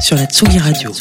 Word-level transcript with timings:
sur 0.00 0.16
la 0.16 0.24
Tsugi 0.24 0.58
Radio. 0.58 0.92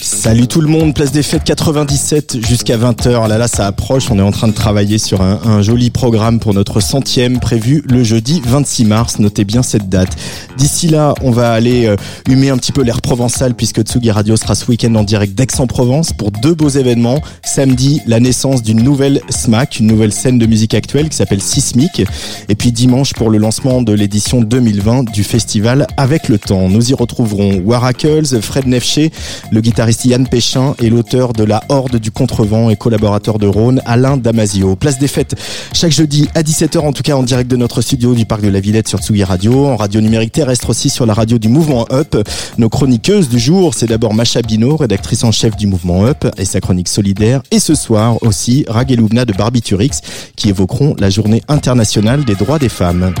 Salut 0.00 0.48
tout 0.48 0.60
le 0.60 0.68
monde, 0.68 0.94
place 0.94 1.12
des 1.12 1.22
fêtes 1.22 1.44
97 1.44 2.44
jusqu'à 2.44 2.76
20h. 2.76 3.28
Là 3.28 3.38
là, 3.38 3.46
ça 3.46 3.66
approche. 3.66 4.10
On 4.10 4.18
est 4.18 4.22
en 4.22 4.32
train 4.32 4.48
de 4.48 4.52
travailler 4.52 4.98
sur 4.98 5.20
un, 5.20 5.62
joli 5.62 5.90
programme 5.90 6.40
pour 6.40 6.54
notre 6.54 6.80
centième 6.80 7.38
prévu 7.38 7.84
le 7.88 8.02
jeudi 8.02 8.42
26 8.44 8.84
mars. 8.84 9.18
Notez 9.20 9.44
bien 9.44 9.62
cette 9.62 9.88
date. 9.88 10.10
D'ici 10.56 10.88
là, 10.88 11.14
on 11.22 11.30
va 11.30 11.52
aller 11.52 11.86
euh, 11.86 11.96
humer 12.28 12.50
un 12.50 12.56
petit 12.56 12.72
peu 12.72 12.82
l'air 12.82 13.00
provençal 13.00 13.54
puisque 13.54 13.82
Tsugi 13.82 14.10
Radio 14.10 14.36
sera 14.36 14.54
ce 14.54 14.66
week-end 14.66 14.94
en 14.96 15.04
direct 15.04 15.34
d'Aix-en-Provence 15.34 16.12
pour 16.12 16.30
deux 16.30 16.54
beaux 16.54 16.68
événements. 16.68 17.20
Samedi, 17.44 18.00
la 18.06 18.18
naissance 18.18 18.62
d'une 18.62 18.82
nouvelle 18.82 19.20
SMAC, 19.28 19.78
une 19.80 19.86
nouvelle 19.86 20.12
scène 20.12 20.38
de 20.38 20.46
musique 20.46 20.74
actuelle 20.74 21.08
qui 21.08 21.16
s'appelle 21.16 21.42
Sismic. 21.42 22.02
Et 22.48 22.54
puis 22.54 22.72
dimanche 22.72 23.12
pour 23.12 23.30
le 23.30 23.38
lancement 23.38 23.82
de 23.82 23.92
l'édition 23.92 24.40
2020 24.40 25.10
du 25.10 25.22
festival 25.22 25.86
Avec 25.96 26.28
le 26.28 26.38
temps. 26.38 26.68
Nous 26.68 26.90
y 26.90 26.94
retrouverons 26.94 27.51
Waracles, 27.60 28.40
Fred 28.40 28.66
Nefché, 28.66 29.10
le 29.50 29.60
guitariste 29.60 30.04
Yann 30.04 30.26
Péchin 30.26 30.74
et 30.80 30.90
l'auteur 30.90 31.32
de 31.32 31.44
La 31.44 31.62
Horde 31.68 31.96
du 31.96 32.10
Contrevent 32.10 32.70
et 32.70 32.76
collaborateur 32.76 33.38
de 33.38 33.46
Rhône, 33.46 33.82
Alain 33.86 34.16
Damasio. 34.16 34.76
Place 34.76 34.98
des 34.98 35.08
fêtes 35.08 35.34
chaque 35.72 35.92
jeudi 35.92 36.28
à 36.34 36.42
17h 36.42 36.78
en 36.78 36.92
tout 36.92 37.02
cas 37.02 37.14
en 37.14 37.22
direct 37.22 37.50
de 37.50 37.56
notre 37.56 37.80
studio 37.80 38.14
du 38.14 38.24
Parc 38.24 38.42
de 38.42 38.48
la 38.48 38.60
Villette 38.60 38.88
sur 38.88 38.98
Tsugi 39.00 39.24
Radio, 39.24 39.66
en 39.66 39.76
radio 39.76 40.00
numérique 40.00 40.32
terrestre 40.32 40.70
aussi 40.70 40.90
sur 40.90 41.06
la 41.06 41.14
radio 41.14 41.38
du 41.38 41.48
Mouvement 41.48 41.86
Up. 41.92 42.16
Nos 42.58 42.68
chroniqueuses 42.68 43.28
du 43.28 43.38
jour, 43.38 43.74
c'est 43.74 43.86
d'abord 43.86 44.14
Macha 44.14 44.42
Bino, 44.42 44.76
rédactrice 44.76 45.24
en 45.24 45.32
chef 45.32 45.56
du 45.56 45.66
Mouvement 45.66 46.04
Up 46.06 46.26
et 46.38 46.44
sa 46.44 46.60
chronique 46.60 46.88
solidaire. 46.88 47.42
Et 47.50 47.58
ce 47.58 47.74
soir 47.74 48.22
aussi, 48.22 48.64
Rageloubna 48.68 49.24
de 49.24 49.32
Barbiturix 49.32 50.00
qui 50.36 50.48
évoqueront 50.48 50.94
la 50.98 51.10
journée 51.10 51.42
internationale 51.48 52.24
des 52.24 52.34
droits 52.34 52.58
des 52.58 52.68
femmes. 52.68 53.12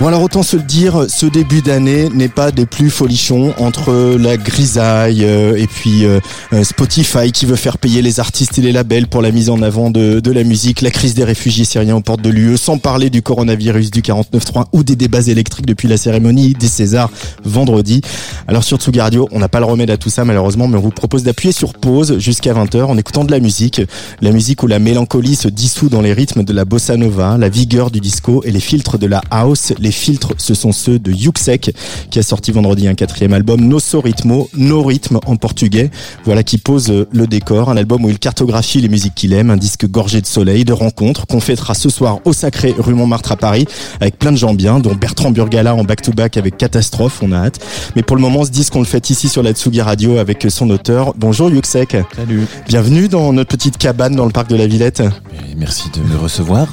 Bon 0.00 0.08
alors 0.08 0.22
autant 0.22 0.42
se 0.42 0.56
le 0.56 0.62
dire, 0.64 1.06
ce 1.08 1.24
début 1.24 1.62
d'année 1.62 2.08
n'est 2.08 2.28
pas 2.28 2.50
des 2.50 2.66
plus 2.66 2.90
folichons 2.90 3.54
entre 3.58 4.16
la 4.16 4.36
grisaille 4.36 5.24
euh, 5.24 5.56
et 5.56 5.68
puis 5.68 6.04
euh, 6.04 6.18
Spotify 6.64 7.30
qui 7.30 7.46
veut 7.46 7.54
faire 7.54 7.78
payer 7.78 8.02
les 8.02 8.18
artistes 8.18 8.58
et 8.58 8.60
les 8.60 8.72
labels 8.72 9.06
pour 9.06 9.22
la 9.22 9.30
mise 9.30 9.50
en 9.50 9.62
avant 9.62 9.90
de, 9.90 10.20
la 10.32 10.42
musique, 10.42 10.82
la 10.82 10.90
crise 10.90 11.14
des 11.14 11.22
réfugiés 11.22 11.64
syriens 11.64 11.94
aux 11.94 12.00
portes 12.00 12.22
de 12.22 12.28
l'UE, 12.28 12.56
sans 12.56 12.78
parler 12.78 13.08
du 13.08 13.22
coronavirus 13.22 13.92
du 13.92 14.02
49.3 14.02 14.64
ou 14.72 14.82
des 14.82 14.96
débats 14.96 15.20
électriques 15.20 15.66
depuis 15.66 15.86
la 15.86 15.96
cérémonie 15.96 16.54
des 16.54 16.66
Césars 16.66 17.10
vendredi. 17.44 18.00
Alors 18.48 18.64
sur 18.64 18.78
Tsugi 18.78 19.00
Radio, 19.00 19.28
on 19.30 19.38
n'a 19.38 19.48
pas 19.48 19.60
le 19.60 19.66
remède 19.66 19.90
à 19.90 19.96
tout 19.96 20.10
ça 20.10 20.24
malheureusement, 20.24 20.66
mais 20.66 20.76
on 20.76 20.80
vous 20.80 20.90
propose 20.90 21.22
d'appuyer 21.22 21.52
sur 21.52 21.72
pause 21.72 22.18
jusqu'à 22.18 22.52
20h 22.52 22.82
en 22.82 22.98
écoutant 22.98 23.24
de 23.24 23.30
la 23.30 23.38
musique, 23.38 23.80
la 24.20 24.32
musique 24.32 24.64
où 24.64 24.66
la 24.66 24.80
mélancolie 24.80 25.36
se 25.36 25.46
dissout 25.46 25.88
dans 25.88 26.02
les 26.02 26.12
rythmes 26.12 26.42
de 26.42 26.52
la 26.52 26.64
bossa 26.64 26.96
nova, 26.96 27.38
la 27.38 27.48
vigueur 27.48 27.92
du 27.92 28.00
disco 28.00 28.42
et 28.44 28.50
les 28.50 28.60
filtres 28.60 28.98
de 28.98 29.06
la 29.06 29.22
house, 29.30 29.72
les 29.84 29.92
filtres, 29.92 30.32
ce 30.38 30.54
sont 30.54 30.72
ceux 30.72 30.98
de 30.98 31.12
Yuxek, 31.12 31.72
qui 32.10 32.18
a 32.18 32.22
sorti 32.22 32.50
vendredi 32.52 32.88
un 32.88 32.94
quatrième 32.94 33.34
album, 33.34 33.60
Nosso 33.60 34.00
Ritmo, 34.00 34.48
No 34.56 34.82
Rythme 34.82 35.20
en 35.26 35.36
portugais. 35.36 35.90
Voilà 36.24 36.42
qui 36.42 36.56
pose 36.56 37.06
le 37.10 37.26
décor, 37.26 37.68
un 37.68 37.76
album 37.76 38.04
où 38.04 38.08
il 38.08 38.18
cartographie 38.18 38.80
les 38.80 38.88
musiques 38.88 39.14
qu'il 39.14 39.34
aime, 39.34 39.50
un 39.50 39.58
disque 39.58 39.86
gorgé 39.86 40.22
de 40.22 40.26
soleil, 40.26 40.64
de 40.64 40.72
rencontres, 40.72 41.26
qu'on 41.26 41.40
fêtera 41.40 41.74
ce 41.74 41.90
soir 41.90 42.20
au 42.24 42.32
Sacré, 42.32 42.74
rue 42.76 42.94
Montmartre 42.94 43.32
à 43.32 43.36
Paris, 43.36 43.66
avec 44.00 44.18
plein 44.18 44.32
de 44.32 44.38
gens 44.38 44.54
bien, 44.54 44.80
dont 44.80 44.94
Bertrand 44.94 45.30
Burgala 45.30 45.74
en 45.74 45.84
back-to-back 45.84 46.38
avec 46.38 46.56
Catastrophe, 46.56 47.20
on 47.22 47.30
a 47.32 47.36
hâte. 47.36 47.60
Mais 47.94 48.02
pour 48.02 48.16
le 48.16 48.22
moment, 48.22 48.44
ce 48.44 48.50
disque, 48.50 48.74
on 48.74 48.80
le 48.80 48.86
fait 48.86 49.10
ici 49.10 49.28
sur 49.28 49.42
la 49.42 49.52
Tsugi 49.52 49.82
Radio 49.82 50.16
avec 50.16 50.46
son 50.48 50.70
auteur. 50.70 51.12
Bonjour 51.18 51.50
Yuxek. 51.50 51.98
Salut. 52.16 52.46
Bienvenue 52.66 53.08
dans 53.08 53.34
notre 53.34 53.50
petite 53.50 53.76
cabane 53.76 54.16
dans 54.16 54.24
le 54.24 54.32
parc 54.32 54.48
de 54.48 54.56
la 54.56 54.66
Villette. 54.66 55.00
Et 55.00 55.54
merci 55.58 55.90
de 55.94 56.00
me 56.00 56.16
recevoir. 56.16 56.68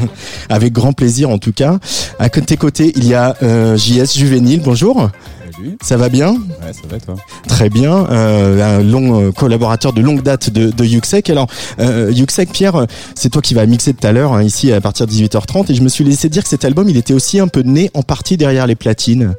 avec 0.48 0.72
grand 0.72 0.92
plaisir 0.92 1.28
en 1.28 1.38
tout 1.38 1.52
cas. 1.52 1.78
À 2.20 2.28
tes 2.52 2.58
côtés, 2.58 2.92
il 2.96 3.06
y 3.06 3.14
a 3.14 3.34
euh, 3.42 3.78
JS 3.78 4.14
Juvénile. 4.14 4.60
Bonjour. 4.62 5.08
Salut. 5.56 5.78
Ça 5.80 5.96
va 5.96 6.10
bien? 6.10 6.34
Ouais, 6.34 6.72
ça 6.74 6.82
va 6.86 7.00
toi? 7.00 7.14
Très 7.48 7.70
bien. 7.70 8.06
Euh, 8.10 8.78
un 8.78 8.82
long 8.82 9.22
euh, 9.22 9.32
collaborateur 9.32 9.94
de 9.94 10.02
longue 10.02 10.20
date 10.22 10.50
de, 10.50 10.70
de 10.70 10.84
Yuxek. 10.84 11.30
Alors, 11.30 11.46
euh, 11.80 12.12
Yuxek, 12.14 12.52
Pierre, 12.52 12.86
c'est 13.14 13.30
toi 13.30 13.40
qui 13.40 13.54
vas 13.54 13.64
mixer 13.64 13.94
tout 13.94 14.06
à 14.06 14.12
l'heure 14.12 14.34
hein, 14.34 14.42
ici 14.42 14.70
à 14.70 14.82
partir 14.82 15.06
de 15.06 15.12
18h30 15.12 15.72
et 15.72 15.74
je 15.74 15.80
me 15.80 15.88
suis 15.88 16.04
laissé 16.04 16.28
dire 16.28 16.42
que 16.42 16.48
cet 16.50 16.66
album, 16.66 16.90
il 16.90 16.98
était 16.98 17.14
aussi 17.14 17.40
un 17.40 17.48
peu 17.48 17.62
né 17.62 17.90
en 17.94 18.02
partie 18.02 18.36
derrière 18.36 18.66
les 18.66 18.76
platines. 18.76 19.32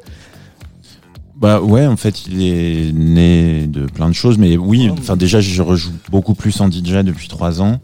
Bah 1.36 1.60
ouais, 1.60 1.86
en 1.86 1.96
fait, 1.96 2.26
il 2.26 2.42
est 2.42 2.92
né 2.92 3.68
de 3.68 3.86
plein 3.86 4.08
de 4.08 4.14
choses, 4.14 4.38
mais 4.38 4.56
oui, 4.56 4.90
enfin 4.90 5.14
déjà, 5.14 5.40
je 5.40 5.62
rejoue 5.62 5.92
beaucoup 6.10 6.34
plus 6.34 6.60
en 6.60 6.68
DJ 6.68 7.04
depuis 7.04 7.28
trois 7.28 7.62
ans. 7.62 7.78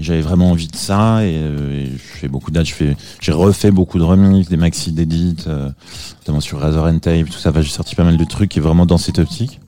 J'avais 0.00 0.20
vraiment 0.20 0.50
envie 0.50 0.66
de 0.66 0.76
ça 0.76 1.24
et, 1.24 1.36
euh, 1.36 1.84
et 1.84 1.86
je 1.86 2.18
fais 2.18 2.28
beaucoup 2.28 2.50
fais, 2.52 2.96
j'ai 3.20 3.32
refait 3.32 3.70
beaucoup 3.70 3.98
de 3.98 4.02
remix, 4.02 4.48
des 4.48 4.56
maxi 4.56 4.90
d'édit, 4.92 5.36
euh, 5.46 5.70
notamment 6.20 6.40
sur 6.40 6.58
Razor 6.58 6.86
and 6.86 6.98
Tape, 6.98 7.26
tout 7.26 7.38
ça. 7.38 7.50
Enfin, 7.50 7.62
j'ai 7.62 7.70
sorti 7.70 7.94
pas 7.94 8.04
mal 8.04 8.16
de 8.16 8.24
trucs 8.24 8.50
qui 8.50 8.58
est 8.58 8.62
vraiment 8.62 8.86
dans 8.86 8.98
cette 8.98 9.18
optique. 9.18 9.60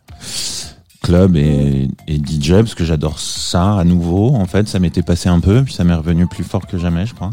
Club 1.03 1.37
et, 1.37 1.89
et 2.09 2.17
DJ 2.17 2.55
parce 2.55 2.75
que 2.75 2.85
j'adore 2.85 3.21
ça 3.21 3.79
à 3.79 3.85
nouveau. 3.85 4.35
En 4.35 4.47
fait, 4.47 4.67
ça 4.67 4.81
m'était 4.81 5.03
passé 5.03 5.29
un 5.29 5.39
peu, 5.39 5.63
puis 5.63 5.75
ça 5.75 5.85
m'est 5.85 5.95
revenu 5.95 6.27
plus 6.27 6.43
fort 6.43 6.67
que 6.67 6.79
jamais, 6.79 7.07
je 7.07 7.15
crois. 7.15 7.31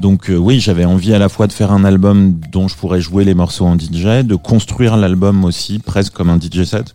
Donc 0.00 0.30
euh, 0.30 0.36
oui, 0.36 0.60
j'avais 0.60 0.84
envie 0.84 1.12
à 1.12 1.18
la 1.18 1.28
fois 1.28 1.48
de 1.48 1.52
faire 1.52 1.72
un 1.72 1.84
album 1.84 2.38
dont 2.52 2.68
je 2.68 2.76
pourrais 2.76 3.00
jouer 3.00 3.24
les 3.24 3.34
morceaux 3.34 3.66
en 3.66 3.76
DJ, 3.76 4.24
de 4.24 4.36
construire 4.36 4.96
l'album 4.96 5.44
aussi 5.44 5.80
presque 5.80 6.12
comme 6.12 6.30
un 6.30 6.38
DJ 6.38 6.64
set. 6.64 6.94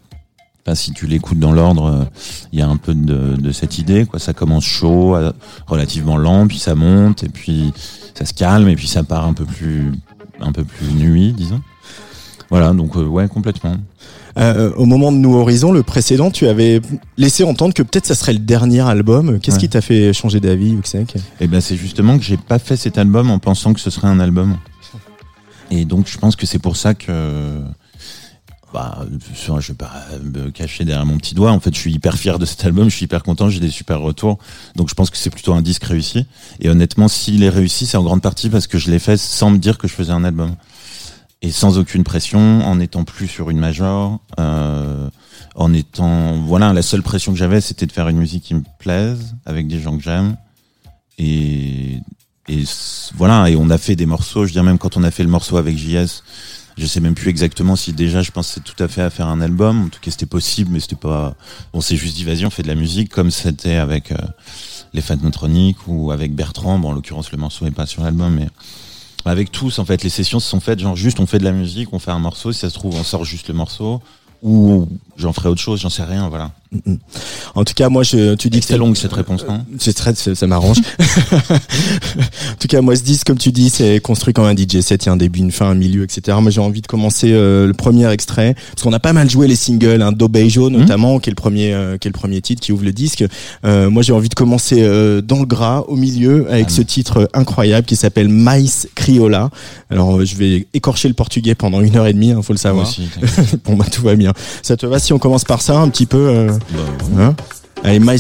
Enfin, 0.66 0.76
si 0.76 0.94
tu 0.94 1.08
l'écoutes 1.08 1.40
dans 1.40 1.52
l'ordre, 1.52 2.08
il 2.54 2.60
y 2.60 2.62
a 2.62 2.68
un 2.68 2.78
peu 2.78 2.94
de, 2.94 3.36
de, 3.36 3.52
cette 3.52 3.80
idée. 3.80 4.06
Quoi. 4.06 4.20
Ça 4.20 4.32
commence 4.34 4.64
chaud, 4.64 5.14
euh, 5.16 5.34
relativement 5.68 6.16
lent, 6.16 6.48
puis 6.48 6.58
ça 6.58 6.74
monte, 6.74 7.24
et 7.24 7.30
puis 7.30 7.74
ça 8.14 8.26
se 8.26 8.34
calme, 8.34 8.70
et 8.70 8.76
puis 8.76 8.88
ça 8.88 9.04
part 9.04 9.26
un 9.26 9.34
peu 9.34 9.44
plus, 9.44 9.92
un 10.40 10.54
peu 10.54 10.64
plus 10.64 10.88
nuit, 10.94 11.34
disons. 11.34 11.62
Voilà, 12.50 12.72
donc 12.72 12.96
euh, 12.96 13.04
ouais, 13.06 13.28
complètement. 13.28 13.76
Euh, 14.38 14.72
au 14.78 14.86
moment 14.86 15.12
de 15.12 15.18
Nous 15.18 15.36
Horizon, 15.36 15.74
le 15.74 15.84
précédent, 15.84 16.32
tu 16.32 16.48
avais 16.48 16.82
laissé 17.18 17.44
entendre 17.44 17.74
que 17.74 17.84
peut-être 17.84 18.06
ça 18.06 18.16
serait 18.16 18.34
le 18.34 18.40
dernier 18.40 18.82
album. 18.82 19.40
Qu'est-ce 19.40 19.58
Ouais. 19.58 19.62
qui 19.64 19.70
t'a 19.70 19.82
fait 19.82 20.14
changer 20.14 20.40
d'avis, 20.40 20.70
Yuxek 20.72 21.16
Et 21.42 21.48
ben 21.48 21.60
c'est 21.62 21.76
justement 21.76 22.18
que 22.18 22.24
j'ai 22.24 22.38
pas 22.38 22.58
fait 22.58 22.78
cet 22.78 22.98
album 22.98 23.30
en 23.30 23.38
pensant 23.38 23.74
que 23.74 23.80
ce 23.82 23.90
serait 23.90 24.08
un 24.08 24.20
album. 24.20 24.58
Et 25.72 25.86
donc 25.86 26.08
je 26.08 26.18
pense 26.18 26.36
que 26.36 26.46
c'est 26.46 26.60
pour 26.60 26.78
ça 26.78 26.94
que 26.94 27.60
bah 28.74 29.06
je 29.30 29.68
vais 29.68 29.74
pas 29.76 29.92
me 30.24 30.50
cacher 30.50 30.84
derrière 30.84 31.06
mon 31.06 31.18
petit 31.18 31.36
doigt. 31.36 31.52
En 31.52 31.60
fait, 31.60 31.74
je 31.74 31.80
suis 31.80 31.94
hyper 31.94 32.18
fier 32.18 32.40
de 32.40 32.46
cet 32.46 32.66
album, 32.66 32.90
je 32.90 32.96
suis 32.96 33.06
hyper 33.06 33.22
content, 33.22 33.48
j'ai 33.50 33.60
des 33.60 33.70
super 33.70 34.00
retours. 34.00 34.40
Donc 34.76 34.90
je 34.90 34.96
pense 34.96 35.12
que 35.12 35.18
c'est 35.18 35.30
plutôt 35.30 35.54
un 35.54 35.62
disque 35.62 35.84
réussi. 35.84 36.26
Et 36.60 36.70
honnêtement, 36.70 37.08
s'il 37.08 37.44
est 37.44 37.50
réussi, 37.50 37.86
c'est 37.86 37.98
en 37.98 38.04
grande 38.04 38.22
partie 38.22 38.50
parce 38.50 38.66
que 38.66 38.80
je 38.80 38.90
l'ai 38.90 39.00
fait 39.00 39.18
sans 39.18 39.52
me 39.52 39.60
dire 39.60 39.78
que 39.78 39.88
je 39.88 39.94
faisais 39.94 40.12
un 40.12 40.24
album. 40.24 40.56
Et 41.44 41.52
sans 41.52 41.78
aucune 41.78 42.04
pression, 42.04 42.66
en 42.66 42.80
étant 42.80 43.04
plus 43.04 43.28
sur 43.28 43.50
une 43.50 43.60
major, 43.60 44.20
euh, 44.40 45.10
en 45.56 45.74
étant 45.74 46.42
voilà, 46.42 46.74
la 46.74 46.82
seule 46.82 47.04
pression 47.04 47.34
que 47.34 47.38
j'avais, 47.38 47.62
c'était 47.62 47.86
de 47.86 47.92
faire 47.92 48.08
une 48.08 48.18
musique 48.18 48.44
qui 48.44 48.56
me 48.56 48.64
plaise, 48.80 49.36
avec 49.46 49.68
des 49.68 49.80
gens 49.80 49.98
que 49.98 50.04
j'aime. 50.04 50.38
Et, 51.20 52.00
et 52.48 52.64
voilà, 53.16 53.50
et 53.50 53.56
on 53.56 53.70
a 53.70 53.78
fait 53.78 53.96
des 53.96 54.06
morceaux, 54.06 54.46
je 54.46 54.54
dire 54.54 54.64
même 54.64 54.78
quand 54.78 54.98
on 54.98 55.04
a 55.04 55.12
fait 55.12 55.24
le 55.24 55.30
morceau 55.30 55.58
avec 55.58 55.78
JS, 55.78 56.24
je 56.78 56.86
sais 56.86 57.00
même 57.00 57.16
plus 57.16 57.30
exactement 57.30 57.76
si 57.76 57.94
déjà 57.94 58.22
je 58.22 58.32
pensais 58.32 58.62
tout 58.62 58.82
à 58.84 58.88
fait 58.88 59.02
à 59.02 59.10
faire 59.10 59.28
un 59.28 59.42
album, 59.42 59.86
en 59.86 59.90
tout 59.90 60.00
cas 60.00 60.12
c'était 60.12 60.26
possible, 60.26 60.72
mais 60.72 60.80
c'était 60.80 60.96
pas, 60.96 61.36
on 61.74 61.82
s'est 61.82 61.96
juste 61.96 62.16
dit 62.16 62.24
vas-y 62.24 62.46
on 62.46 62.50
fait 62.50 62.64
de 62.64 62.68
la 62.68 62.76
musique 62.76 63.10
comme 63.10 63.32
c'était 63.32 63.76
avec 63.76 64.12
euh, 64.12 64.18
les 64.94 65.02
Fatnotronic 65.02 65.78
ou 65.88 66.12
avec 66.12 66.34
Bertrand, 66.36 66.80
bon 66.80 66.90
en 66.90 66.94
l'occurrence 66.94 67.32
le 67.32 67.38
morceau 67.38 67.66
n'est 67.66 67.72
pas 67.72 67.86
sur 67.86 68.04
l'album, 68.04 68.36
mais 68.36 68.48
avec 69.26 69.52
tous 69.52 69.80
en 69.80 69.86
fait 69.86 70.04
les 70.04 70.10
sessions 70.10 70.40
se 70.40 70.50
sont 70.50 70.60
faites. 70.60 70.80
Genre 70.80 70.96
juste 70.96 71.20
on 71.20 71.26
fait 71.26 71.40
de 71.40 71.46
la 71.46 71.52
musique, 71.52 71.94
on 71.94 72.00
fait 72.00 72.12
un 72.12 72.20
morceau, 72.20 72.52
si 72.52 72.60
ça 72.60 72.70
se 72.70 72.76
trouve 72.76 72.96
on 72.96 73.04
sort 73.04 73.26
juste 73.26 73.48
le 73.48 73.54
morceau, 73.54 74.02
ou 74.42 74.88
j'en 75.18 75.34
ferai 75.34 75.50
autre 75.50 75.62
chose, 75.62 75.82
j'en 75.82 75.90
sais 75.90 76.04
rien, 76.04 76.30
voilà. 76.30 76.52
En 77.54 77.64
tout 77.64 77.74
cas, 77.76 77.90
moi, 77.90 78.02
je, 78.02 78.34
tu 78.34 78.50
dis 78.50 78.60
que 78.60 78.66
C'est 78.66 78.78
longue 78.78 78.96
cette 78.98 79.14
réponse, 79.14 79.46
non 79.48 79.64
C'est 79.78 79.94
très, 79.94 80.16
c'est- 80.16 80.34
ça 80.34 80.48
m'arrange. 80.48 80.78
en 81.50 82.56
tout 82.60 82.68
cas, 82.68 82.82
moi, 82.82 82.96
ce 82.96 83.04
disque, 83.04 83.28
comme 83.28 83.38
tu 83.38 83.52
dis, 83.52 83.70
c'est 83.70 84.00
construit 84.00 84.34
comme 84.34 84.46
un 84.46 84.56
DJ 84.56 84.80
set. 84.82 85.04
Il 85.04 85.08
y 85.08 85.10
a 85.10 85.14
un 85.14 85.18
début, 85.18 85.40
une 85.40 85.52
fin, 85.52 85.68
un 85.68 85.76
milieu, 85.76 86.04
etc. 86.04 86.38
Moi, 86.42 86.52
j'ai 86.52 86.62
envie 86.62 86.82
de 86.82 86.88
commencer 86.88 87.32
euh, 87.32 87.68
le 87.68 87.74
premier 87.74 88.10
extrait 88.12 88.56
parce 88.72 88.82
qu'on 88.82 88.94
a 88.94 89.00
pas 89.00 89.14
mal 89.14 89.30
joué 89.30 89.48
les 89.48 89.56
singles, 89.56 90.02
hein, 90.02 90.12
Dobejo 90.12 90.70
notamment, 90.70 91.20
qui 91.20 91.30
est 91.30 91.32
le 91.32 91.36
premier, 91.36 91.74
euh, 91.74 91.98
qui 91.98 92.08
est 92.08 92.12
le 92.12 92.18
premier 92.18 92.42
titre 92.42 92.62
qui 92.62 92.72
ouvre 92.72 92.84
le 92.86 92.92
disque. 92.92 93.24
Euh, 93.66 93.90
moi, 93.90 94.02
j'ai 94.02 94.14
envie 94.14 94.30
de 94.30 94.34
commencer 94.36 94.78
euh, 94.82 95.22
dans 95.22 95.40
le 95.40 95.46
gras, 95.46 95.84
au 95.88 95.96
milieu, 95.96 96.50
avec 96.52 96.70
ce 96.72 96.82
titre 96.82 97.18
euh, 97.18 97.26
incroyable 97.34 97.86
qui 97.86 97.96
s'appelle 97.96 98.30
Mais 98.30 98.64
Criolla. 98.96 99.50
Alors, 99.90 100.18
euh, 100.18 100.26
je 100.26 100.36
vais 100.36 100.68
écorcher 100.74 101.08
le 101.08 101.14
portugais 101.14 101.56
pendant 101.56 101.82
une 101.82 101.96
heure 101.98 102.08
et 102.08 102.14
demie, 102.14 102.32
hein, 102.32 102.42
faut 102.42 102.54
le 102.54 102.58
savoir. 102.58 102.88
aussi, 102.88 103.08
bon, 103.66 103.76
bah, 103.76 103.86
tout 103.92 104.02
va 104.02 104.16
bien. 104.16 104.34
Ça 104.64 104.76
te 104.78 104.86
va 104.86 105.00
si 105.04 105.14
on 105.14 105.20
commence 105.20 105.44
par 105.44 105.62
ça, 105.62 105.78
un 105.78 105.90
petit 105.90 106.06
peu. 106.06 106.18
euh, 106.18 106.50
Hein 107.20 107.36
Allez, 107.84 108.00
Miles 108.00 108.20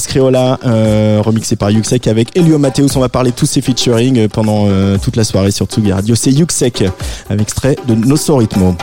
euh, 0.65 1.21
remixé 1.23 1.55
par 1.55 1.71
Yuxek 1.71 2.07
avec 2.07 2.35
Elio 2.37 2.57
Mateus. 2.57 2.89
On 2.95 2.99
va 2.99 3.07
parler 3.07 3.31
de 3.31 3.35
tous 3.35 3.45
ces 3.45 3.61
featuring 3.61 4.19
euh, 4.19 4.27
pendant 4.27 4.67
toute 5.01 5.15
la 5.15 5.23
soirée 5.23 5.51
sur 5.51 5.65
Tsugi 5.65 5.93
Radio. 5.93 6.15
C'est 6.15 6.31
Yuxek, 6.31 6.83
avec 7.29 7.43
extrait 7.43 7.77
de 7.87 7.95
Nosso 7.95 8.35
Ritmo. 8.35 8.75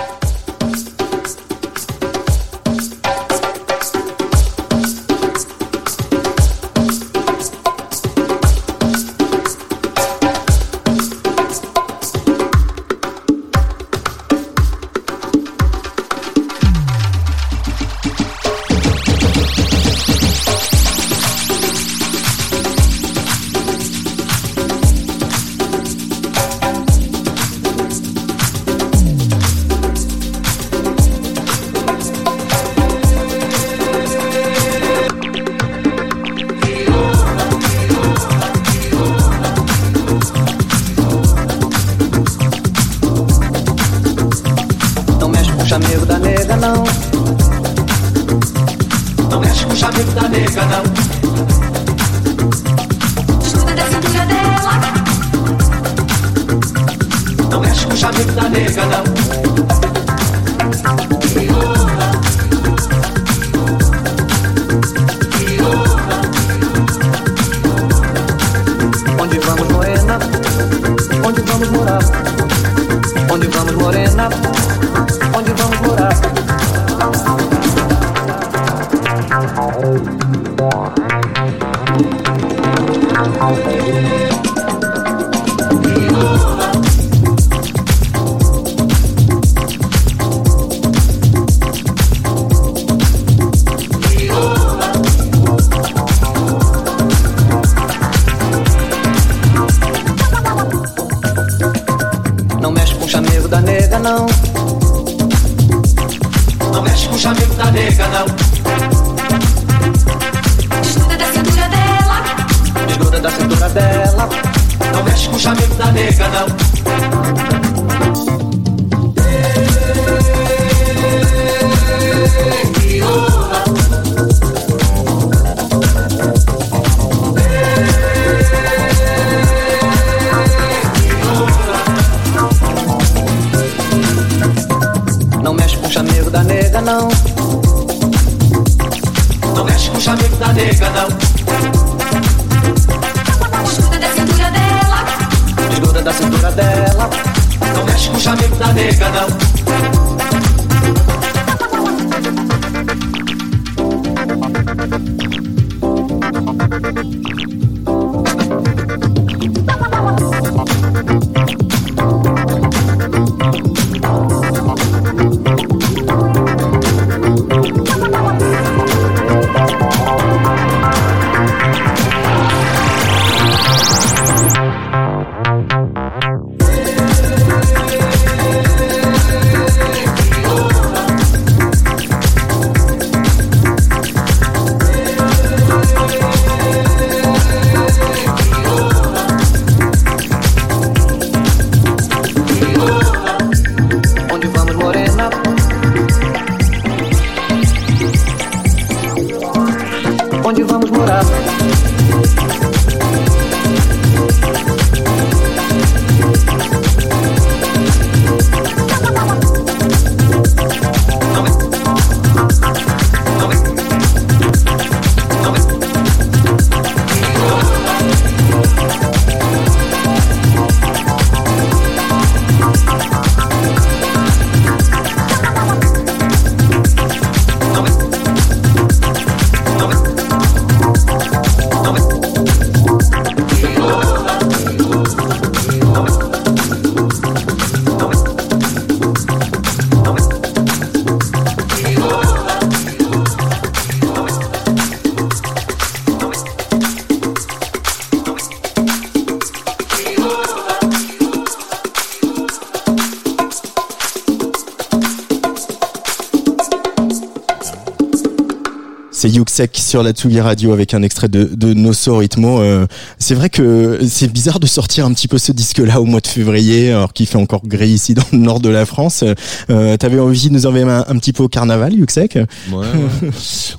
Yuxek 259.61 259.77
sur 259.79 260.03
la 260.03 260.13
Tsugi 260.13 260.41
Radio 260.41 260.73
avec 260.73 260.95
un 260.95 261.03
extrait 261.03 261.29
de, 261.29 261.45
de 261.45 261.75
Nosso 261.75 262.17
Ritmo. 262.17 262.61
Euh, 262.61 262.87
c'est 263.19 263.35
vrai 263.35 263.51
que 263.51 264.01
c'est 264.09 264.33
bizarre 264.33 264.59
de 264.59 264.67
sortir 264.67 265.05
un 265.05 265.13
petit 265.13 265.29
peu 265.29 265.37
ce 265.39 265.53
disque-là 265.53 266.01
au 266.01 266.07
mois 266.07 266.21
de 266.21 266.27
février, 266.27 266.91
alors 266.93 267.13
qu'il 267.13 267.27
fait 267.27 267.37
encore 267.37 267.67
gris 267.67 267.91
ici 267.91 268.15
dans 268.15 268.25
le 268.33 268.39
nord 268.39 268.61
de 268.61 268.71
la 268.71 268.87
France. 268.87 269.23
Euh, 269.69 269.97
T'avais 269.99 270.19
envie 270.19 270.49
de 270.49 270.55
nous 270.55 270.67
envoyer 270.67 270.85
un, 270.87 271.05
un 271.07 271.19
petit 271.19 271.33
peu 271.35 271.43
au 271.43 271.49
carnaval, 271.49 271.93
Yuxek? 271.93 272.37
Ouais, 272.37 272.47
ouais. 272.73 273.31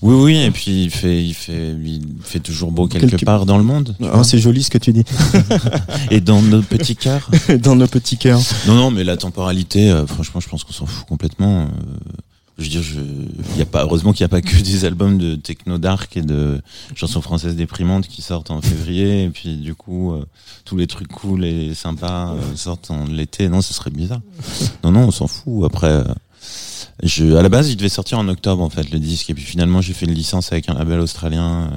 oui, 0.03 0.15
oui, 0.15 0.37
et 0.43 0.51
puis 0.51 0.83
il 0.83 0.89
fait, 0.91 1.23
il 1.23 1.33
fait, 1.33 1.71
il 1.83 2.01
fait 2.23 2.39
toujours 2.39 2.71
beau 2.71 2.87
quelque, 2.87 3.07
Quelque- 3.07 3.25
part 3.25 3.45
dans 3.47 3.57
le 3.57 3.63
monde. 3.63 3.95
Oh, 4.01 4.05
vois. 4.13 4.23
C'est 4.23 4.37
joli 4.37 4.61
ce 4.63 4.69
que 4.69 4.77
tu 4.77 4.93
dis. 4.93 5.03
et 6.11 6.21
dans 6.21 6.41
nos 6.43 6.61
petits 6.61 6.95
cœurs. 6.95 7.29
dans 7.63 7.75
nos 7.75 7.87
petits 7.87 8.17
cœurs. 8.17 8.41
Non, 8.67 8.75
non, 8.75 8.91
mais 8.91 9.03
la 9.03 9.17
temporalité, 9.17 9.89
euh, 9.89 10.05
franchement, 10.05 10.39
je 10.41 10.47
pense 10.49 10.63
qu'on 10.63 10.73
s'en 10.73 10.85
fout 10.85 11.07
complètement. 11.07 11.67
Je 12.63 12.69
veux 12.69 12.81
dire, 12.81 12.83
je, 12.83 13.61
a 13.61 13.65
pas, 13.65 13.83
heureusement 13.83 14.13
qu'il 14.13 14.23
n'y 14.23 14.25
a 14.25 14.29
pas 14.29 14.41
que 14.41 14.55
des 14.61 14.85
albums 14.85 15.17
de 15.17 15.35
techno 15.35 15.77
dark 15.77 16.15
et 16.17 16.21
de 16.21 16.61
chansons 16.95 17.21
françaises 17.21 17.55
déprimantes 17.55 18.07
qui 18.07 18.21
sortent 18.21 18.51
en 18.51 18.61
février, 18.61 19.23
et 19.23 19.29
puis 19.29 19.57
du 19.57 19.75
coup, 19.75 20.13
euh, 20.13 20.25
tous 20.65 20.77
les 20.77 20.87
trucs 20.87 21.07
cool 21.07 21.45
et 21.45 21.73
sympas 21.73 22.33
euh, 22.33 22.55
sortent 22.55 22.91
en 22.91 23.05
l'été. 23.05 23.49
Non, 23.49 23.61
ce 23.61 23.73
serait 23.73 23.91
bizarre. 23.91 24.21
Non, 24.83 24.91
non, 24.91 25.01
on 25.01 25.11
s'en 25.11 25.27
fout. 25.27 25.65
Après, 25.65 25.91
euh, 25.91 26.03
je, 27.03 27.35
à 27.35 27.41
la 27.41 27.49
base, 27.49 27.69
il 27.69 27.75
devait 27.75 27.89
sortir 27.89 28.19
en 28.19 28.27
octobre, 28.27 28.63
en 28.63 28.69
fait, 28.69 28.89
le 28.91 28.99
disque, 28.99 29.29
et 29.29 29.33
puis 29.33 29.43
finalement, 29.43 29.81
j'ai 29.81 29.93
fait 29.93 30.05
une 30.05 30.13
licence 30.13 30.51
avec 30.51 30.69
un 30.69 30.73
label 30.73 30.99
australien. 30.99 31.71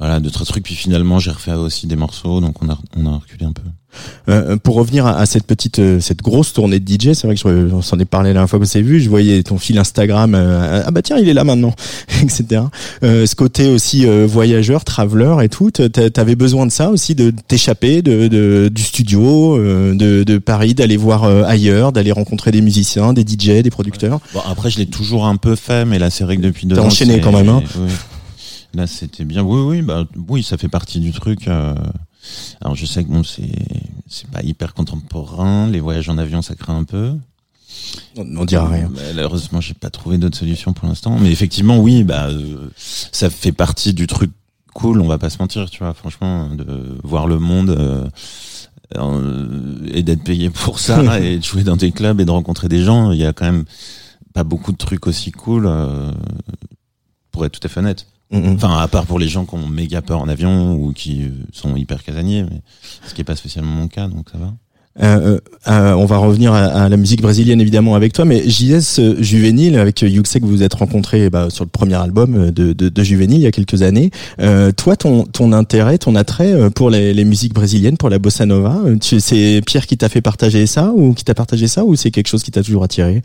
Euh, 0.00 0.04
voilà, 0.04 0.20
d'autres 0.20 0.44
trucs. 0.44 0.64
Puis 0.64 0.74
finalement, 0.74 1.18
j'ai 1.18 1.30
refait 1.30 1.52
aussi 1.52 1.86
des 1.86 1.96
morceaux, 1.96 2.40
donc 2.40 2.62
on 2.62 2.68
a, 2.68 2.78
on 2.96 3.06
a 3.06 3.16
reculé 3.18 3.44
un 3.46 3.52
peu. 3.52 3.62
Euh, 4.28 4.58
pour 4.58 4.74
revenir 4.74 5.06
à, 5.06 5.16
à 5.16 5.24
cette 5.24 5.44
petite, 5.46 5.78
euh, 5.78 6.00
cette 6.00 6.20
grosse 6.20 6.52
tournée 6.52 6.78
de 6.80 6.86
DJ, 6.92 7.14
c'est 7.14 7.26
vrai 7.26 7.34
que 7.34 7.40
je, 7.40 7.74
on 7.74 7.80
s'en 7.80 7.98
est 7.98 8.04
parlé 8.04 8.28
la 8.28 8.34
dernière 8.34 8.50
fois 8.50 8.58
que 8.58 8.66
s'est 8.66 8.82
vu. 8.82 9.00
Je 9.00 9.08
voyais 9.08 9.42
ton 9.42 9.56
fil 9.56 9.78
Instagram. 9.78 10.34
euh, 10.34 10.82
ah 10.84 10.90
bah 10.90 11.00
tiens, 11.00 11.16
il 11.16 11.26
est 11.30 11.32
là 11.32 11.44
maintenant, 11.44 11.72
etc. 12.22 12.64
Euh, 13.02 13.24
ce 13.24 13.34
côté 13.34 13.68
aussi 13.68 14.04
euh, 14.06 14.26
voyageur, 14.28 14.84
traveler 14.84 15.36
et 15.42 15.48
tout. 15.48 15.70
t'a- 15.70 15.88
T'avais 16.10 16.34
besoin 16.36 16.66
de 16.66 16.72
ça 16.72 16.90
aussi, 16.90 17.14
de 17.14 17.30
t'échapper 17.48 18.02
de, 18.02 18.28
de- 18.28 18.68
du 18.70 18.82
studio, 18.82 19.56
euh, 19.56 19.94
de, 19.94 20.24
de 20.24 20.36
Paris, 20.36 20.74
d'aller 20.74 20.98
voir 20.98 21.24
euh, 21.24 21.44
ailleurs, 21.46 21.92
d'aller 21.92 22.12
rencontrer 22.12 22.50
des 22.52 22.60
musiciens, 22.60 23.14
des 23.14 23.22
DJ, 23.22 23.62
des 23.62 23.70
producteurs? 23.70 24.20
Bon, 24.34 24.40
après, 24.46 24.68
je 24.68 24.76
l'ai 24.76 24.86
toujours 24.86 25.24
un 25.26 25.36
peu 25.36 25.54
fait, 25.56 25.86
mais 25.86 25.98
là, 25.98 26.10
c'est 26.10 26.24
vrai 26.24 26.36
que 26.36 26.42
depuis 26.42 26.66
deux 26.66 26.76
T'as 26.76 26.82
ans. 26.82 26.86
enchaîné 26.88 27.14
c'est- 27.14 27.20
quand 27.22 27.32
même, 27.32 27.48
hein. 27.48 27.62
oui. 27.78 27.88
Là, 28.74 28.86
c'était 28.86 29.24
bien. 29.24 29.42
Oui, 29.42 29.60
oui, 29.60 29.82
bah, 29.82 30.04
oui, 30.28 30.42
ça 30.42 30.56
fait 30.58 30.68
partie 30.68 31.00
du 31.00 31.12
truc. 31.12 31.48
euh. 31.48 31.74
Alors, 32.60 32.74
je 32.74 32.86
sais 32.86 33.04
que 33.04 33.08
bon, 33.08 33.22
c'est, 33.22 34.26
pas 34.32 34.42
hyper 34.42 34.74
contemporain. 34.74 35.68
Les 35.68 35.80
voyages 35.80 36.08
en 36.08 36.18
avion, 36.18 36.42
ça 36.42 36.54
craint 36.54 36.76
un 36.76 36.84
peu. 36.84 37.14
On, 38.16 38.36
on 38.36 38.44
dira 38.44 38.68
rien. 38.68 38.90
Malheureusement, 38.94 39.60
j'ai 39.60 39.74
pas 39.74 39.90
trouvé 39.90 40.18
d'autres 40.18 40.38
solutions 40.38 40.72
pour 40.72 40.88
l'instant. 40.88 41.18
Mais 41.20 41.30
effectivement, 41.30 41.78
oui, 41.78 42.02
bah, 42.04 42.26
euh, 42.28 42.68
ça 42.76 43.30
fait 43.30 43.52
partie 43.52 43.92
du 43.94 44.06
truc 44.06 44.30
cool. 44.74 45.00
On 45.00 45.06
va 45.06 45.18
pas 45.18 45.30
se 45.30 45.38
mentir, 45.38 45.70
tu 45.70 45.78
vois. 45.84 45.94
Franchement, 45.94 46.48
de 46.50 46.98
voir 47.04 47.26
le 47.26 47.38
monde. 47.38 47.70
euh, 47.70 48.08
euh, 48.96 49.78
et 49.92 50.04
d'être 50.04 50.22
payé 50.22 50.48
pour 50.48 50.78
ça 50.78 51.18
et 51.20 51.38
de 51.38 51.42
jouer 51.42 51.64
dans 51.64 51.74
des 51.76 51.90
clubs 51.90 52.20
et 52.20 52.24
de 52.24 52.30
rencontrer 52.30 52.68
des 52.68 52.84
gens 52.84 53.10
il 53.10 53.18
y 53.18 53.26
a 53.26 53.32
quand 53.32 53.44
même 53.44 53.64
pas 54.32 54.44
beaucoup 54.44 54.70
de 54.70 54.76
trucs 54.76 55.08
aussi 55.08 55.32
cool 55.32 55.66
euh, 55.66 56.12
pour 57.32 57.44
être 57.44 57.58
tout 57.58 57.66
à 57.66 57.68
fait 57.68 57.80
honnête 57.80 58.06
Enfin 58.32 58.78
à 58.78 58.88
part 58.88 59.06
pour 59.06 59.18
les 59.18 59.28
gens 59.28 59.44
qui 59.44 59.54
ont 59.54 59.68
méga 59.68 60.02
peur 60.02 60.20
en 60.20 60.28
avion 60.28 60.74
ou 60.74 60.92
qui 60.92 61.22
euh, 61.22 61.28
sont 61.52 61.76
hyper 61.76 62.02
casaniers 62.02 62.42
mais 62.42 62.60
ce 63.06 63.14
qui 63.14 63.20
est 63.20 63.24
pas 63.24 63.36
spécialement 63.36 63.70
mon 63.70 63.88
cas 63.88 64.08
donc 64.08 64.30
ça 64.30 64.38
va. 64.38 64.52
Euh, 65.02 65.38
euh, 65.68 65.92
on 65.92 66.06
va 66.06 66.16
revenir 66.16 66.54
à, 66.54 66.64
à 66.64 66.88
la 66.88 66.96
musique 66.96 67.20
brésilienne 67.20 67.60
évidemment 67.60 67.94
avec 67.96 68.14
toi, 68.14 68.24
mais 68.24 68.48
JS 68.48 68.98
euh, 68.98 69.16
Juvénile 69.20 69.76
avec 69.78 70.02
euh, 70.02 70.08
Yuxek, 70.08 70.42
vous 70.42 70.48
vous 70.48 70.62
êtes 70.62 70.72
rencontrés 70.72 71.28
bah, 71.28 71.48
sur 71.50 71.64
le 71.64 71.70
premier 71.70 71.96
album 71.96 72.34
euh, 72.34 72.50
de, 72.50 72.72
de, 72.72 72.88
de 72.88 73.02
Juvénile 73.02 73.40
il 73.40 73.42
y 73.42 73.46
a 73.46 73.50
quelques 73.50 73.82
années. 73.82 74.10
Euh, 74.40 74.72
toi, 74.72 74.96
ton, 74.96 75.24
ton 75.24 75.52
intérêt, 75.52 75.98
ton 75.98 76.14
attrait 76.14 76.52
euh, 76.52 76.70
pour 76.70 76.88
les, 76.88 77.12
les 77.12 77.24
musiques 77.26 77.52
brésiliennes, 77.52 77.98
pour 77.98 78.08
la 78.08 78.18
bossa 78.18 78.46
nova, 78.46 78.80
euh, 78.86 78.96
c'est 79.00 79.60
Pierre 79.66 79.86
qui 79.86 79.98
t'a 79.98 80.08
fait 80.08 80.22
partager 80.22 80.66
ça 80.66 80.92
ou 80.96 81.12
qui 81.12 81.24
t'a 81.24 81.34
partagé 81.34 81.66
ça 81.68 81.84
ou 81.84 81.94
c'est 81.94 82.10
quelque 82.10 82.28
chose 82.28 82.42
qui 82.42 82.50
t'a 82.50 82.62
toujours 82.62 82.84
attiré? 82.84 83.22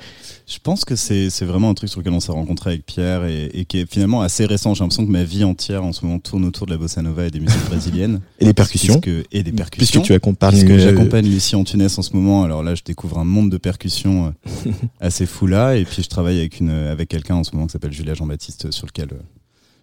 Je 0.51 0.59
pense 0.61 0.83
que 0.83 0.95
c'est 0.97 1.29
vraiment 1.45 1.69
un 1.69 1.73
truc 1.73 1.89
sur 1.89 1.99
lequel 2.01 2.11
on 2.11 2.19
s'est 2.19 2.31
rencontré 2.33 2.71
avec 2.71 2.85
Pierre 2.85 3.23
et, 3.25 3.45
et 3.53 3.63
qui 3.63 3.79
est 3.79 3.89
finalement 3.89 4.21
assez 4.21 4.45
récent. 4.45 4.73
J'ai 4.73 4.83
l'impression 4.83 5.05
que 5.05 5.11
ma 5.11 5.23
vie 5.23 5.45
entière 5.45 5.81
en 5.83 5.93
ce 5.93 6.03
moment 6.05 6.19
tourne 6.19 6.43
autour 6.43 6.65
de 6.67 6.71
la 6.71 6.77
bossa 6.77 7.01
nova 7.01 7.25
et 7.27 7.31
des 7.31 7.39
musiques 7.39 7.63
brésiliennes. 7.69 8.19
Et 8.39 8.45
les 8.45 8.53
percussions 8.53 8.99
Puisque- 8.99 9.27
et 9.31 9.43
des 9.43 9.51
percussions. 9.53 10.01
Puisque 10.01 10.05
tu 10.07 10.13
accompagnes. 10.13 10.51
Parce 10.51 10.63
que 10.65 10.73
euh, 10.73 10.79
j'accompagne 10.79 11.25
Lucie 11.25 11.55
Antunes 11.55 11.83
en 11.83 12.01
ce 12.01 12.13
moment. 12.13 12.43
Alors 12.43 12.63
là, 12.63 12.75
je 12.75 12.81
découvre 12.83 13.17
un 13.19 13.23
monde 13.23 13.49
de 13.49 13.57
percussions 13.57 14.33
euh, 14.45 14.71
assez 14.99 15.25
fou 15.25 15.47
là. 15.47 15.77
Et 15.77 15.85
puis 15.85 16.03
je 16.03 16.09
travaille 16.09 16.39
avec 16.39 16.59
une 16.59 16.69
avec 16.69 17.07
quelqu'un 17.07 17.35
en 17.35 17.43
ce 17.45 17.51
moment 17.53 17.67
qui 17.67 17.71
s'appelle 17.71 17.93
Julia 17.93 18.13
Jean-Baptiste 18.13 18.71
sur 18.71 18.87
lequel 18.87 19.07
euh, 19.13 19.21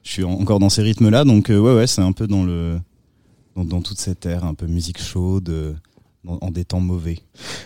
je 0.02 0.10
suis 0.10 0.24
en- 0.24 0.32
encore 0.32 0.58
dans 0.58 0.68
ces 0.70 0.82
rythmes 0.82 1.08
là. 1.08 1.24
Donc 1.24 1.50
euh, 1.50 1.58
ouais 1.58 1.74
ouais, 1.74 1.86
c'est 1.86 2.02
un 2.02 2.12
peu 2.12 2.26
dans 2.26 2.44
le 2.44 2.78
dans, 3.56 3.64
dans 3.64 3.80
toute 3.80 3.98
cette 3.98 4.26
ère 4.26 4.44
un 4.44 4.52
peu 4.54 4.66
musique 4.66 5.00
chaude. 5.00 5.76
En 6.28 6.50
des 6.50 6.64
temps 6.64 6.80
mauvais. 6.80 7.18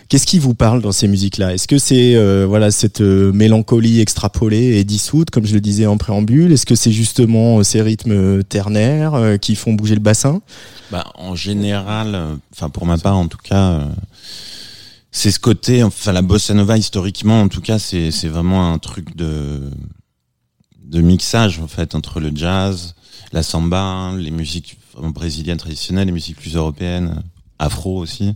Qu'est-ce 0.09 0.25
qui 0.25 0.39
vous 0.39 0.53
parle 0.53 0.81
dans 0.81 0.91
ces 0.91 1.07
musiques-là? 1.07 1.53
Est-ce 1.53 1.67
que 1.67 1.77
c'est 1.77 2.15
euh, 2.15 2.45
voilà 2.47 2.71
cette 2.71 3.01
euh, 3.01 3.31
mélancolie 3.31 3.99
extrapolée 3.99 4.77
et 4.77 4.83
dissoute, 4.83 5.29
comme 5.29 5.45
je 5.45 5.53
le 5.53 5.61
disais 5.61 5.85
en 5.85 5.97
préambule? 5.97 6.51
Est-ce 6.51 6.65
que 6.65 6.75
c'est 6.75 6.91
justement 6.91 7.59
euh, 7.59 7.63
ces 7.63 7.81
rythmes 7.81 8.11
euh, 8.11 8.43
ternaires 8.43 9.15
euh, 9.15 9.37
qui 9.37 9.55
font 9.55 9.73
bouger 9.73 9.95
le 9.95 10.01
bassin? 10.01 10.41
Bah 10.91 11.05
en 11.15 11.35
général 11.35 12.37
enfin 12.51 12.69
pour 12.69 12.85
ma 12.85 12.97
part 12.97 13.17
en 13.17 13.27
tout 13.27 13.39
cas 13.43 13.87
c'est 15.11 15.31
ce 15.31 15.39
côté 15.39 15.81
enfin 15.81 16.11
la 16.11 16.21
bossa 16.21 16.53
nova 16.53 16.77
historiquement 16.77 17.41
en 17.41 17.47
tout 17.47 17.61
cas 17.61 17.79
c'est 17.79 18.27
vraiment 18.27 18.71
un 18.71 18.77
truc 18.77 19.15
de 19.15 19.71
de 20.85 21.01
mixage 21.01 21.59
en 21.59 21.67
fait 21.67 21.95
entre 21.95 22.19
le 22.19 22.31
jazz 22.35 22.93
la 23.31 23.41
samba 23.41 24.13
les 24.15 24.29
musiques 24.29 24.77
brésiliennes 25.01 25.57
traditionnelles 25.57 26.05
les 26.05 26.13
musiques 26.13 26.37
plus 26.37 26.55
européennes 26.55 27.23
afro 27.59 27.97
aussi. 27.97 28.35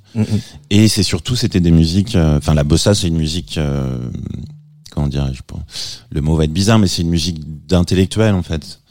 Et 0.69 0.88
c'est 0.88 1.03
surtout 1.03 1.36
c'était 1.36 1.59
des 1.59 1.71
musiques 1.71 2.15
euh, 2.15 2.38
enfin 2.38 2.53
la 2.53 2.63
bossa 2.63 2.95
c'est 2.95 3.07
une 3.07 3.17
musique 3.17 3.57
euh, 3.57 3.97
comment 4.91 5.07
dirais-je 5.07 5.41
le 6.12 6.21
mot 6.21 6.36
va 6.36 6.45
être 6.45 6.53
bizarre 6.53 6.79
mais 6.79 6.88
c'est 6.88 7.01
une 7.01 7.09
musique 7.09 7.67
d'intellectuel 7.67 8.33
en 8.33 8.43
fait. 8.43 8.81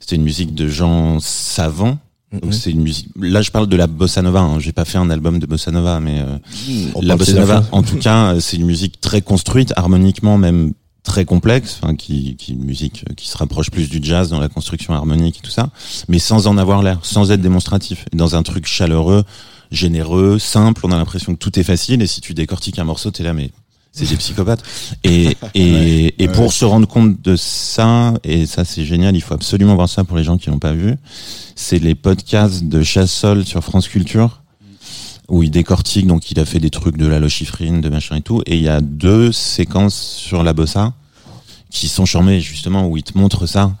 C'était 0.00 0.16
une 0.16 0.22
musique 0.22 0.54
de 0.54 0.68
gens 0.68 1.18
savants. 1.20 1.98
Donc 2.32 2.54
c'est 2.54 2.70
une 2.70 2.82
musique 2.82 3.08
là 3.20 3.40
je 3.40 3.50
parle 3.50 3.68
de 3.68 3.76
la 3.76 3.86
bossa 3.86 4.20
nova 4.20 4.40
hein. 4.40 4.58
j'ai 4.58 4.72
pas 4.72 4.84
fait 4.84 4.98
un 4.98 5.10
album 5.10 5.38
de 5.38 5.46
bossa 5.46 5.70
nova 5.70 6.00
mais 6.00 6.20
euh, 6.20 6.38
la 7.00 7.16
bossa 7.16 7.34
nova 7.34 7.64
en 7.70 7.84
tout 7.84 7.96
cas 7.98 8.34
euh, 8.34 8.40
c'est 8.40 8.56
une 8.56 8.66
musique 8.66 9.00
très 9.00 9.22
construite 9.22 9.72
harmoniquement 9.76 10.36
même 10.36 10.72
très 11.04 11.24
complexe 11.24 11.78
enfin 11.80 11.94
qui 11.94 12.34
qui 12.34 12.50
est 12.50 12.54
une 12.56 12.64
musique 12.64 13.04
qui 13.16 13.28
se 13.28 13.38
rapproche 13.38 13.70
plus 13.70 13.88
du 13.88 14.00
jazz 14.02 14.28
dans 14.28 14.40
la 14.40 14.48
construction 14.48 14.92
harmonique 14.92 15.38
et 15.38 15.40
tout 15.40 15.52
ça 15.52 15.70
mais 16.08 16.18
sans 16.18 16.48
en 16.48 16.58
avoir 16.58 16.82
l'air 16.82 16.98
sans 17.02 17.30
être 17.30 17.40
démonstratif. 17.40 18.04
Dans 18.12 18.34
un 18.34 18.42
truc 18.42 18.66
chaleureux 18.66 19.22
généreux 19.70 20.38
simple 20.38 20.82
on 20.84 20.92
a 20.92 20.96
l'impression 20.96 21.34
que 21.34 21.38
tout 21.38 21.58
est 21.58 21.62
facile 21.64 22.02
et 22.02 22.06
si 22.06 22.20
tu 22.20 22.34
décortiques 22.34 22.78
un 22.78 22.84
morceau 22.84 23.10
t'es 23.10 23.22
là 23.22 23.32
mais 23.32 23.50
c'est 23.92 24.06
des 24.08 24.16
psychopathes. 24.16 24.62
Et 25.04 25.36
et, 25.54 26.14
et 26.22 26.28
Ouais. 26.28 26.34
pour 26.34 26.52
se 26.52 26.64
rendre 26.66 26.86
compte 26.86 27.20
de 27.22 27.34
ça 27.36 28.12
et 28.24 28.44
ça 28.46 28.64
c'est 28.64 28.84
génial 28.84 29.16
il 29.16 29.22
faut 29.22 29.34
absolument 29.34 29.74
voir 29.74 29.88
ça 29.88 30.04
pour 30.04 30.16
les 30.18 30.24
gens 30.24 30.36
qui 30.36 30.50
l'ont 30.50 30.58
pas 30.58 30.72
vu 30.72 30.94
c'est 31.54 31.78
les 31.78 31.94
podcasts 31.94 32.64
de 32.64 32.82
Chassol 32.82 33.44
sur 33.46 33.62
France 33.64 33.88
Culture 33.88 34.42
où 35.28 35.42
il 35.42 35.50
décortique, 35.50 36.06
donc 36.06 36.30
il 36.30 36.38
a 36.38 36.44
fait 36.44 36.60
des 36.60 36.70
trucs 36.70 36.96
de 36.96 37.06
la 37.06 37.18
lochifrine, 37.18 37.80
de 37.80 37.88
machin 37.88 38.14
et 38.14 38.20
tout, 38.20 38.42
et 38.46 38.54
il 38.54 38.62
y 38.62 38.68
a 38.68 38.80
deux 38.80 39.32
séquences 39.32 39.96
sur 40.00 40.44
la 40.44 40.52
bossa 40.52 40.92
qui 41.68 41.88
sont 41.88 42.04
charmées 42.06 42.40
justement 42.40 42.86
où 42.86 42.96
il 42.96 43.02
te 43.02 43.18
montre 43.18 43.46
ça 43.46 43.72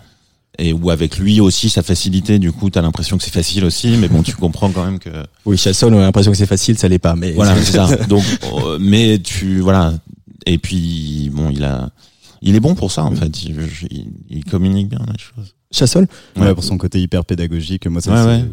et 0.58 0.72
où 0.72 0.90
avec 0.90 1.18
lui 1.18 1.40
aussi 1.40 1.68
sa 1.68 1.82
facilité, 1.82 2.38
du 2.38 2.52
coup 2.52 2.70
t'as 2.70 2.82
l'impression 2.82 3.16
que 3.18 3.22
c'est 3.24 3.32
facile 3.32 3.64
aussi, 3.64 3.96
mais 3.98 4.08
bon 4.08 4.22
tu 4.22 4.34
comprends 4.36 4.70
quand 4.70 4.84
même 4.84 4.98
que 4.98 5.10
Oui, 5.44 5.56
Chasson, 5.56 5.92
on 5.92 5.98
a 5.98 6.02
l'impression 6.02 6.30
que 6.32 6.36
c'est 6.38 6.46
facile, 6.46 6.78
ça 6.78 6.88
l'est 6.88 6.98
pas. 6.98 7.14
Mais 7.16 7.32
voilà 7.32 7.56
c'est 7.62 7.72
ça. 7.76 7.96
Donc 8.08 8.22
euh, 8.54 8.78
mais 8.80 9.18
tu 9.18 9.60
voilà 9.60 9.94
et 10.46 10.58
puis 10.58 11.30
bon 11.32 11.50
il 11.50 11.64
a 11.64 11.90
il 12.42 12.54
est 12.54 12.60
bon 12.60 12.74
pour 12.74 12.92
ça 12.92 13.04
en 13.04 13.14
fait, 13.14 13.42
il, 13.42 13.56
il- 13.90 14.12
il 14.30 14.44
communique 14.44 14.88
bien 14.88 15.00
la 15.06 15.16
chose. 15.18 15.54
Chasson 15.72 16.06
Ouais, 16.36 16.42
Ouais. 16.46 16.54
pour 16.54 16.62
son 16.64 16.78
côté 16.78 17.00
hyper 17.00 17.24
pédagogique. 17.24 17.86
Moi, 17.88 18.00
ça, 18.00 18.24
Ouais, 18.24 18.44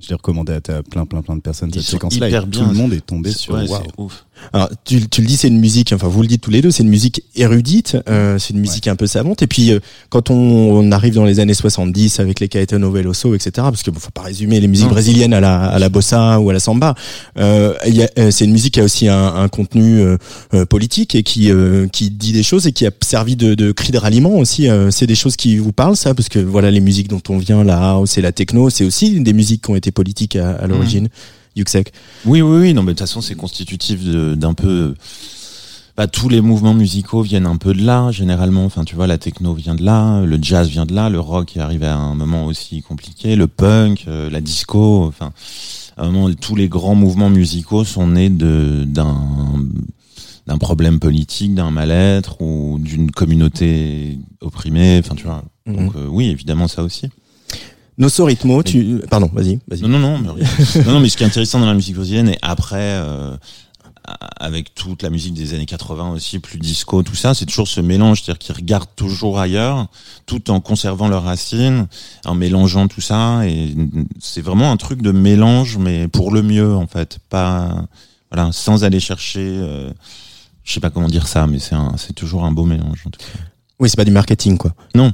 je 0.00 0.08
l'ai 0.08 0.14
recommandé 0.14 0.52
à, 0.52 0.60
plein, 0.60 1.06
plein, 1.06 1.22
plein 1.22 1.34
de 1.36 1.40
personnes 1.40 1.72
cette 1.72 1.82
sont 1.82 1.92
séquence-là. 1.92 2.28
hyper 2.28 2.44
Et 2.44 2.46
bien. 2.46 2.60
tout 2.64 2.68
le 2.70 2.74
monde 2.76 2.92
est 2.92 3.04
tombé 3.04 3.32
sur 3.32 3.58
c'est 3.66 3.74
ouf. 3.98 4.24
Alors, 4.52 4.68
tu, 4.84 5.08
tu 5.08 5.20
le 5.22 5.26
dis, 5.26 5.36
c'est 5.36 5.48
une 5.48 5.58
musique, 5.60 5.92
enfin, 5.92 6.08
vous 6.08 6.22
le 6.22 6.28
dites 6.28 6.40
tous 6.42 6.50
les 6.50 6.60
deux, 6.62 6.70
c'est 6.70 6.82
une 6.82 6.88
musique 6.88 7.22
érudite, 7.36 7.96
euh, 8.08 8.38
c'est 8.38 8.52
une 8.54 8.60
musique 8.60 8.86
un 8.88 8.96
peu 8.96 9.06
savante. 9.06 9.42
Et 9.42 9.46
puis, 9.46 9.70
euh, 9.72 9.80
quand 10.10 10.30
on, 10.30 10.34
on 10.36 10.92
arrive 10.92 11.14
dans 11.14 11.24
les 11.24 11.40
années 11.40 11.54
70 11.54 12.20
avec 12.20 12.40
les 12.40 12.48
Caetano 12.48 12.90
Veloso, 12.90 13.34
etc., 13.34 13.50
parce 13.56 13.82
que 13.82 13.90
bon, 13.90 13.98
faut 13.98 14.10
pas 14.10 14.22
résumer 14.22 14.60
les 14.60 14.68
musiques 14.68 14.86
Non. 14.86 14.92
brésiliennes 14.92 15.32
à 15.34 15.40
la, 15.40 15.60
à 15.64 15.78
la 15.78 15.88
bossa 15.88 16.40
ou 16.40 16.50
à 16.50 16.52
la 16.52 16.60
samba, 16.60 16.94
euh, 17.38 17.74
euh, 18.18 18.30
c'est 18.30 18.44
une 18.44 18.52
musique 18.52 18.74
qui 18.74 18.80
a 18.80 18.84
aussi 18.84 19.08
un, 19.08 19.26
un 19.34 19.48
contenu 19.48 20.00
euh, 20.00 20.16
euh, 20.54 20.66
politique 20.66 21.14
et 21.14 21.22
qui, 21.22 21.50
euh, 21.50 21.86
qui 21.88 22.10
dit 22.10 22.32
des 22.32 22.42
choses 22.42 22.66
et 22.66 22.72
qui 22.72 22.86
a 22.86 22.90
servi 23.02 23.36
de, 23.36 23.54
de 23.54 23.72
cri 23.72 23.92
de 23.92 23.98
ralliement 23.98 24.36
aussi. 24.38 24.68
euh, 24.68 24.90
c'est 24.90 25.06
des 25.06 25.14
choses 25.14 25.36
qui 25.36 25.56
vous 25.58 25.72
parlent, 25.72 25.96
ça, 25.96 26.14
parce 26.14 26.28
que 26.28 26.38
voilà, 26.38 26.70
les 26.70 26.80
musiques 26.80 27.08
dont 27.08 27.22
on 27.28 27.38
vient, 27.38 27.64
la 27.64 27.78
house 27.90 28.18
et 28.18 28.22
la 28.22 28.32
techno, 28.32 28.70
c'est 28.70 28.84
aussi 28.84 29.20
des 29.20 29.32
musiques 29.32 29.62
qui 29.64 29.70
ont 29.70 29.76
été 29.76 29.90
politiques 29.92 30.36
à, 30.36 30.52
à 30.52 30.66
l'origine. 30.66 31.08
Yuxek. 31.56 31.92
Oui, 32.24 32.40
oui, 32.42 32.58
oui. 32.60 32.74
Non, 32.74 32.82
mais 32.82 32.92
de 32.92 32.98
toute 32.98 33.06
façon, 33.06 33.20
c'est 33.20 33.34
constitutif 33.34 34.02
de- 34.04 34.34
d'un 34.34 34.54
peu 34.54 34.94
bah, 35.96 36.06
tous 36.06 36.30
les 36.30 36.40
mouvements 36.40 36.72
musicaux 36.72 37.20
viennent 37.20 37.46
un 37.46 37.58
peu 37.58 37.74
de 37.74 37.82
là, 37.84 38.10
généralement. 38.10 38.64
Enfin, 38.64 38.82
tu 38.84 38.94
vois, 38.94 39.06
la 39.06 39.18
techno 39.18 39.52
vient 39.52 39.74
de 39.74 39.84
là, 39.84 40.22
le 40.22 40.38
jazz 40.40 40.68
vient 40.68 40.86
de 40.86 40.94
là, 40.94 41.10
le 41.10 41.20
rock 41.20 41.54
est 41.56 41.60
arrivé 41.60 41.84
à 41.86 41.96
un 41.98 42.14
moment 42.14 42.46
aussi 42.46 42.80
compliqué, 42.80 43.36
le 43.36 43.46
punk, 43.46 44.04
euh, 44.08 44.30
la 44.30 44.40
disco. 44.40 45.04
Enfin, 45.04 45.32
à 45.98 46.04
un 46.04 46.10
moment, 46.10 46.32
tous 46.34 46.56
les 46.56 46.68
grands 46.68 46.94
mouvements 46.94 47.28
musicaux 47.28 47.84
sont 47.84 48.06
nés 48.08 48.30
de 48.30 48.84
d'un 48.86 49.20
d'un 50.46 50.58
problème 50.58 50.98
politique, 50.98 51.54
d'un 51.54 51.70
mal-être 51.70 52.40
ou 52.42 52.78
d'une 52.80 53.10
communauté 53.12 54.18
opprimée. 54.40 54.98
Enfin, 55.04 55.14
tu 55.14 55.24
vois. 55.24 55.44
Mhm. 55.66 55.76
Donc, 55.76 55.94
euh, 55.96 56.06
oui, 56.10 56.30
évidemment, 56.30 56.66
ça 56.68 56.82
aussi. 56.82 57.08
Nosso 58.02 58.24
Ritmo, 58.24 58.64
tu. 58.64 59.00
Pardon, 59.08 59.30
vas-y. 59.32 59.60
vas-y. 59.68 59.82
Non, 59.82 59.88
non, 59.88 60.18
non, 60.18 60.34
mais, 60.34 60.82
non, 60.84 60.92
non, 60.94 61.00
mais 61.00 61.08
ce 61.08 61.16
qui 61.16 61.22
est 61.22 61.26
intéressant 61.26 61.60
dans 61.60 61.66
la 61.66 61.74
musique 61.74 61.94
brésilienne 61.94 62.30
et 62.30 62.38
après, 62.42 62.78
euh, 62.80 63.36
avec 64.40 64.74
toute 64.74 65.04
la 65.04 65.10
musique 65.10 65.34
des 65.34 65.54
années 65.54 65.66
80 65.66 66.10
aussi, 66.10 66.40
plus 66.40 66.58
disco, 66.58 67.04
tout 67.04 67.14
ça, 67.14 67.32
c'est 67.32 67.46
toujours 67.46 67.68
ce 67.68 67.80
mélange, 67.80 68.20
c'est-à-dire 68.20 68.40
qu'ils 68.40 68.56
regardent 68.56 68.88
toujours 68.96 69.38
ailleurs, 69.38 69.86
tout 70.26 70.50
en 70.50 70.58
conservant 70.58 71.06
leurs 71.06 71.22
racines, 71.22 71.86
en 72.24 72.34
mélangeant 72.34 72.88
tout 72.88 73.00
ça, 73.00 73.46
et 73.46 73.72
c'est 74.18 74.42
vraiment 74.42 74.72
un 74.72 74.76
truc 74.76 75.00
de 75.00 75.12
mélange, 75.12 75.78
mais 75.78 76.08
pour 76.08 76.32
le 76.32 76.42
mieux 76.42 76.74
en 76.74 76.88
fait, 76.88 77.20
pas, 77.30 77.86
voilà, 78.32 78.50
sans 78.50 78.82
aller 78.82 78.98
chercher. 78.98 79.46
Euh, 79.46 79.92
je 80.64 80.72
sais 80.72 80.80
pas 80.80 80.90
comment 80.90 81.08
dire 81.08 81.28
ça, 81.28 81.46
mais 81.46 81.60
c'est 81.60 81.76
c'est 81.98 82.14
toujours 82.14 82.44
un 82.44 82.50
beau 82.50 82.64
mélange. 82.64 83.04
En 83.06 83.10
tout 83.10 83.20
cas. 83.20 83.38
Oui, 83.78 83.88
c'est 83.88 83.96
pas 83.96 84.04
du 84.04 84.10
marketing, 84.10 84.58
quoi. 84.58 84.74
Non, 84.94 85.12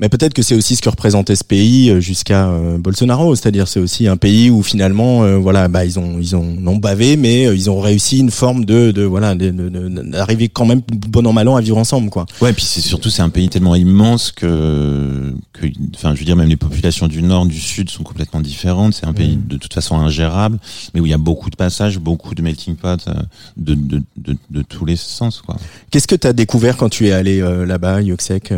Mais 0.00 0.08
peut-être 0.08 0.34
que 0.34 0.42
c'est 0.42 0.56
aussi 0.56 0.74
ce 0.76 0.82
que 0.82 0.88
représentait 0.88 1.36
ce 1.36 1.44
pays 1.44 1.90
euh, 1.90 2.00
jusqu'à 2.00 2.48
euh, 2.48 2.78
Bolsonaro, 2.78 3.36
c'est-à-dire 3.36 3.68
c'est 3.68 3.78
aussi 3.80 4.08
un 4.08 4.16
pays 4.16 4.50
où 4.50 4.62
finalement, 4.62 5.22
euh, 5.22 5.36
voilà, 5.36 5.68
bah 5.68 5.84
ils 5.84 5.98
ont 5.98 6.18
ils 6.18 6.34
ont 6.34 6.42
non 6.58 6.76
bavé, 6.76 7.16
mais 7.16 7.46
euh, 7.46 7.54
ils 7.54 7.70
ont 7.70 7.80
réussi 7.80 8.18
une 8.18 8.30
forme 8.32 8.64
de 8.64 8.90
de 8.90 9.02
voilà 9.02 9.34
d'arriver 9.36 10.48
quand 10.48 10.66
même 10.66 10.82
bon 11.08 11.24
an 11.26 11.32
mal 11.32 11.46
an 11.48 11.56
à 11.56 11.60
vivre 11.60 11.78
ensemble, 11.78 12.10
quoi. 12.10 12.26
Ouais, 12.40 12.52
puis 12.52 12.64
c'est 12.64 12.80
surtout 12.80 13.08
c'est 13.08 13.22
un 13.22 13.28
pays 13.28 13.48
tellement 13.48 13.76
immense 13.76 14.32
que, 14.32 15.32
que, 15.52 15.66
enfin, 15.94 16.14
je 16.14 16.18
veux 16.18 16.24
dire 16.24 16.36
même 16.36 16.48
les 16.48 16.56
populations 16.56 17.06
du 17.06 17.22
nord, 17.22 17.46
du 17.46 17.60
sud 17.60 17.88
sont 17.88 18.02
complètement 18.02 18.40
différentes. 18.40 18.94
C'est 18.94 19.06
un 19.06 19.12
pays 19.12 19.38
de 19.46 19.56
toute 19.56 19.74
façon 19.74 19.96
ingérable, 19.96 20.58
mais 20.94 21.00
où 21.00 21.06
il 21.06 21.10
y 21.10 21.14
a 21.14 21.18
beaucoup 21.18 21.50
de 21.50 21.56
passages, 21.56 21.98
beaucoup 21.98 22.34
de 22.34 22.42
melting 22.42 22.74
pot 22.74 23.08
de 23.56 23.74
de, 23.74 24.02
de, 24.16 24.36
de 24.50 24.62
tous 24.62 24.84
les 24.84 24.96
sens, 24.96 25.40
quoi. 25.40 25.56
Qu'est-ce 25.90 26.08
que 26.08 26.16
tu 26.16 26.26
as 26.26 26.32
découvert 26.32 26.76
quand 26.76 26.88
tu 26.88 27.06
es 27.06 27.12
allé 27.12 27.40
là-bas, 27.66 28.02
Yoksek 28.02 28.52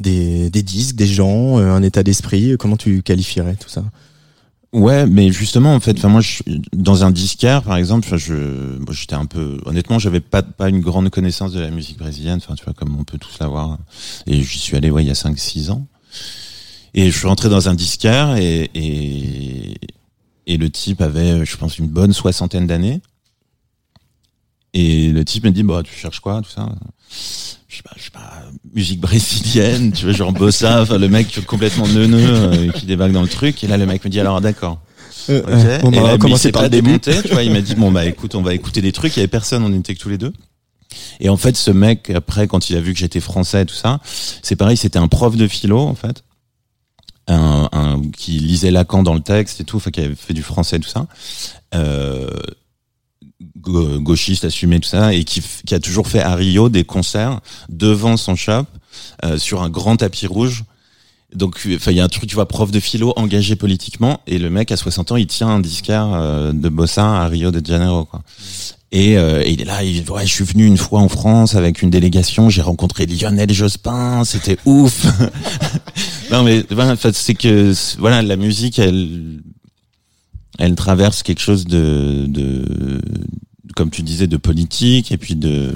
des 0.00 0.48
des 0.48 0.62
disques, 0.78 0.96
des 0.96 1.06
gens, 1.06 1.58
euh, 1.58 1.72
un 1.72 1.82
état 1.82 2.02
d'esprit. 2.02 2.56
Comment 2.58 2.76
tu 2.76 3.02
qualifierais 3.02 3.56
tout 3.56 3.68
ça? 3.68 3.84
Ouais, 4.72 5.06
mais 5.06 5.32
justement, 5.32 5.74
en 5.74 5.80
fait, 5.80 5.96
enfin 5.96 6.08
moi, 6.08 6.20
dans 6.72 7.04
un 7.04 7.10
disquaire, 7.10 7.62
par 7.62 7.76
exemple, 7.76 8.16
je, 8.16 8.34
moi, 8.34 8.92
j'étais 8.92 9.14
un 9.14 9.24
peu, 9.24 9.58
honnêtement, 9.64 9.98
j'avais 9.98 10.20
pas 10.20 10.42
pas 10.42 10.68
une 10.68 10.80
grande 10.80 11.08
connaissance 11.08 11.52
de 11.52 11.60
la 11.60 11.70
musique 11.70 11.98
brésilienne, 11.98 12.38
enfin, 12.42 12.54
tu 12.54 12.64
vois, 12.64 12.74
comme 12.74 12.94
on 12.98 13.04
peut 13.04 13.18
tous 13.18 13.38
l'avoir. 13.40 13.78
Et 14.26 14.42
j'y 14.42 14.58
suis 14.58 14.76
allé, 14.76 14.90
ouais, 14.90 15.04
il 15.04 15.08
y 15.08 15.10
a 15.10 15.14
5-6 15.14 15.70
ans. 15.70 15.86
Et 16.94 17.10
je 17.10 17.16
suis 17.16 17.26
rentré 17.26 17.48
dans 17.48 17.68
un 17.68 17.74
disquaire 17.74 18.36
et, 18.36 18.70
et 18.74 19.76
et 20.48 20.56
le 20.56 20.70
type 20.70 21.02
avait, 21.02 21.44
je 21.44 21.56
pense, 21.58 21.78
une 21.78 21.86
bonne 21.86 22.14
soixantaine 22.14 22.66
d'années. 22.66 23.02
Et 24.74 25.08
le 25.08 25.24
type 25.24 25.44
me 25.44 25.50
dit, 25.50 25.62
bah, 25.62 25.82
tu 25.82 25.94
cherches 25.94 26.20
quoi, 26.20 26.42
tout 26.42 26.50
ça? 26.50 26.68
Je 27.68 27.76
sais 27.76 27.82
pas, 27.82 27.90
je 27.96 28.02
sais 28.04 28.10
pas, 28.10 28.42
musique 28.74 29.00
brésilienne, 29.00 29.92
tu 29.92 30.04
vois, 30.04 30.14
genre 30.14 30.32
bossa, 30.32 30.82
enfin, 30.82 30.98
le 30.98 31.08
mec 31.08 31.44
complètement 31.46 31.86
neuneux 31.86 32.28
euh, 32.28 32.72
qui 32.72 32.86
débarque 32.86 33.12
dans 33.12 33.22
le 33.22 33.28
truc. 33.28 33.62
Et 33.64 33.66
là, 33.66 33.76
le 33.76 33.86
mec 33.86 34.04
me 34.04 34.10
dit, 34.10 34.20
alors, 34.20 34.40
d'accord. 34.40 34.80
Euh, 35.30 35.42
euh, 35.46 35.78
on 35.82 35.92
Et 35.92 35.96
là, 35.96 36.16
mais 36.22 36.30
il 36.30 36.38
s'est 36.38 36.52
pas 36.52 36.68
démonté, 36.68 37.12
tu 37.22 37.28
vois, 37.28 37.42
il 37.42 37.52
m'a 37.52 37.60
dit, 37.60 37.74
bon, 37.74 37.90
bah, 37.90 38.06
écoute, 38.06 38.34
on 38.34 38.42
va 38.42 38.54
écouter 38.54 38.80
des 38.80 38.92
trucs. 38.92 39.16
Il 39.16 39.20
y 39.20 39.22
avait 39.22 39.28
personne, 39.28 39.62
on 39.62 39.72
était 39.72 39.94
que 39.94 40.00
tous 40.00 40.08
les 40.08 40.18
deux. 40.18 40.32
Et 41.20 41.28
en 41.28 41.36
fait, 41.36 41.56
ce 41.56 41.70
mec, 41.70 42.10
après, 42.10 42.48
quand 42.48 42.70
il 42.70 42.76
a 42.76 42.80
vu 42.80 42.92
que 42.94 42.98
j'étais 42.98 43.20
français 43.20 43.62
et 43.62 43.66
tout 43.66 43.74
ça, 43.74 44.00
c'est 44.42 44.56
pareil, 44.56 44.76
c'était 44.76 44.98
un 44.98 45.08
prof 45.08 45.36
de 45.36 45.46
philo, 45.46 45.80
en 45.80 45.94
fait. 45.94 46.24
Un, 47.26 47.68
un, 47.72 48.00
qui 48.16 48.32
lisait 48.38 48.70
Lacan 48.70 49.02
dans 49.02 49.12
le 49.12 49.20
texte 49.20 49.60
et 49.60 49.64
tout, 49.64 49.76
enfin, 49.76 49.90
qui 49.90 50.00
avait 50.00 50.14
fait 50.14 50.32
du 50.32 50.42
français 50.42 50.76
et 50.76 50.80
tout 50.80 50.88
ça. 50.88 51.06
Euh, 51.74 52.30
gauchiste 53.40 54.44
assumé 54.44 54.80
tout 54.80 54.88
ça 54.88 55.14
et 55.14 55.24
qui, 55.24 55.42
qui 55.66 55.74
a 55.74 55.80
toujours 55.80 56.08
fait 56.08 56.20
à 56.20 56.34
Rio 56.34 56.68
des 56.68 56.84
concerts 56.84 57.40
devant 57.68 58.16
son 58.16 58.34
shop 58.34 58.64
euh, 59.24 59.38
sur 59.38 59.62
un 59.62 59.70
grand 59.70 59.96
tapis 59.96 60.26
rouge. 60.26 60.64
Donc 61.34 61.60
il 61.66 61.92
y 61.92 62.00
a 62.00 62.04
un 62.04 62.08
truc 62.08 62.26
tu 62.26 62.34
vois 62.34 62.48
prof 62.48 62.70
de 62.70 62.80
philo 62.80 63.12
engagé 63.16 63.54
politiquement 63.54 64.20
et 64.26 64.38
le 64.38 64.48
mec 64.48 64.72
à 64.72 64.78
60 64.78 65.12
ans 65.12 65.16
il 65.16 65.26
tient 65.26 65.48
un 65.48 65.60
disquaire 65.60 66.10
euh, 66.14 66.52
de 66.52 66.68
bossa 66.70 67.04
à 67.04 67.28
Rio 67.28 67.50
de 67.50 67.64
Janeiro 67.64 68.06
quoi. 68.06 68.22
Et, 68.90 69.18
euh, 69.18 69.42
et 69.44 69.50
il 69.50 69.60
est 69.60 69.66
là 69.66 69.84
il 69.84 70.10
ouais 70.10 70.26
je 70.26 70.32
suis 70.32 70.44
venu 70.44 70.64
une 70.64 70.78
fois 70.78 71.00
en 71.00 71.10
France 71.10 71.54
avec 71.54 71.82
une 71.82 71.90
délégation 71.90 72.48
j'ai 72.48 72.62
rencontré 72.62 73.04
Lionel 73.04 73.52
Jospin 73.52 74.24
c'était 74.24 74.56
ouf. 74.64 75.06
Non 76.30 76.42
mais 76.42 76.62
c'est 77.12 77.34
que 77.34 77.72
voilà 77.98 78.20
la 78.22 78.36
musique 78.36 78.78
elle 78.78 79.40
elle 80.58 80.74
traverse 80.74 81.22
quelque 81.22 81.40
chose 81.40 81.66
de, 81.66 82.26
de 82.26 83.00
comme 83.76 83.90
tu 83.90 84.02
disais 84.02 84.26
de 84.26 84.36
politique 84.36 85.12
et 85.12 85.16
puis 85.16 85.36
de 85.36 85.72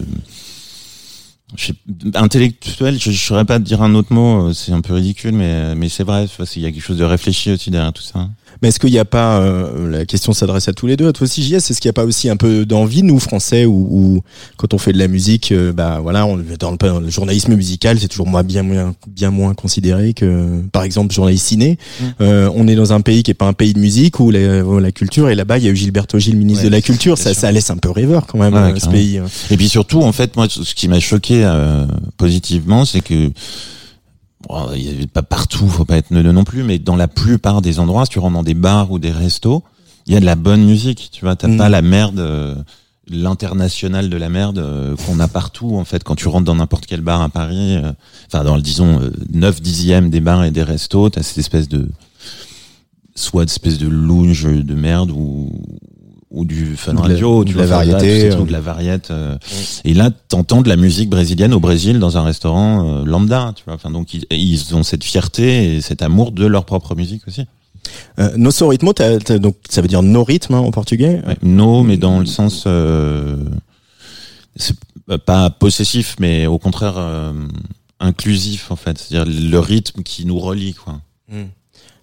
intellectuel. 2.14 2.98
Je 2.98 3.10
ne 3.10 3.14
saurais 3.14 3.44
pas 3.44 3.58
dire 3.58 3.82
un 3.82 3.94
autre 3.94 4.12
mot 4.12 4.48
euh, 4.48 4.52
c'est 4.52 4.72
un 4.72 4.80
peu 4.80 4.94
ridicule 4.94 5.32
mais 5.32 5.74
mais 5.74 5.88
c'est 5.88 6.04
vrai 6.04 6.26
qu'il 6.28 6.62
y 6.62 6.66
a 6.66 6.72
quelque 6.72 6.82
chose 6.82 6.98
de 6.98 7.04
réfléchi 7.04 7.50
aussi 7.52 7.70
derrière 7.70 7.92
tout 7.92 8.02
ça 8.02 8.28
Mais 8.62 8.68
est-ce 8.68 8.78
qu'il 8.78 8.90
n'y 8.90 8.98
a 8.98 9.04
pas, 9.04 9.40
euh, 9.40 9.90
la 9.90 10.04
question 10.06 10.32
s'adresse 10.32 10.68
à 10.68 10.72
tous 10.72 10.86
les 10.86 10.96
deux, 10.96 11.08
à 11.08 11.12
toi 11.12 11.24
aussi 11.24 11.42
JS, 11.42 11.54
est-ce 11.56 11.80
qu'il 11.80 11.88
n'y 11.88 11.90
a 11.90 11.94
pas 11.94 12.04
aussi 12.04 12.28
un 12.28 12.36
peu 12.36 12.64
d'envie, 12.64 13.02
nous, 13.02 13.18
Français, 13.18 13.64
où, 13.66 13.88
où 13.90 14.22
quand 14.56 14.72
on 14.72 14.78
fait 14.78 14.92
de 14.92 14.98
la 14.98 15.08
musique, 15.08 15.50
euh, 15.50 15.72
bah 15.72 15.98
voilà, 16.00 16.26
on, 16.26 16.36
dans, 16.58 16.70
le, 16.70 16.76
dans 16.76 17.00
le 17.00 17.10
journalisme 17.10 17.56
musical, 17.56 17.98
c'est 17.98 18.06
toujours 18.06 18.28
moins, 18.28 18.44
bien, 18.44 18.62
moins, 18.62 18.94
bien 19.08 19.32
moins 19.32 19.54
considéré 19.54 20.14
que, 20.14 20.60
par 20.70 20.84
exemple, 20.84 21.12
journaliste 21.12 21.46
ciné. 21.46 21.76
Mm. 22.00 22.04
Euh, 22.20 22.50
on 22.54 22.68
est 22.68 22.76
dans 22.76 22.92
un 22.92 23.00
pays 23.00 23.24
qui 23.24 23.32
est 23.32 23.34
pas 23.34 23.46
un 23.46 23.52
pays 23.52 23.72
de 23.72 23.80
musique, 23.80 24.20
où 24.20 24.30
la, 24.30 24.62
la 24.62 24.92
culture, 24.92 25.28
et 25.28 25.34
là-bas, 25.34 25.58
il 25.58 25.64
y 25.64 25.68
a 25.68 25.70
eu 25.70 25.76
Gilberto 25.76 26.20
Gil, 26.20 26.36
ministre 26.36 26.62
Ouais, 26.62 26.70
de 26.70 26.74
la 26.74 26.82
Culture, 26.82 27.18
ça, 27.18 27.34
ça 27.34 27.50
laisse 27.50 27.70
un 27.70 27.78
peu 27.78 27.90
rêveur 27.90 28.26
quand 28.26 28.38
même, 28.38 28.54
Ouais, 28.54 28.60
euh, 28.60 28.78
ce 28.78 28.88
pays. 28.88 29.20
Et 29.50 29.56
puis 29.56 29.68
surtout, 29.68 30.02
en 30.02 30.12
fait, 30.12 30.36
moi, 30.36 30.46
ce 30.48 30.74
qui 30.74 30.86
m'a 30.86 31.00
choqué 31.00 31.42
euh, 31.44 31.84
positivement, 32.16 32.84
c'est 32.84 33.00
que 33.00 33.32
bon, 34.48 34.70
il 34.74 34.82
y 34.82 34.88
avait 34.88 35.06
pas 35.06 35.22
partout, 35.22 35.68
faut 35.68 35.84
pas 35.84 35.96
être 35.96 36.10
neuneux 36.10 36.32
non 36.32 36.44
plus, 36.44 36.62
mais 36.62 36.78
dans 36.78 36.96
la 36.96 37.08
plupart 37.08 37.62
des 37.62 37.78
endroits, 37.80 38.04
si 38.04 38.12
tu 38.12 38.18
rentres 38.18 38.34
dans 38.34 38.42
des 38.42 38.54
bars 38.54 38.90
ou 38.90 38.98
des 38.98 39.10
restos, 39.12 39.62
il 40.06 40.14
y 40.14 40.16
a 40.16 40.20
de 40.20 40.24
la 40.26 40.34
bonne 40.36 40.64
musique. 40.64 41.10
Tu 41.12 41.24
vois, 41.24 41.36
t'as 41.36 41.48
Mm. 41.48 41.56
pas 41.58 41.68
la 41.68 41.82
merde, 41.82 42.18
euh, 42.18 42.54
l'international 43.08 44.08
de 44.10 44.16
la 44.16 44.28
merde 44.28 44.58
euh, 44.58 44.96
qu'on 45.06 45.20
a 45.20 45.28
partout. 45.28 45.76
En 45.76 45.84
fait, 45.84 46.02
quand 46.04 46.14
tu 46.14 46.28
rentres 46.28 46.44
dans 46.44 46.54
n'importe 46.56 46.86
quel 46.86 47.00
bar 47.00 47.20
à 47.22 47.28
Paris, 47.28 47.76
euh, 47.76 47.92
enfin 48.26 48.44
dans 48.44 48.56
le 48.56 48.62
disons 48.62 49.00
euh, 49.00 49.12
9 49.32 49.60
dixièmes 49.60 50.10
des 50.10 50.20
bars 50.20 50.44
et 50.44 50.50
des 50.50 50.62
restos, 50.62 51.10
t'as 51.10 51.22
cette 51.22 51.38
espèce 51.38 51.68
de 51.68 51.88
soit 53.14 53.44
d'espèce 53.44 53.78
de 53.78 53.88
lounge 53.88 54.44
de 54.44 54.74
merde 54.74 55.10
ou 55.10 55.52
ou 56.32 56.44
du 56.46 56.76
fun 56.76 56.92
Ou 56.92 57.02
de 57.02 57.08
la- 57.08 57.14
radio, 57.14 57.44
de 57.44 57.52
la 57.52 57.66
variété, 57.66 58.30
euh. 58.32 58.42
de 58.42 58.52
la 58.52 58.60
variette. 58.60 59.10
euh, 59.10 59.36
et 59.84 59.92
là, 59.94 60.10
t'entends 60.28 60.62
de 60.62 60.68
la 60.68 60.76
musique 60.76 61.10
brésilienne 61.10 61.52
au 61.52 61.60
Brésil 61.60 61.98
dans 61.98 62.16
un 62.16 62.22
restaurant 62.24 63.00
euh, 63.00 63.04
lambda, 63.04 63.52
tu 63.54 63.62
vois. 63.66 63.74
Enfin, 63.74 63.90
donc 63.90 64.14
ils, 64.14 64.24
ils 64.30 64.74
ont 64.74 64.82
cette 64.82 65.04
fierté 65.04 65.76
et 65.76 65.80
cet 65.82 66.00
amour 66.02 66.32
de 66.32 66.46
leur 66.46 66.64
propre 66.64 66.94
musique 66.94 67.28
aussi. 67.28 67.44
Euh, 68.18 68.30
Nosso 68.36 68.66
Ritmo, 68.66 68.92
t'as- 68.92 69.18
t'as- 69.18 69.38
donc, 69.38 69.56
ça 69.68 69.82
veut 69.82 69.88
dire 69.88 70.02
no 70.02 70.24
rythme 70.24 70.54
hein, 70.54 70.58
en 70.60 70.70
portugais? 70.70 71.20
Ouais. 71.26 71.36
No, 71.42 71.82
mais 71.82 71.96
dans 71.98 72.18
le 72.20 72.26
sens, 72.26 72.64
euh, 72.66 73.36
c'est 74.56 74.76
pas 75.26 75.50
possessif, 75.50 76.16
mais 76.20 76.46
au 76.46 76.58
contraire 76.58 76.94
euh, 76.96 77.32
inclusif 78.00 78.70
en 78.70 78.76
fait. 78.76 78.98
C'est-à-dire 78.98 79.30
le 79.50 79.58
rythme 79.58 80.02
qui 80.02 80.24
nous 80.24 80.38
relie, 80.38 80.74
quoi. 80.74 81.00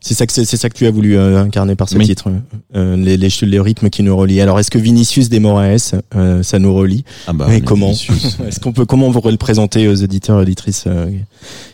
C'est 0.01 0.13
ça 0.13 0.25
que 0.25 0.31
c'est 0.31 0.45
ça 0.57 0.69
que 0.69 0.77
tu 0.77 0.85
as 0.85 0.91
voulu 0.91 1.17
euh, 1.17 1.41
incarner 1.43 1.75
par 1.75 1.89
ce 1.89 1.97
Oui. 1.97 2.05
titre, 2.05 2.31
euh, 2.75 2.95
les, 2.95 3.17
les, 3.17 3.27
les 3.41 3.59
rythmes 3.59 3.89
qui 3.89 4.01
nous 4.01 4.15
relient. 4.15 4.39
Alors 4.41 4.57
est-ce 4.59 4.71
que 4.71 4.77
Vinicius 4.79 5.27
de 5.29 5.39
Moraes, 5.39 5.93
euh, 6.15 6.41
ça 6.41 6.57
nous 6.57 6.73
relie 6.73 7.03
Ah 7.27 7.33
bah, 7.33 7.53
Et 7.53 7.59
comment 7.61 7.91
Est-ce 8.47 8.59
qu'on 8.61 8.71
peut 8.71 8.85
comment 8.85 9.11
pourrait 9.11 9.31
le 9.31 9.37
présenter 9.37 9.87
aux 9.89 9.95
éditeurs 9.95 10.37
auditrices 10.37 10.85
euh, 10.87 11.11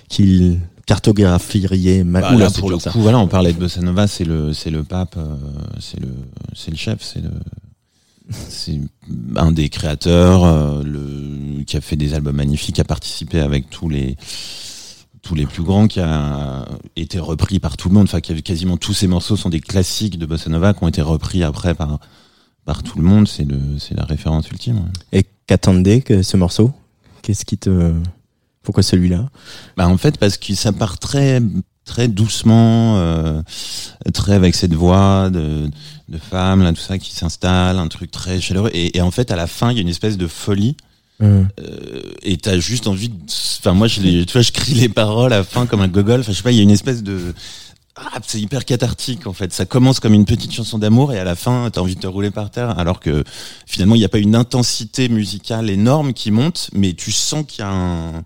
qui 0.10 0.58
cartographieraient 0.88 2.04
ma... 2.04 2.22
Bah, 2.22 2.34
là, 2.36 2.50
c'est 2.50 2.60
pour 2.62 2.70
le 2.72 2.80
ça. 2.80 2.92
coup, 2.92 3.02
voilà, 3.02 3.20
on 3.20 3.28
parlait 3.28 3.54
de 3.54 3.60
Bossa 3.60 3.82
Nova, 3.82 4.08
c'est 4.08 4.24
le, 4.26 4.54
c'est 4.54 4.70
le 4.72 4.84
pape, 4.84 5.16
euh, 5.18 5.36
c'est 5.80 6.00
le, 6.00 6.10
c'est 6.56 6.72
le 6.72 6.78
chef, 6.78 6.98
c'est 7.02 7.22
le, 7.22 7.30
c'est 8.50 8.80
un 9.36 9.52
des 9.52 9.70
créateurs, 9.70 10.44
euh, 10.46 10.84
le, 10.84 11.64
qui 11.64 11.78
a 11.78 11.82
fait 11.82 11.96
des 11.96 12.14
albums 12.16 12.36
magnifiques, 12.36 12.76
qui 12.76 12.82
a 12.82 12.86
participé 12.86 13.40
avec 13.40 13.70
tous 13.70 13.90
les, 13.90 14.16
tous 15.26 15.34
les 15.34 15.48
plus 15.48 15.64
grands, 15.64 15.88
qui 15.88 16.00
a 16.00 16.66
été 16.96 17.18
repris 17.20 17.60
par 17.60 17.78
tout 17.78 17.90
le 17.90 17.96
monde. 17.96 18.04
Enfin, 18.04 18.22
quasiment 18.22 18.78
tous 18.78 18.94
ces 18.94 19.08
morceaux 19.08 19.36
sont 19.36 19.50
des 19.50 19.60
classiques 19.60 20.20
de 20.20 20.26
Bossa 20.28 20.52
Nova 20.52 20.74
qui 20.74 20.84
ont 20.84 20.88
été 20.88 21.02
repris 21.02 21.44
après 21.44 21.74
par, 21.74 22.00
par 22.64 22.84
tout 22.84 23.00
le 23.00 23.04
monde. 23.04 23.28
C'est 23.28 23.44
le, 23.44 23.60
c'est 23.80 23.96
la 23.96 24.06
référence 24.06 24.50
ultime. 24.52 24.92
Et 25.12 25.26
qu'attendez 25.48 26.02
que 26.02 26.22
ce 26.22 26.38
morceau? 26.38 26.72
Qu'est-ce 27.24 27.44
qui 27.44 27.58
te 27.58 27.92
pourquoi 28.62 28.84
celui-là? 28.84 29.30
Bah 29.78 29.88
en 29.88 29.98
fait 29.98 30.18
parce 30.20 30.38
que 30.38 30.54
ça 30.54 30.72
part 30.72 31.00
très 31.00 31.42
très 31.86 32.08
doucement, 32.08 32.98
euh, 32.98 33.42
très 34.14 34.34
avec 34.34 34.54
cette 34.54 34.74
voix 34.74 35.32
de, 35.32 35.70
de 36.08 36.18
femme 36.18 36.62
là 36.62 36.72
tout 36.72 36.82
ça 36.82 37.00
qui 37.00 37.14
s'installe, 37.14 37.80
un 37.80 37.88
truc 37.88 38.12
très 38.12 38.40
chaleureux 38.40 38.70
et, 38.74 38.98
et 38.98 39.02
en 39.02 39.12
fait 39.12 39.32
à 39.32 39.36
la 39.36 39.48
fin 39.48 39.72
il 39.72 39.76
y 39.76 39.80
a 39.80 39.82
une 39.82 39.90
espèce 39.90 40.18
de 40.18 40.28
folie 40.28 40.78
Hum. 41.22 41.48
Euh, 41.60 42.02
et 42.24 42.38
t'as 42.38 42.60
juste 42.60 42.88
envie 42.88 43.10
de... 43.10 43.16
Enfin, 43.60 43.74
moi, 43.74 43.88
je, 43.88 44.02
les, 44.02 44.26
tu 44.26 44.34
vois, 44.34 44.42
je 44.42 44.52
crie 44.52 44.74
les 44.74 44.90
paroles 44.90 45.34
à 45.34 45.38
la 45.38 45.44
fin 45.44 45.66
comme 45.66 45.82
un 45.82 45.88
gogol. 45.88 46.20
Enfin, 46.20 46.32
je 46.32 46.38
sais 46.38 46.44
pas, 46.44 46.52
il 46.52 46.58
y 46.58 46.60
a 46.60 46.64
une 46.64 46.72
espèce 46.72 47.04
de... 47.04 47.34
Ah, 47.96 48.20
c'est 48.28 48.42
hyper 48.42 48.66
cathartique 48.66 49.26
en 49.26 49.32
fait. 49.32 49.54
Ça 49.54 49.66
commence 49.66 50.02
comme 50.02 50.14
une 50.14 50.26
petite 50.26 50.52
chanson 50.52 50.78
d'amour 50.78 51.14
et 51.14 51.20
à 51.20 51.24
la 51.24 51.36
fin, 51.36 51.70
t'as 51.72 51.80
envie 51.80 51.96
de 51.96 52.02
te 52.02 52.08
rouler 52.08 52.30
par 52.30 52.52
terre. 52.52 52.78
Alors 52.78 53.00
que 53.00 53.24
finalement, 53.66 53.96
il 53.96 54.00
n'y 54.00 54.06
a 54.06 54.10
pas 54.10 54.18
une 54.18 54.36
intensité 54.36 55.08
musicale 55.08 55.70
énorme 55.70 56.12
qui 56.12 56.32
monte, 56.32 56.70
mais 56.74 56.92
tu 56.92 57.12
sens 57.14 57.46
qu'il 57.48 57.62
y 57.62 57.64
a 57.64 57.72
un... 57.72 58.24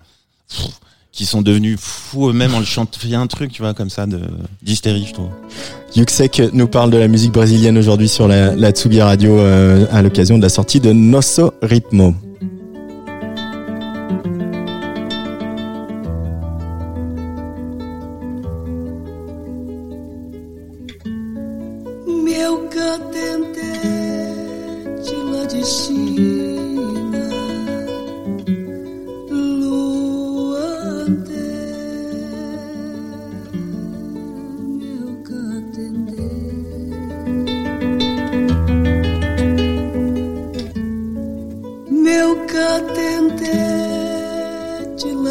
Pff, 0.50 0.70
qu'ils 1.12 1.28
sont 1.28 1.42
devenus 1.42 1.78
fous 1.80 2.30
eux-mêmes 2.30 2.54
en 2.54 2.60
le 2.60 2.66
chantant. 2.66 2.98
Il 3.04 3.10
y 3.10 3.16
a 3.16 3.20
un 3.20 3.28
truc, 3.28 3.52
tu 3.52 3.62
vois, 3.62 3.74
comme 3.74 3.90
ça, 3.90 4.06
de 4.06 4.22
d'hystérie, 4.62 5.06
je 5.08 5.14
trouve. 5.14 5.30
Yuxek 5.96 6.42
nous 6.54 6.68
parle 6.68 6.92
de 6.92 6.98
la 6.98 7.08
musique 7.08 7.34
brésilienne 7.34 7.78
aujourd'hui 7.78 8.08
sur 8.08 8.28
la, 8.28 8.56
la 8.56 8.72
Tsugi 8.72 9.02
Radio 9.02 9.38
euh, 9.38 9.86
à 9.92 10.02
l'occasion 10.02 10.38
de 10.38 10.44
la 10.44 10.50
sortie 10.50 10.80
de 10.80 10.94
Nosso 10.94 11.52
Ritmo. 11.62 12.16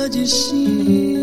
De 0.08 0.24
China 0.26 1.17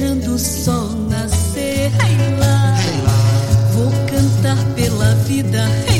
esperando 0.00 0.34
o 0.34 0.38
sol 0.38 0.88
nascer, 1.10 1.90
rei 1.90 2.38
lá. 2.38 2.74
Vou 3.74 3.92
cantar 4.06 4.64
pela 4.74 5.14
vida, 5.26 5.66
rei 5.88 5.99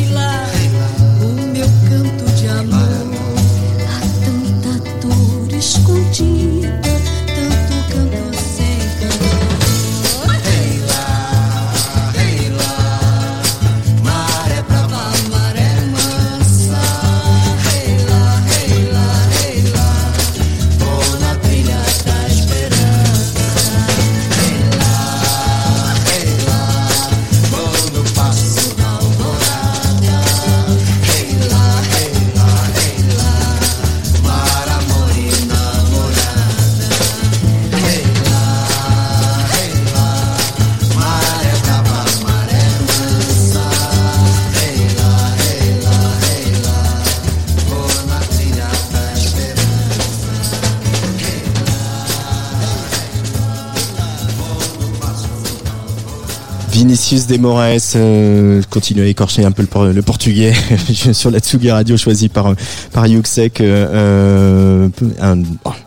Vinicius 57.10 57.26
de 57.26 57.96
euh, 57.96 58.62
continue 58.70 59.02
à 59.02 59.06
écorcher 59.06 59.44
un 59.44 59.50
peu 59.50 59.62
le, 59.62 59.92
le 59.92 60.02
portugais 60.02 60.52
sur 61.12 61.32
la 61.32 61.40
Tsugi 61.40 61.68
Radio 61.68 61.96
choisi 61.96 62.28
par 62.28 62.54
par 62.92 63.08
Yuxek 63.08 63.60
euh, 63.60 64.88
un- 65.20 65.42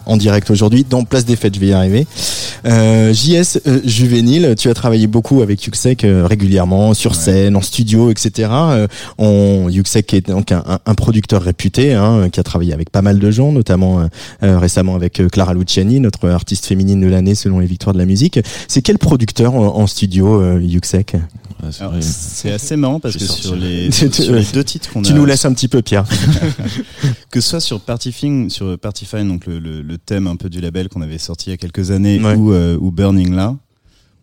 en 0.06 0.18
direct 0.18 0.52
aujourd'hui 0.52 0.86
dans 0.90 1.06
Place 1.06 1.24
des 1.24 1.38
Fêtes, 1.38 1.56
je 1.56 1.62
vais 1.62 1.68
y 1.68 1.74
arriver. 1.74 2.06
Euh, 2.66 3.14
JS 3.14 3.60
euh, 3.68 3.80
Juvénile, 3.84 4.56
tu 4.58 4.70
as 4.70 4.74
travaillé 4.74 5.08
beaucoup 5.08 5.42
avec 5.42 5.66
Yuxek 5.66 6.04
euh, 6.06 6.26
régulièrement 6.26 6.94
sur 6.94 7.16
scène, 7.16 7.56
en 7.56 7.62
studio, 7.62 8.10
etc. 8.10 8.50
Euh, 8.52 8.88
on, 9.18 9.68
Yuxek 9.70 10.14
est 10.14 10.28
donc 10.28 10.52
un, 10.52 10.64
un- 10.86 10.96
producteur 10.96 11.42
réputé 11.42 11.94
hein, 11.94 12.30
qui 12.32 12.40
a 12.40 12.44
travaillé 12.44 12.74
avec 12.74 12.90
pas 12.90 13.02
mal 13.02 13.20
de 13.20 13.32
gens, 13.32 13.52
notamment 13.52 14.00
euh, 14.00 14.06
euh, 14.44 14.58
récemment 14.60 14.96
avec 14.96 15.20
euh, 15.20 15.28
Clara 15.28 15.54
Luciani, 15.54 16.00
notre 16.00 16.30
artiste 16.30 16.66
féminine 16.66 17.02
de 17.02 17.08
l'année 17.08 17.36
selon 17.36 17.60
les 17.60 17.68
victoires 17.68 17.94
de 17.94 18.00
la 18.00 18.06
musique. 18.06 18.40
C'est 18.68 18.82
quel 18.82 18.98
producteur 18.98 19.56
en, 19.56 19.76
en 19.78 19.88
studio, 19.88 20.42
euh, 20.42 20.60
Yuxek? 20.62 21.16
Ouais, 21.64 21.70
c'est 21.72 21.82
Alors, 21.82 21.94
vrai. 21.94 22.02
C'est 22.02 22.52
assez 22.52 22.76
marrant 22.76 23.00
parce 23.00 23.16
que 23.16 23.24
sur 23.26 23.56
le- 23.56 23.62
les, 23.62 23.90
Tu- 23.90 24.12
sur 24.12 24.34
les 24.36 24.44
deux 24.54 24.64
titres 24.64 24.92
qu'on 24.92 25.02
a, 25.02 25.08
Tu 25.08 25.14
nous 25.14 25.26
laisses 25.26 25.46
un 25.46 25.54
petit 25.54 25.68
peu, 25.68 25.82
Pierre. 25.82 26.06
que 27.32 27.42
ce 27.42 27.50
soit 27.50 27.60
sur 27.60 27.80
Partifine, 27.82 28.50
sur 28.50 28.78
Partifine, 28.80 29.28
donc 29.28 29.46
le, 29.46 29.60
le, 29.60 29.82
le 29.82 29.98
thème 29.98 30.28
un 30.28 30.36
peu 30.36 30.50
du 30.50 30.62
label 30.62 30.90
qu'on 30.90 31.02
avait 31.02 31.18
sorti 31.18 31.48
il 31.48 31.52
y 31.52 31.54
a 31.54 31.58
quelques 31.58 31.92
années, 31.92 32.22
Ouais. 32.24 32.36
ou, 32.36 32.54
euh, 32.54 32.78
ou 32.80 32.92
Burning 32.92 33.34
là, 33.34 33.56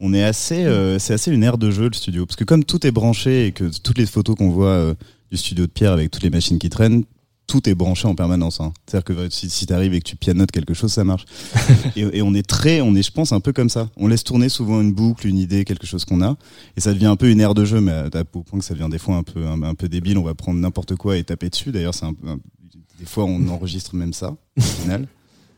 on 0.00 0.14
est 0.14 0.22
assez, 0.24 0.64
euh, 0.64 0.98
c'est 0.98 1.14
assez 1.14 1.31
une 1.31 1.42
aire 1.42 1.59
de 1.59 1.70
jeu 1.70 1.88
le 1.88 1.94
studio, 1.94 2.26
parce 2.26 2.37
que 2.37 2.44
comme 2.44 2.64
tout 2.64 2.87
est 2.87 2.90
branché 2.92 3.46
et 3.46 3.53
que 3.53 3.64
toutes 3.83 3.98
les 3.98 4.07
photos 4.07 4.37
qu'on 4.37 4.50
voit 4.50 4.68
euh, 4.68 4.94
du 5.31 5.37
studio 5.37 5.66
de 5.66 5.70
Pierre 5.70 5.92
avec 5.92 6.11
toutes 6.11 6.22
les 6.22 6.31
machines 6.31 6.59
qui 6.59 6.70
traînent, 6.70 7.05
tout 7.50 7.68
est 7.68 7.74
branché 7.74 8.06
en 8.06 8.14
permanence. 8.14 8.60
Hein. 8.60 8.72
C'est-à-dire 8.86 9.04
que 9.04 9.28
si, 9.30 9.50
si 9.50 9.66
t'arrives 9.66 9.92
et 9.92 9.98
que 9.98 10.08
tu 10.08 10.14
pianotes 10.14 10.52
quelque 10.52 10.72
chose, 10.72 10.92
ça 10.92 11.02
marche. 11.02 11.24
et, 11.96 12.02
et 12.18 12.22
on 12.22 12.32
est 12.32 12.46
très, 12.46 12.80
on 12.80 12.94
est, 12.94 13.02
je 13.02 13.10
pense, 13.10 13.32
un 13.32 13.40
peu 13.40 13.52
comme 13.52 13.68
ça. 13.68 13.90
On 13.96 14.06
laisse 14.06 14.22
tourner 14.22 14.48
souvent 14.48 14.80
une 14.80 14.92
boucle, 14.92 15.26
une 15.26 15.36
idée, 15.36 15.64
quelque 15.64 15.84
chose 15.86 16.04
qu'on 16.04 16.22
a, 16.22 16.36
et 16.76 16.80
ça 16.80 16.92
devient 16.94 17.06
un 17.06 17.16
peu 17.16 17.28
une 17.28 17.40
aire 17.40 17.54
de 17.54 17.64
jeu, 17.64 17.80
mais 17.80 17.90
à, 17.92 18.04
à- 18.14 18.22
au 18.34 18.42
point 18.44 18.60
que 18.60 18.64
ça 18.64 18.74
devient 18.74 18.88
des 18.88 18.98
fois 18.98 19.16
un 19.16 19.24
peu, 19.24 19.44
un, 19.46 19.60
un 19.64 19.74
peu 19.74 19.88
débile. 19.88 20.16
On 20.16 20.22
va 20.22 20.34
prendre 20.34 20.60
n'importe 20.60 20.94
quoi 20.94 21.16
et 21.18 21.24
taper 21.24 21.50
dessus. 21.50 21.72
D'ailleurs, 21.72 21.94
c'est 21.94 22.06
un, 22.06 22.14
un- 22.26 22.38
des 23.00 23.06
fois 23.06 23.24
on 23.24 23.48
enregistre 23.48 23.96
même 23.96 24.12
ça 24.12 24.36
au 24.56 24.60
final. 24.60 25.08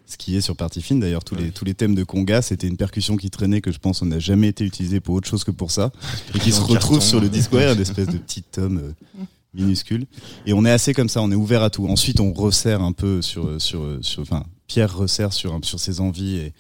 Ce 0.06 0.16
qui 0.16 0.36
est 0.36 0.40
sur 0.42 0.56
Partie 0.56 0.82
Fine, 0.82 1.00
d'ailleurs, 1.00 1.24
tous 1.24 1.34
les, 1.34 1.50
tous 1.50 1.64
les 1.64 1.74
thèmes 1.74 1.94
de 1.94 2.04
Conga, 2.04 2.42
c'était 2.42 2.66
une 2.68 2.76
percussion 2.76 3.16
qui 3.16 3.30
traînait 3.30 3.60
que 3.60 3.72
je 3.72 3.78
pense 3.78 4.02
on 4.02 4.06
n'a 4.06 4.18
jamais 4.18 4.48
été 4.48 4.64
utilisé 4.64 5.00
pour 5.00 5.14
autre 5.14 5.28
chose 5.28 5.42
que 5.44 5.50
pour 5.50 5.70
ça. 5.70 5.90
Et 6.34 6.38
qui 6.38 6.52
se 6.52 6.60
retrouve 6.60 6.78
carton. 6.78 7.00
sur 7.00 7.20
le 7.20 7.28
disque, 7.28 7.52
ouais, 7.52 7.72
une 7.74 7.80
espèce 7.80 8.08
de 8.08 8.18
petit 8.18 8.42
tome 8.42 8.78
euh, 8.78 9.24
minuscule. 9.54 10.06
Et 10.46 10.52
on 10.52 10.64
est 10.64 10.70
assez 10.70 10.94
comme 10.94 11.08
ça, 11.08 11.22
on 11.22 11.30
est 11.30 11.36
ouvert 11.36 11.62
à 11.62 11.70
tout. 11.70 11.86
Ensuite, 11.86 12.20
on 12.20 12.32
resserre 12.32 12.82
un 12.82 12.92
peu 12.92 13.22
sur, 13.22 13.60
sur, 13.60 13.98
sur, 14.00 14.22
enfin, 14.22 14.44
Pierre 14.66 14.96
resserre 14.96 15.32
sur, 15.32 15.58
sur 15.62 15.78
ses 15.78 16.00
envies 16.00 16.36
et, 16.36 16.52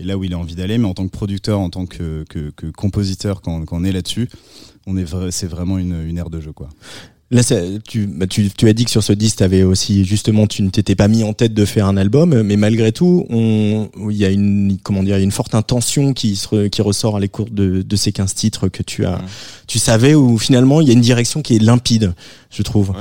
là 0.00 0.16
où 0.16 0.24
il 0.24 0.32
a 0.32 0.38
envie 0.38 0.54
d'aller, 0.54 0.78
mais 0.78 0.86
en 0.86 0.94
tant 0.94 1.06
que 1.06 1.12
producteur, 1.12 1.58
en 1.58 1.70
tant 1.70 1.86
que, 1.86 2.24
compositeur, 2.76 3.42
quand, 3.42 3.64
quand 3.64 3.78
on 3.78 3.84
est 3.84 3.92
là-dessus, 3.92 4.28
on 4.86 4.96
est 4.96 5.04
vrai, 5.04 5.32
c'est 5.32 5.48
vraiment 5.48 5.76
une, 5.76 6.00
une 6.06 6.18
ère 6.18 6.30
de 6.30 6.40
jeu, 6.40 6.52
quoi. 6.52 6.68
Là, 7.30 7.42
ça- 7.42 7.60
tu, 7.86 8.06
bah, 8.06 8.26
tu, 8.26 8.48
tu 8.50 8.68
as 8.68 8.72
dit 8.72 8.86
que 8.86 8.90
sur 8.90 9.02
ce 9.02 9.12
disque, 9.12 9.36
t'avais 9.36 9.62
aussi 9.62 10.04
justement, 10.06 10.46
tu 10.46 10.62
ne 10.62 10.70
t'étais 10.70 10.94
pas 10.94 11.08
mis 11.08 11.22
en 11.24 11.34
tête 11.34 11.52
de 11.52 11.64
faire 11.66 11.84
un 11.86 11.98
album, 11.98 12.40
mais 12.42 12.56
malgré 12.56 12.90
tout, 12.90 13.26
il 13.30 14.16
y 14.16 14.24
a 14.24 14.30
une, 14.30 14.78
comment 14.82 15.02
dire, 15.02 15.18
une 15.18 15.30
forte 15.30 15.54
intention 15.54 16.14
qui, 16.14 16.36
se 16.36 16.68
qui 16.68 16.80
ressort 16.80 17.16
à 17.16 17.20
l'écoute 17.20 17.52
de, 17.52 17.82
de 17.82 17.96
ces 17.96 18.12
15 18.12 18.34
titres 18.34 18.68
que 18.68 18.82
tu 18.82 19.04
as, 19.04 19.20
tu 19.66 19.78
savais, 19.78 20.14
où 20.14 20.38
finalement, 20.38 20.80
il 20.80 20.86
y 20.88 20.90
a 20.90 20.94
une 20.94 21.02
direction 21.02 21.42
qui 21.42 21.56
est 21.56 21.58
limpide, 21.58 22.14
je 22.50 22.62
trouve. 22.62 22.90
Ouais. 22.90 22.96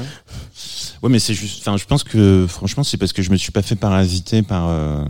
Ouais, 1.03 1.09
mais 1.09 1.19
c'est 1.19 1.33
juste. 1.35 1.59
Enfin, 1.61 1.77
je 1.77 1.85
pense 1.85 2.03
que 2.03 2.45
franchement, 2.49 2.83
c'est 2.83 2.97
parce 2.97 3.13
que 3.13 3.21
je 3.21 3.31
me 3.31 3.37
suis 3.37 3.51
pas 3.53 3.61
fait 3.61 3.75
parasiter 3.75 4.41
par 4.41 4.67
euh, 4.67 5.05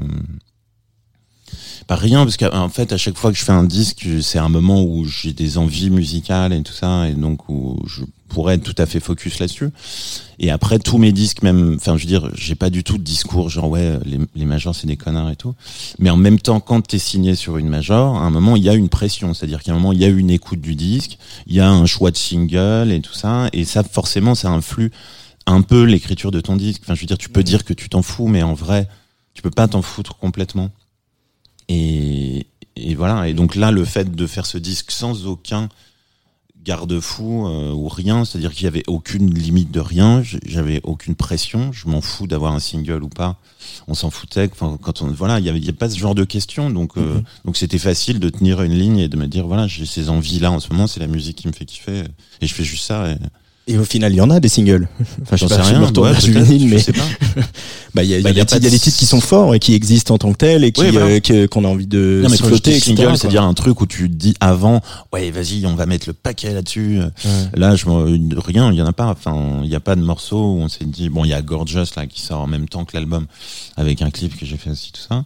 par 1.87 1.99
rien, 1.99 2.25
parce 2.25 2.35
qu'en 2.35 2.69
fait, 2.69 2.91
à 2.91 2.97
chaque 2.97 3.17
fois 3.17 3.31
que 3.31 3.37
je 3.37 3.45
fais 3.45 3.53
un 3.53 3.63
disque, 3.63 4.05
c'est 4.21 4.39
un 4.39 4.49
moment 4.49 4.83
où 4.83 5.05
j'ai 5.05 5.31
des 5.31 5.57
envies 5.57 5.89
musicales 5.89 6.51
et 6.51 6.61
tout 6.61 6.73
ça, 6.73 7.07
et 7.07 7.13
donc 7.13 7.47
où 7.47 7.79
je 7.87 8.03
pourrais 8.27 8.55
être 8.55 8.63
tout 8.63 8.75
à 8.77 8.85
fait 8.85 8.99
focus 8.99 9.39
là-dessus. 9.39 9.69
Et 10.39 10.51
après, 10.51 10.79
tous 10.79 10.97
mes 10.97 11.13
disques, 11.13 11.43
même, 11.43 11.75
enfin, 11.75 11.95
je 11.95 12.03
veux 12.03 12.07
dire, 12.07 12.29
j'ai 12.35 12.55
pas 12.55 12.69
du 12.69 12.83
tout 12.83 12.97
de 12.97 13.03
discours 13.03 13.49
genre 13.49 13.69
ouais, 13.69 13.97
les, 14.03 14.19
les 14.35 14.45
majors 14.45 14.75
c'est 14.75 14.85
des 14.85 14.97
connards 14.97 15.29
et 15.29 15.37
tout. 15.37 15.55
Mais 15.97 16.09
en 16.09 16.17
même 16.17 16.39
temps, 16.39 16.59
quand 16.59 16.85
t'es 16.85 16.99
signé 16.99 17.35
sur 17.35 17.57
une 17.57 17.69
major, 17.69 18.17
à 18.17 18.25
un 18.25 18.29
moment, 18.31 18.57
il 18.57 18.63
y 18.63 18.69
a 18.69 18.73
une 18.73 18.89
pression, 18.89 19.33
c'est-à-dire 19.33 19.63
qu'à 19.63 19.71
un 19.71 19.75
moment, 19.75 19.93
il 19.93 19.99
y 19.99 20.05
a 20.05 20.09
une 20.09 20.29
écoute 20.29 20.59
du 20.59 20.75
disque, 20.75 21.17
il 21.47 21.55
y 21.55 21.61
a 21.61 21.69
un 21.69 21.85
choix 21.85 22.11
de 22.11 22.17
single 22.17 22.91
et 22.91 22.99
tout 22.99 23.13
ça, 23.13 23.47
et 23.53 23.63
ça, 23.63 23.83
forcément, 23.83 24.35
ça 24.35 24.49
influe 24.49 24.91
un 25.45 25.61
peu 25.61 25.83
l'écriture 25.83 26.31
de 26.31 26.41
ton 26.41 26.57
disque. 26.57 26.81
Enfin, 26.83 26.95
je 26.95 26.99
veux 26.99 27.07
dire, 27.07 27.17
tu 27.17 27.29
peux 27.29 27.43
dire 27.43 27.63
que 27.63 27.73
tu 27.73 27.87
t'en 27.87 28.01
fous, 28.01 28.27
mais 28.27 28.43
en 28.43 28.53
vrai, 28.53 28.89
tu 29.33 29.41
peux 29.41 29.51
pas 29.51 29.69
t'en 29.69 29.81
foutre 29.81 30.17
complètement. 30.17 30.69
Et, 31.69 32.47
et 32.75 32.95
voilà. 32.95 33.27
Et 33.27 33.33
donc 33.33 33.55
là, 33.55 33.71
le 33.71 33.85
fait 33.85 34.15
de 34.15 34.27
faire 34.27 34.45
ce 34.45 34.57
disque 34.57 34.91
sans 34.91 35.25
aucun 35.27 35.69
garde-fou 36.67 37.47
euh, 37.47 37.71
ou 37.71 37.87
rien, 37.87 38.25
c'est-à-dire 38.25 38.53
qu'il 38.53 38.65
y 38.65 38.67
avait 38.67 38.83
aucune 38.87 39.33
limite 39.33 39.71
de 39.71 39.79
rien, 39.79 40.21
j'avais 40.45 40.81
aucune 40.83 41.15
pression, 41.15 41.71
je 41.71 41.87
m'en 41.87 42.01
fous 42.01 42.27
d'avoir 42.27 42.53
un 42.53 42.59
single 42.59 43.03
ou 43.03 43.07
pas, 43.07 43.39
on 43.87 43.93
s'en 43.93 44.09
foutait. 44.09 44.49
Enfin, 44.51 44.77
quand 44.81 45.01
on 45.01 45.07
voilà, 45.07 45.39
il 45.39 45.45
y 45.45 45.49
avait, 45.49 45.61
pas 45.71 45.89
ce 45.89 45.97
genre 45.97 46.13
de 46.13 46.25
questions, 46.25 46.69
donc 46.69 46.97
euh, 46.97 47.21
donc 47.45 47.55
c'était 47.55 47.77
facile 47.77 48.19
de 48.19 48.29
tenir 48.29 48.61
une 48.61 48.73
ligne 48.73 48.97
et 48.97 49.07
de 49.07 49.15
me 49.15 49.27
dire 49.27 49.47
voilà, 49.47 49.65
j'ai 49.65 49.85
ces 49.85 50.09
envies 50.09 50.39
là 50.39 50.51
en 50.51 50.59
ce 50.59 50.69
moment, 50.73 50.87
c'est 50.87 50.99
la 50.99 51.07
musique 51.07 51.37
qui 51.37 51.47
me 51.47 51.53
fait 51.53 51.63
kiffer 51.63 52.03
et 52.41 52.47
je 52.47 52.53
fais 52.53 52.65
juste 52.65 52.83
ça. 52.83 53.11
Et, 53.11 53.15
Et 53.69 53.77
au 53.77 53.83
final, 53.83 54.13
il 54.13 54.15
y 54.15 54.21
en 54.21 54.29
a 54.29 54.39
des 54.39 54.47
singles. 54.47 54.87
Enfin, 55.23 55.35
je 55.35 55.45
sais 55.45 55.57
pas, 55.57 55.61
je 55.61 55.69
rien, 55.75 55.85
retourne 55.85 56.09
ouais, 56.11 56.21
Juvénile, 56.21 56.69
je 56.69 56.73
mais 56.75 56.79
sais 56.79 56.93
pas. 56.93 57.03
bah, 57.93 58.03
il 58.03 58.09
y 58.09 58.13
a, 58.13 58.19
y 58.19 58.21
Bah, 58.23 58.29
a 58.29 58.31
y 58.33 58.39
a 58.39 58.45
y 58.45 58.55
a 58.55 58.69
des 58.69 58.79
titres 58.79 58.97
qui 58.97 59.05
sont 59.05 59.19
forts 59.19 59.53
et 59.55 59.59
qui 59.59 59.73
existent 59.73 60.13
en 60.13 60.17
tant 60.17 60.31
que 60.31 60.37
tels 60.37 60.63
et 60.63 60.71
voilà. 60.73 61.01
euh, 61.01 61.47
qu'on 61.47 61.65
a 61.65 61.67
envie 61.67 61.85
de 61.85 62.21
Non, 62.23 62.29
mais 62.29 62.37
je 62.37 62.43
flotter, 62.45 62.79
single, 62.79 63.17
c'est-à-dire 63.17 63.43
un 63.43 63.53
truc 63.53 63.81
où 63.81 63.85
tu 63.85 64.09
te 64.09 64.15
dis 64.15 64.35
avant, 64.39 64.81
ouais, 65.11 65.31
vas-y, 65.31 65.65
on 65.65 65.75
va 65.75 65.85
mettre 65.85 66.07
le 66.07 66.13
paquet 66.13 66.53
là-dessus. 66.53 66.99
Là, 67.55 67.75
je 67.75 67.85
rien, 68.39 68.71
il 68.71 68.77
y 68.77 68.81
en 68.81 68.85
a 68.85 68.93
pas. 68.93 69.07
Enfin, 69.07 69.59
il 69.63 69.69
y 69.69 69.75
a 69.75 69.81
pas 69.81 69.95
de 69.95 70.01
morceau 70.01 70.37
où 70.37 70.59
on 70.59 70.69
s'est 70.69 70.85
dit, 70.85 71.09
bon, 71.09 71.25
il 71.25 71.29
y 71.29 71.33
a 71.33 71.41
Gorgeous 71.41 71.85
là 71.97 72.07
qui 72.07 72.21
sort 72.21 72.39
en 72.41 72.47
même 72.47 72.69
temps 72.69 72.85
que 72.85 72.95
l'album 72.95 73.25
avec 73.75 74.01
un 74.01 74.11
clip 74.11 74.37
que 74.37 74.45
j'ai 74.45 74.57
fait 74.57 74.69
aussi 74.69 74.91
tout 74.93 75.01
ça. 75.07 75.25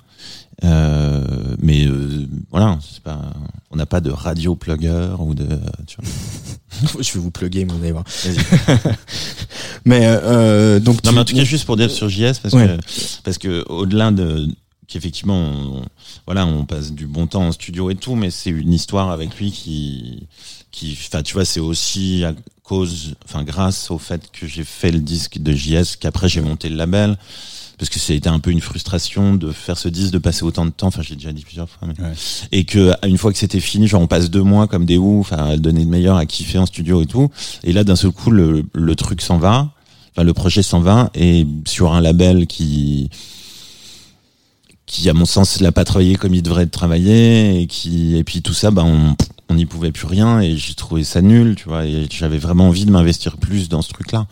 Euh, 0.64 1.24
mais 1.60 1.86
euh, 1.88 2.28
voilà, 2.52 2.78
c'est 2.88 3.02
pas, 3.02 3.20
on 3.72 3.76
n'a 3.78 3.86
pas 3.88 4.00
de 4.02 4.12
radio 4.12 4.56
plugger 4.56 5.16
ou 5.20 5.34
de, 5.34 5.48
tu 5.88 5.98
vois. 6.00 7.02
je 7.02 7.14
vais 7.14 7.20
vous 7.20 7.32
plugger, 7.32 7.66
mais 7.66 7.74
vous 7.74 7.82
allez 7.82 7.92
voir. 7.92 8.06
Mais 9.86 10.02
euh, 10.06 10.80
donc, 10.80 11.04
Non, 11.04 11.10
tu- 11.10 11.16
mais 11.16 11.22
en 11.22 11.26
tout 11.26 11.36
cas, 11.36 11.44
juste 11.44 11.66
pour 11.66 11.78
dire 11.78 11.90
sur 11.90 12.10
JS, 12.10 12.40
parce 12.42 12.54
Ouais. 12.54 12.78
que, 12.78 12.82
parce 13.24 13.38
que 13.38 13.66
au-delà 13.70 14.12
de, 14.12 14.48
qu'effectivement, 14.88 15.40
on, 15.40 15.86
voilà, 16.26 16.46
on 16.46 16.66
passe 16.66 16.92
du 16.92 17.08
bon 17.08 17.26
temps 17.28 17.48
en 17.48 17.52
studio 17.52 17.90
et 17.90 17.96
tout, 17.96 18.16
mais 18.16 18.30
c'est 18.30 18.50
une 18.52 18.74
histoire 18.74 19.10
avec 19.10 19.36
lui 19.40 19.52
qui, 19.52 20.28
qui, 20.72 20.98
enfin, 21.08 21.24
tu 21.24 21.34
vois, 21.34 21.46
c'est 21.46 21.60
aussi 21.60 22.24
à 22.24 22.34
cause, 22.64 23.16
enfin, 23.26 23.44
grâce 23.44 23.90
au 23.92 23.98
fait 23.98 24.30
que 24.32 24.46
j'ai 24.46 24.64
fait 24.64 24.92
le 24.92 25.00
disque 25.00 25.40
de 25.40 25.54
JS 25.54 25.96
qu'après 26.00 26.30
j'ai 26.30 26.42
monté 26.42 26.70
le 26.70 26.76
label. 26.76 27.18
Parce 27.82 27.90
que 27.90 27.98
c'était 27.98 28.30
un 28.30 28.38
peu 28.38 28.52
une 28.52 28.62
frustration 28.62 29.34
de 29.34 29.52
faire 29.52 29.76
ce 29.76 29.88
disque, 29.88 30.12
de 30.12 30.20
passer 30.20 30.44
autant 30.44 30.68
de 30.68 30.70
temps. 30.70 30.86
Enfin, 30.86 31.02
j'ai 31.02 31.16
déjà 31.16 31.34
dit 31.34 31.42
plusieurs 31.42 31.68
fois. 31.68 31.88
Mais... 31.88 32.04
Ouais. 32.04 32.14
Et 32.52 32.64
que 32.64 32.92
une 33.08 33.18
fois 33.18 33.32
que 33.32 33.40
c'était 33.40 33.60
fini, 33.60 33.88
genre 33.88 34.04
on 34.04 34.08
passe 34.08 34.30
deux 34.30 34.44
mois 34.44 34.68
comme 34.68 34.86
des 34.86 35.00
oufs 35.00 35.34
à 35.34 35.58
donner 35.58 35.80
le 35.80 35.90
meilleur, 35.90 36.16
à 36.18 36.28
kiffer 36.28 36.60
en 36.60 36.68
studio 36.68 37.02
et 37.02 37.08
tout. 37.08 37.32
Et 37.64 37.74
là, 37.74 37.84
d'un 37.84 37.96
seul 37.96 38.12
coup, 38.12 38.30
le, 38.30 38.64
le 38.76 38.96
truc 38.96 39.24
s'en 39.24 39.40
va. 39.40 39.72
Enfin, 40.12 40.24
le 40.24 40.32
projet 40.32 40.62
s'en 40.62 40.80
va 40.80 41.10
et 41.16 41.48
sur 41.66 41.92
un 41.92 42.02
label 42.02 42.46
qui 42.46 43.10
qui 44.86 45.10
à 45.10 45.14
mon 45.14 45.26
sens 45.26 45.60
l'a 45.60 45.72
pas 45.72 45.84
travaillé 45.84 46.18
comme 46.18 46.36
il 46.36 46.44
devrait 46.44 46.66
être 46.66 46.72
travaillé 46.72 47.62
et 47.62 47.66
qui 47.66 48.16
et 48.16 48.24
puis 48.24 48.44
tout 48.44 48.54
ça 48.54 48.70
bah 48.70 48.84
on 48.86 49.16
on 49.52 49.56
n'y 49.56 49.66
pouvait 49.66 49.92
plus 49.92 50.08
rien 50.08 50.40
et 50.40 50.56
j'ai 50.56 50.74
trouvé 50.74 51.04
ça 51.04 51.22
nul 51.22 51.56
tu 51.56 51.68
vois 51.68 51.86
et 51.86 52.08
j'avais 52.10 52.38
vraiment 52.38 52.70
envie 52.70 52.86
de 52.86 52.92
m'investir 52.92 53.38
plus 53.38 53.68
dans 53.68 53.82
ce 53.82 53.90
truc 53.90 54.12
là 54.14 54.28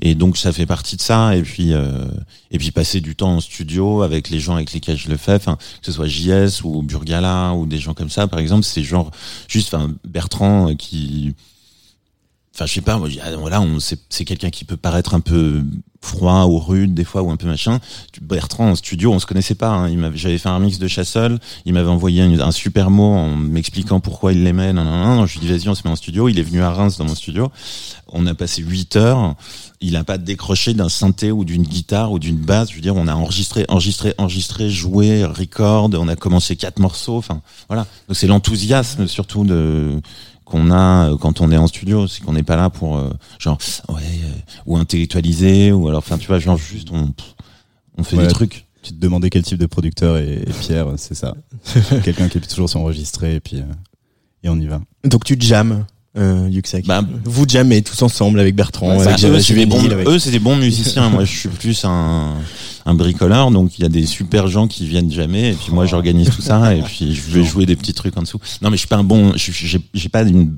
et 0.00 0.14
donc 0.14 0.36
ça 0.36 0.52
fait 0.52 0.66
partie 0.66 0.96
de 0.96 1.00
ça. 1.00 1.34
Et 1.34 1.42
puis 1.42 1.72
euh, 1.72 2.06
et 2.50 2.58
puis 2.58 2.70
passer 2.70 3.00
du 3.00 3.16
temps 3.16 3.36
en 3.36 3.40
studio 3.40 4.02
avec 4.02 4.28
les 4.30 4.40
gens 4.40 4.56
avec 4.56 4.72
lesquels 4.72 4.96
je 4.96 5.08
le 5.08 5.16
fais 5.16 5.34
enfin 5.34 5.56
que 5.56 5.86
ce 5.86 5.92
soit 5.92 6.06
JS 6.06 6.62
ou 6.64 6.82
Burgala 6.82 7.54
ou 7.54 7.66
des 7.66 7.78
gens 7.78 7.94
comme 7.94 8.10
ça 8.10 8.26
par 8.28 8.38
exemple 8.38 8.64
c'est 8.64 8.82
genre 8.82 9.10
juste 9.48 9.72
enfin 9.72 9.90
Bertrand 10.04 10.70
euh, 10.70 10.74
qui 10.74 11.34
Enfin, 12.54 12.66
je 12.66 12.72
sais 12.72 12.80
pas, 12.80 12.98
voilà, 13.38 13.64
c'est 14.08 14.24
quelqu'un 14.24 14.50
qui 14.50 14.64
peut 14.64 14.76
paraître 14.76 15.14
un 15.14 15.20
peu 15.20 15.62
froid 16.00 16.44
ou 16.44 16.58
rude 16.58 16.94
des 16.94 17.04
fois 17.04 17.22
ou 17.22 17.30
un 17.30 17.36
peu 17.36 17.46
machin. 17.46 17.80
Bertrand 18.20 18.70
en 18.70 18.74
studio, 18.74 19.12
on 19.12 19.18
se 19.18 19.26
connaissait 19.26 19.54
pas. 19.54 19.70
Hein. 19.70 19.88
Il 19.88 19.98
m'avait, 19.98 20.16
j'avais 20.16 20.38
fait 20.38 20.48
un 20.48 20.54
remix 20.54 20.78
de 20.78 20.88
Chassol. 20.88 21.38
Il 21.64 21.72
m'avait 21.72 21.88
envoyé 21.88 22.22
un, 22.22 22.50
super 22.50 22.90
mot 22.90 23.12
en 23.14 23.36
m'expliquant 23.36 24.00
pourquoi 24.00 24.32
il 24.32 24.44
l'aimait. 24.44 24.72
Non, 24.72 24.84
non, 24.84 25.16
non. 25.16 25.26
Je 25.26 25.38
lui 25.38 25.46
dis 25.46 25.52
vas-y, 25.52 25.68
on 25.68 25.74
se 25.74 25.82
met 25.84 25.90
en 25.90 25.96
studio. 25.96 26.28
Il 26.28 26.38
est 26.38 26.42
venu 26.42 26.62
à 26.62 26.70
Reims 26.70 26.98
dans 26.98 27.04
mon 27.04 27.14
studio. 27.14 27.50
On 28.08 28.26
a 28.26 28.34
passé 28.34 28.62
huit 28.62 28.96
heures. 28.96 29.34
Il 29.80 29.96
a 29.96 30.04
pas 30.04 30.18
décroché 30.18 30.74
d'un 30.74 30.88
synthé 30.88 31.30
ou 31.30 31.44
d'une 31.44 31.62
guitare 31.62 32.12
ou 32.12 32.18
d'une 32.18 32.38
basse. 32.38 32.70
Je 32.70 32.76
veux 32.76 32.80
dire, 32.80 32.96
on 32.96 33.06
a 33.06 33.14
enregistré, 33.14 33.64
enregistré, 33.68 34.14
enregistré, 34.18 34.70
joué, 34.70 35.24
record. 35.24 35.90
On 35.94 36.08
a 36.08 36.16
commencé 36.16 36.56
quatre 36.56 36.78
morceaux. 36.78 37.16
Enfin, 37.16 37.42
voilà. 37.68 37.86
Donc 38.08 38.16
c'est 38.16 38.26
l'enthousiasme 38.26 39.06
surtout 39.06 39.44
de 39.44 40.00
qu'on 40.48 40.70
a 40.70 41.10
euh, 41.10 41.16
quand 41.16 41.40
on 41.40 41.50
est 41.52 41.56
en 41.56 41.66
studio, 41.66 42.06
c'est 42.08 42.22
qu'on 42.24 42.32
n'est 42.32 42.42
pas 42.42 42.56
là 42.56 42.70
pour 42.70 42.96
euh, 42.98 43.10
genre 43.38 43.58
ouais 43.90 44.02
euh, 44.24 44.30
ou 44.66 44.76
intellectualiser 44.76 45.72
ou 45.72 45.88
alors 45.88 45.98
enfin 45.98 46.18
tu 46.18 46.26
vois 46.26 46.38
genre 46.38 46.56
juste 46.56 46.88
on 46.92 47.12
on 47.96 48.04
fait 48.04 48.16
Ouais. 48.16 48.26
des 48.26 48.32
trucs. 48.32 48.64
Tu 48.82 48.92
te 48.94 49.00
demandais 49.00 49.28
quel 49.28 49.42
type 49.42 49.58
de 49.58 49.66
producteur 49.66 50.16
et, 50.18 50.34
et 50.34 50.52
Pierre, 50.60 50.86
c'est 50.96 51.14
ça. 51.16 51.34
Quelqu'un 52.04 52.28
qui 52.28 52.38
est 52.38 52.40
toujours 52.48 52.70
s'enregistrer 52.70 53.34
et 53.34 53.40
puis 53.40 53.56
euh, 53.58 53.64
et 54.44 54.48
on 54.48 54.56
y 54.58 54.66
va. 54.66 54.80
Donc 55.04 55.24
tu 55.24 55.36
jammes, 55.38 55.84
euh, 56.18 56.48
Yuxek. 56.50 56.86
Bah, 56.86 57.02
Vous 57.24 57.46
jammez 57.48 57.82
tous 57.82 58.02
ensemble 58.02 58.40
avec 58.40 58.54
Bertrand, 58.56 58.96
Bah, 58.96 59.02
avec 59.12 59.24
eux, 59.24 59.40
c'est 59.40 59.54
des 59.54 59.66
bons, 59.66 59.76
Juvénile, 59.80 59.92
avec- 59.92 60.08
eux, 60.08 60.18
c'est 60.18 60.30
des 60.30 60.38
bons 60.38 60.56
musiciens. 60.56 61.08
moi, 61.08 61.24
je 61.24 61.32
suis 61.38 61.48
plus 61.48 61.84
un, 61.84 62.34
un 62.86 62.94
bricoleur. 62.94 63.50
Donc, 63.50 63.78
il 63.78 63.82
y 63.82 63.84
a 63.84 63.88
des 63.88 64.04
super 64.06 64.48
gens 64.48 64.66
qui 64.68 64.86
viennent 64.86 65.10
jamais. 65.12 65.50
Et 65.50 65.54
puis, 65.54 65.72
moi, 65.72 65.86
j'organise 65.86 66.30
tout 66.30 66.42
ça. 66.42 66.74
Et 66.74 66.82
puis, 66.82 67.14
je 67.14 67.20
vais 67.30 67.44
jouer 67.44 67.66
des 67.66 67.76
petits 67.76 67.94
trucs 67.94 68.16
en 68.16 68.22
dessous. 68.22 68.40
Non, 68.62 68.70
mais 68.70 68.76
je 68.76 68.80
suis 68.80 68.88
pas 68.88 68.96
un 68.96 69.04
bon, 69.04 69.32
j'ai 69.36 70.08
pas 70.08 70.22
une, 70.22 70.56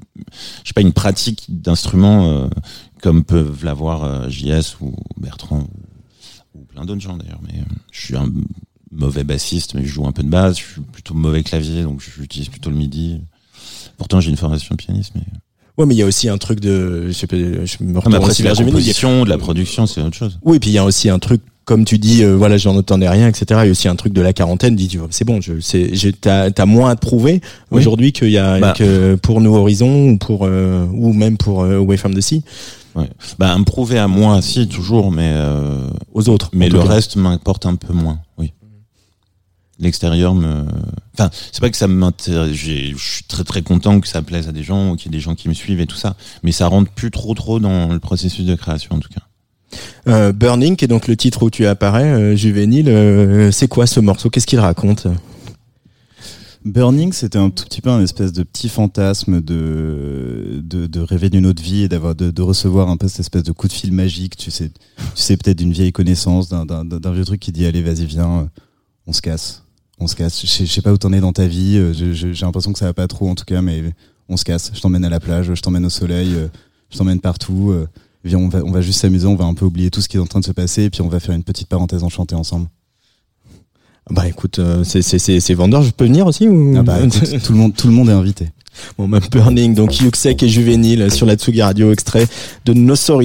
j'ai 0.65 0.73
pas 0.73 0.81
une 0.81 0.93
pratique 0.93 1.45
d'instrument 1.49 2.29
euh, 2.31 2.49
comme 3.03 3.25
peuvent 3.25 3.65
l'avoir 3.65 4.05
euh, 4.05 4.29
JS 4.29 4.77
ou 4.81 4.95
Bertrand 5.19 5.61
ou, 6.55 6.59
ou 6.61 6.65
plein 6.65 6.85
d'autres 6.85 7.01
gens 7.01 7.17
d'ailleurs. 7.17 7.41
Mais 7.43 7.59
euh, 7.61 7.65
je 7.93 8.01
suis 8.01 8.17
un 8.17 8.29
mauvais 8.93 9.25
bassiste, 9.25 9.75
mais 9.75 9.83
je 9.85 9.89
joue 9.89 10.07
un 10.07 10.13
peu 10.13 10.23
de 10.23 10.29
basse. 10.29 10.59
Je 10.59 10.65
suis 10.65 10.81
plutôt 10.93 11.15
mauvais 11.15 11.43
clavier, 11.43 11.83
donc 11.83 12.01
j'utilise 12.03 12.49
plutôt 12.49 12.71
le 12.71 12.77
MIDI. 12.77 13.21
Pourtant, 13.97 14.21
j'ai 14.21 14.31
une 14.31 14.37
formation 14.37 14.75
de 14.75 14.83
pianiste, 14.83 15.13
mais 15.15 15.23
Ouais, 15.81 15.87
mais 15.87 15.95
il 15.95 15.99
y 15.99 16.03
a 16.03 16.07
aussi 16.07 16.29
un 16.29 16.37
truc 16.37 16.61
de, 16.61 17.07
je 17.09 17.13
sais 17.13 17.27
pas, 17.27 17.37
je 17.37 17.83
me 17.83 17.99
retourne 17.99 18.15
aussi 18.25 18.35
c'est 18.37 18.43
de 18.43 18.49
la 18.49 18.55
vers 18.55 18.67
composition, 18.67 19.25
de 19.25 19.31
la 19.31 19.39
production, 19.39 19.87
c'est 19.87 20.03
autre 20.03 20.15
chose. 20.17 20.39
Oui, 20.45 20.59
puis 20.59 20.69
il 20.69 20.75
y 20.75 20.79
a 20.79 20.85
aussi 20.85 21.09
un 21.09 21.19
truc, 21.19 21.41
comme 21.65 21.87
tu 21.87 21.97
dis, 21.97 22.23
euh, 22.23 22.37
voilà, 22.37 22.59
j'en 22.59 22.77
entendais 22.77 23.09
rien, 23.09 23.29
etc. 23.29 23.47
Il 23.63 23.65
y 23.65 23.69
a 23.69 23.71
aussi 23.71 23.89
un 23.89 23.97
truc 23.97 24.13
de 24.13 24.21
la 24.21 24.35
quarantaine. 24.35 24.77
Tu 24.77 24.99
vois, 24.99 25.09
c'est 25.11 25.25
bon, 25.25 25.41
je, 25.41 25.55
c'est, 25.61 25.91
t'as, 26.21 26.51
t'as 26.51 26.67
moins 26.67 26.91
à 26.91 26.97
te 26.97 27.01
prouver 27.01 27.41
Oui. 27.71 27.79
aujourd'hui 27.81 28.13
qu'il 28.13 28.29
y 28.31 28.37
a, 28.37 28.59
Bah. 28.61 28.75
que 28.77 29.15
pour 29.15 29.41
New 29.41 29.55
Horizons 29.55 30.11
ou 30.11 30.19
pour, 30.19 30.41
euh, 30.45 30.85
ou 30.93 31.15
même 31.15 31.39
pour 31.39 31.63
euh, 31.63 31.79
Away 31.79 31.97
from 31.97 32.13
the 32.15 32.21
Sea, 32.21 32.43
Ouais. 32.97 33.09
Bah, 33.39 33.57
me 33.57 33.65
prouver 33.65 33.99
à 33.99 34.07
moi, 34.09 34.43
si, 34.43 34.67
toujours, 34.69 35.13
mais, 35.13 35.31
euh, 35.33 35.89
aux 36.13 36.29
autres. 36.29 36.51
mais 36.53 36.69
le 36.69 36.81
cas. 36.81 36.85
reste 36.89 37.17
m'importe 37.17 37.65
un 37.65 37.77
peu 37.77 37.93
moins, 37.95 38.19
oui. 38.37 38.53
L'extérieur 39.81 40.35
me, 40.35 40.65
enfin, 41.15 41.31
c'est 41.53 41.61
pas 41.61 41.71
que 41.71 41.77
ça 41.77 41.89
m'intéresse, 41.89 42.53
j'ai- 42.53 42.93
je 42.97 43.13
suis 43.15 43.25
très 43.25 43.45
très 43.45 43.63
content 43.63 43.99
que 44.01 44.07
ça 44.07 44.21
plaise 44.23 44.47
à 44.47 44.53
des 44.53 44.63
gens, 44.63 44.91
ou 44.93 44.97
qu'il 44.97 45.11
y 45.11 45.15
ait 45.15 45.19
des 45.19 45.23
gens 45.23 45.35
qui 45.35 45.49
me 45.49 45.55
suivent 45.55 45.81
et 45.81 45.87
tout 45.87 45.97
ça, 45.97 46.17
mais 46.43 46.53
ça 46.53 46.67
rentre 46.69 46.91
plus 46.93 47.11
trop 47.11 47.33
trop 47.35 47.59
dans 47.61 47.89
le 47.89 47.99
processus 47.99 48.45
de 48.45 48.55
création, 48.55 48.97
en 48.97 49.01
tout 49.01 49.09
cas. 49.09 49.23
Euh, 50.09 50.33
Burning, 50.33 50.77
qui 50.77 50.85
est 50.85 50.89
donc 50.89 51.09
le 51.09 51.17
titre 51.17 51.43
où 51.45 51.51
tu 51.51 51.65
apparais, 51.67 52.11
euh, 52.13 52.37
Juvénile, 52.37 52.89
euh, 52.89 53.51
c'est 53.51 53.69
quoi 53.69 53.87
ce 53.87 54.01
morceau? 54.01 54.29
Qu'est-ce 54.29 54.47
qu'il 54.47 54.61
raconte? 54.61 55.07
Burning, 56.65 57.13
c'était 57.15 57.39
un 57.39 57.49
tout 57.49 57.65
petit 57.65 57.81
peu 57.81 57.89
un 57.89 58.03
espèce 58.03 58.33
de 58.35 58.43
petit 58.43 58.69
fantasme 58.69 59.41
de, 59.41 60.61
de, 60.63 60.87
de 60.87 61.01
rêver 61.01 61.31
d'une 61.31 61.47
autre 61.47 61.63
vie 61.63 61.85
et 61.85 61.89
d'avoir 61.89 62.15
de, 62.15 62.31
de 62.31 62.43
recevoir 62.43 62.91
un 62.91 62.99
peu 62.99 63.09
cette 63.09 63.21
espèce 63.21 63.45
de 63.45 63.53
coup 63.53 63.67
de 63.67 63.73
fil 63.73 63.93
magique, 63.93 64.37
tu 64.37 64.51
sais, 64.51 64.69
tu 64.69 65.23
sais 65.23 65.39
peut-être 65.39 65.57
d'une 65.57 65.73
vieille 65.73 65.93
connaissance, 65.93 66.51
d'un, 66.51 67.13
vieux 67.15 67.25
truc 67.25 67.41
qui 67.41 67.51
dit 67.51 67.65
allez 67.65 67.81
vas-y 67.83 68.05
viens, 68.05 68.51
on 69.07 69.13
se 69.15 69.23
casse, 69.23 69.63
on 70.01 70.07
se 70.07 70.17
casse. 70.17 70.41
Je 70.45 70.65
sais, 70.65 70.83
pas 70.83 70.93
où 70.93 70.99
t'en 70.99 71.13
es 71.13 71.21
dans 71.21 71.33
ta 71.33 71.47
vie, 71.47 71.77
euh, 71.77 71.93
j'ai 71.93 72.33
l'impression 72.45 72.73
que 72.73 72.79
ça 72.79 72.87
va 72.87 72.95
pas 72.95 73.07
trop 73.07 73.29
en 73.29 73.35
tout 73.35 73.45
cas, 73.45 73.63
mais 73.63 73.83
on 74.29 74.37
se 74.37 74.45
casse. 74.45 74.71
Je 74.75 74.81
t'emmène 74.81 75.05
à 75.05 75.11
la 75.11 75.21
plage, 75.21 75.53
je 75.55 75.61
t'emmène 75.61 75.85
au 75.85 75.91
soleil, 75.91 76.35
euh, 76.35 76.49
je 76.91 76.99
t'emmène 76.99 77.21
partout. 77.21 77.71
euh, 77.71 77.87
viens, 78.25 78.39
on 78.39 78.49
va, 78.49 78.61
on 78.65 78.71
va 78.71 78.81
juste 78.81 79.01
s'amuser, 79.01 79.27
on 79.27 79.37
va 79.37 79.45
un 79.45 79.55
peu 79.55 79.65
oublier 79.65 79.91
tout 79.91 80.01
ce 80.01 80.09
qui 80.09 80.17
est 80.17 80.21
en 80.21 80.27
train 80.27 80.41
de 80.41 80.45
se 80.45 80.53
passer 80.53 80.85
et 80.85 80.91
puis 80.91 81.03
on 81.03 81.09
va 81.09 81.21
faire 81.21 81.35
une 81.35 81.45
petite 81.45 81.69
parenthèse 81.69 82.03
enchantée 82.03 82.35
ensemble. 82.35 82.69
Bah 84.11 84.27
écoute, 84.27 84.59
euh, 84.59 84.83
c'est, 84.83 85.55
vendeur, 85.55 85.83
je 85.83 85.91
peux 85.91 86.05
venir 86.05 86.27
aussi 86.27 86.49
ou... 86.49 86.75
Ah 86.77 86.83
bah, 86.83 86.99
écoute, 87.01 87.43
tout 87.45 87.53
le 87.53 87.59
monde, 87.59 87.75
tout 87.77 87.87
le 87.87 87.93
monde 87.93 88.09
est 88.09 88.13
invité. 88.13 88.49
Bon, 88.97 89.07
même 89.07 89.21
Burning, 89.31 89.75
donc 89.75 90.01
Yuxek 90.01 90.43
et 90.43 90.49
Juvénile 90.49 91.13
sur 91.13 91.27
la 91.27 91.35
Tsugi 91.35 91.63
Radio, 91.63 91.93
extrait 91.93 92.27
de 92.65 92.73
Nosso 92.73 93.21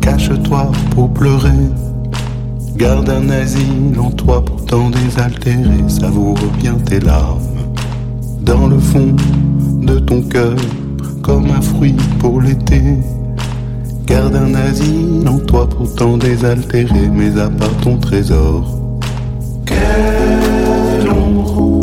cache-toi 0.00 0.70
pour 0.94 1.12
pleurer. 1.12 1.50
Garde 2.76 3.10
un 3.10 3.28
asile 3.28 3.98
en 3.98 4.10
toi 4.10 4.44
pourtant 4.44 4.90
désaltéré, 4.90 5.88
savoure 5.88 6.38
bien 6.58 6.74
tes 6.74 7.00
larmes. 7.00 7.40
Dans 8.40 8.66
le 8.66 8.78
fond 8.78 9.14
de 9.82 9.98
ton 9.98 10.22
cœur, 10.22 10.56
comme 11.22 11.50
un 11.50 11.60
fruit 11.60 11.96
pour 12.18 12.40
l'été. 12.40 12.82
Garde 14.06 14.36
un 14.36 14.54
asile 14.54 15.26
en 15.28 15.38
toi 15.38 15.68
pourtant 15.68 16.16
désaltéré, 16.16 17.10
mais 17.12 17.38
à 17.38 17.48
part 17.50 17.76
ton 17.82 17.96
trésor. 17.98 18.78
Quelle 19.66 21.10
ombre 21.10 21.80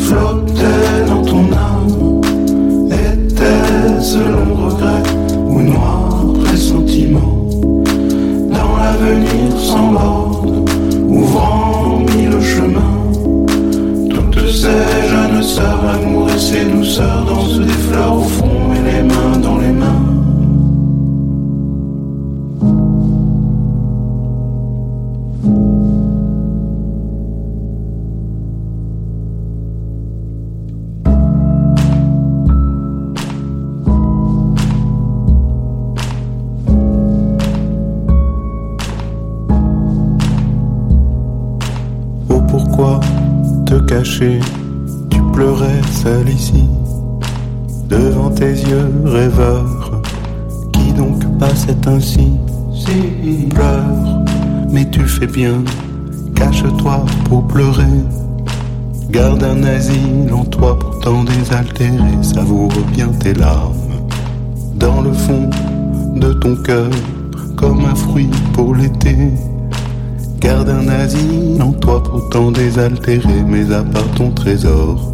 flottait 0.00 1.06
dans 1.08 1.22
ton 1.22 1.44
âme? 1.52 2.20
Était-ce 2.90 4.18
noir 4.18 4.73
Dans 7.02 8.76
l'avenir 8.76 9.58
sans 9.58 9.90
borne, 9.92 10.64
ouvrant 11.08 11.98
mille 11.98 12.40
chemins. 12.40 13.02
Toutes 14.08 14.48
ces 14.48 15.08
jeunes 15.08 15.42
sœurs, 15.42 15.82
l'amour 15.84 16.28
et 16.30 16.38
ses 16.38 16.64
douceurs 16.66 17.24
Dansent 17.26 17.58
des 17.58 17.72
fleurs 17.72 18.16
au 18.16 18.22
front 18.22 18.72
et 18.76 18.92
les 18.92 19.02
mains 19.02 19.38
dans 19.42 19.58
les 19.58 19.72
mains 19.72 20.03
Tu 44.04 44.38
pleurais 45.32 45.80
seul 45.90 46.28
ici 46.28 46.68
Devant 47.88 48.30
tes 48.30 48.52
yeux 48.52 48.92
rêveurs 49.06 50.02
Qui 50.74 50.92
donc 50.92 51.24
passait 51.38 51.74
ainsi 51.86 52.32
Si 52.74 53.46
pleure. 53.48 54.22
Mais 54.70 54.88
tu 54.90 55.00
fais 55.06 55.26
bien 55.26 55.64
Cache-toi 56.34 57.06
pour 57.24 57.48
pleurer 57.48 58.04
Garde 59.08 59.42
un 59.42 59.62
asile 59.62 60.30
en 60.34 60.44
toi 60.44 60.78
pourtant 60.78 61.24
désaltéré 61.24 62.22
Savoure 62.22 62.72
bien 62.92 63.08
tes 63.08 63.32
larmes. 63.32 64.06
Dans 64.74 65.00
le 65.00 65.14
fond 65.14 65.48
de 66.14 66.34
ton 66.34 66.56
cœur 66.56 66.90
Comme 67.56 67.86
un 67.86 67.94
fruit 67.94 68.30
pour 68.52 68.74
l'été 68.74 69.16
Garde 70.44 70.68
un 70.68 70.88
asile 70.88 71.62
en 71.62 71.72
toi 71.72 72.02
pourtant 72.02 72.50
désaltéré, 72.50 73.42
mais 73.48 73.72
à 73.72 73.82
part 73.82 74.10
ton 74.14 74.30
trésor. 74.30 75.10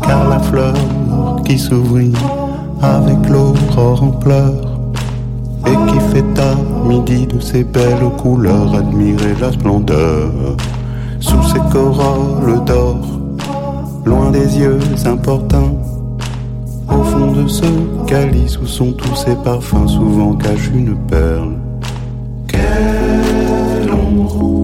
Car 0.00 0.28
la 0.28 0.38
fleur 0.38 0.74
qui 1.44 1.58
s'ouvrit 1.58 2.12
avec 2.80 3.28
l'aurore 3.28 4.00
en 4.00 4.12
pleurs 4.12 4.78
et 5.66 5.90
qui 5.90 5.98
fait 6.12 6.40
à 6.40 6.54
midi 6.86 7.26
de 7.26 7.40
ses 7.40 7.64
belles 7.64 8.10
couleurs 8.16 8.76
admirer 8.76 9.34
la 9.40 9.50
splendeur 9.50 10.30
sous 11.20 11.42
ses 11.42 11.60
corolles 11.72 12.64
d'or, 12.64 12.98
loin 14.04 14.30
des 14.30 14.58
yeux 14.58 14.78
importuns. 15.04 15.74
Au 16.88 17.02
fond 17.02 17.32
de 17.32 17.46
ce 17.46 17.64
calice 18.06 18.58
où 18.58 18.66
sont 18.66 18.92
tous 18.92 19.14
ces 19.14 19.34
parfums, 19.36 19.86
souvent 19.88 20.34
cache 20.34 20.70
une 20.74 20.96
perle. 21.06 21.54
Quelle 22.46 23.90
ombre 23.92 24.62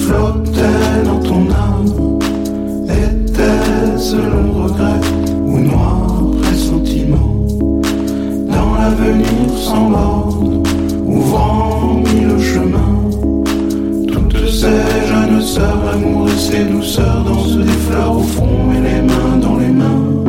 flottait 0.00 1.02
dans 1.04 1.20
ton 1.20 1.50
âme? 1.50 2.18
Était-ce 2.88 4.16
long 4.16 4.64
regret 4.64 5.00
ou 5.46 5.58
noir 5.58 6.20
pressentiment 6.42 7.46
Dans 8.48 8.74
l'avenir 8.74 9.58
sans 9.58 9.90
borne, 9.90 10.62
ouvrant 11.06 11.94
mille 11.94 12.38
chemins 12.38 12.94
toutes 14.06 14.48
ces 14.48 14.93
sœurs, 15.44 15.84
l'amour 15.84 16.28
et 16.28 16.38
ses 16.38 16.64
douceurs 16.64 17.22
dansent 17.24 17.56
des 17.56 17.72
fleurs 17.86 18.16
au 18.16 18.22
front 18.22 18.72
et 18.72 18.80
les 18.80 19.02
mains 19.02 19.36
dans 19.40 19.56
les 19.56 19.68
mains. 19.68 20.23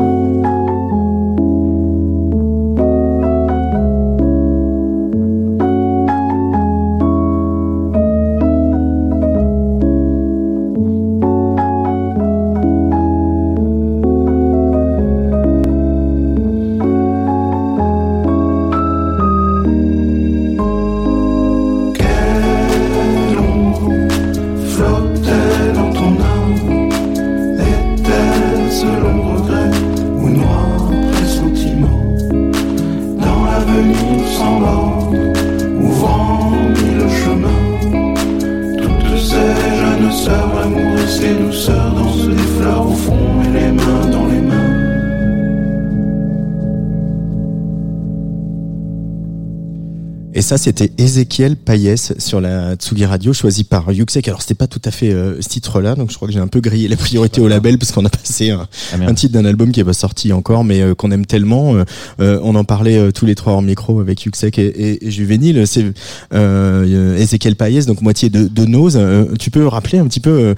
Ça, 50.46 50.60
c'était 50.60 50.92
Ézéchiel 51.00 51.56
Payès 51.56 52.14
sur 52.20 52.40
la 52.40 52.76
Tsugi 52.76 53.04
Radio, 53.06 53.34
choisi 53.34 53.64
par 53.64 53.92
Yuxek. 53.92 54.28
Alors, 54.28 54.44
c'était 54.44 54.54
pas 54.54 54.68
tout 54.68 54.82
à 54.86 54.92
fait 54.92 55.12
euh, 55.12 55.42
ce 55.42 55.50
titre-là, 55.50 55.96
donc 55.96 56.12
je 56.12 56.16
crois 56.16 56.28
que 56.28 56.34
j'ai 56.36 56.40
un 56.40 56.48
peu 56.48 56.62
grillé 56.62 56.88
la 56.88 56.98
priorité 56.98 57.42
au 57.42 57.48
label 57.48 57.80
parce 57.80 57.92
qu'on 57.92 58.06
a 58.06 58.10
passé 58.10 58.52
un, 58.52 58.68
Ah, 58.94 58.98
un 59.08 59.14
titre 59.16 59.34
d'un 59.34 59.46
album 59.46 59.72
qui 59.72 59.80
est 59.80 59.84
pas 59.84 59.94
sorti 59.94 60.32
encore, 60.34 60.64
mais 60.64 60.82
euh, 60.82 60.94
qu'on 60.94 61.10
aime 61.10 61.26
tellement. 61.26 61.84
Euh, 62.20 62.40
on 62.44 62.54
en 62.54 62.64
parlait 62.64 63.12
tous 63.12 63.26
les 63.26 63.34
trois 63.34 63.54
en 63.54 63.64
micro 63.64 64.00
avec 64.00 64.24
Yuxek 64.24 64.60
et, 64.60 64.68
et, 64.68 65.08
et 65.08 65.12
Juvénile. 65.12 65.66
C'est 65.66 65.86
Ézéchiel 66.32 67.56
Payès, 67.56 67.88
donc 67.88 68.02
moitié 68.02 68.30
de, 68.30 68.48
de 68.48 68.66
Nose. 68.66 69.00
Tu 69.40 69.50
peux 69.50 69.66
rappeler 69.66 69.98
un 69.98 70.06
petit 70.06 70.20
peu 70.20 70.54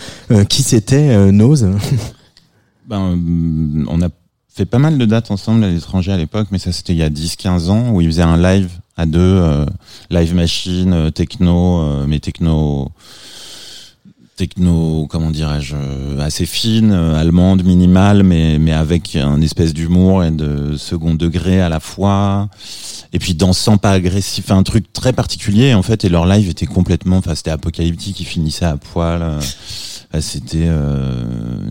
qui 0.49 0.63
c'était 0.63 1.31
Nose? 1.31 1.67
Ben, 2.89 3.19
on 3.89 4.01
a 4.01 4.07
fait 4.47 4.63
pas 4.63 4.79
mal 4.79 4.97
de 4.97 5.03
dates 5.03 5.29
ensemble 5.29 5.65
à 5.65 5.69
l'étranger 5.69 6.13
à 6.13 6.15
l'époque, 6.15 6.47
mais 6.51 6.57
ça 6.57 6.71
c'était 6.71 6.93
il 6.93 6.99
y 6.99 7.03
a 7.03 7.09
10-15 7.09 7.69
ans 7.69 7.91
où 7.91 7.99
il 7.99 8.07
faisait 8.07 8.21
un 8.21 8.37
live 8.37 8.69
à 8.97 9.05
deux, 9.05 9.19
euh, 9.19 9.65
live 10.09 10.33
machine, 10.33 10.91
euh, 10.91 11.09
techno, 11.11 11.81
euh, 11.81 12.05
mais 12.07 12.19
techno, 12.19 12.91
techno, 14.35 15.05
comment 15.07 15.29
dirais-je, 15.29 15.75
euh, 15.75 16.19
assez 16.19 16.47
fine, 16.47 16.91
allemande, 16.91 17.63
minimale, 17.63 18.23
mais 18.23 18.57
mais 18.59 18.73
avec 18.73 19.15
un 19.15 19.39
espèce 19.41 19.73
d'humour 19.73 20.23
et 20.23 20.31
de 20.31 20.75
second 20.77 21.13
degré 21.13 21.61
à 21.61 21.69
la 21.69 21.79
fois. 21.79 22.49
Et 23.13 23.19
puis 23.19 23.35
dansant 23.35 23.77
pas 23.77 23.91
agressif, 23.91 24.51
un 24.51 24.63
truc 24.63 24.91
très 24.91 25.13
particulier 25.13 25.73
en 25.75 25.83
fait. 25.83 26.03
Et 26.03 26.09
leur 26.09 26.25
live 26.25 26.49
était 26.49 26.65
complètement, 26.65 27.17
enfin 27.17 27.35
c'était 27.35 27.51
apocalyptique, 27.51 28.19
ils 28.19 28.25
finissaient 28.25 28.65
à 28.65 28.77
poil. 28.77 29.39
Ah, 30.13 30.21
c'était 30.21 30.67
euh, 30.67 31.23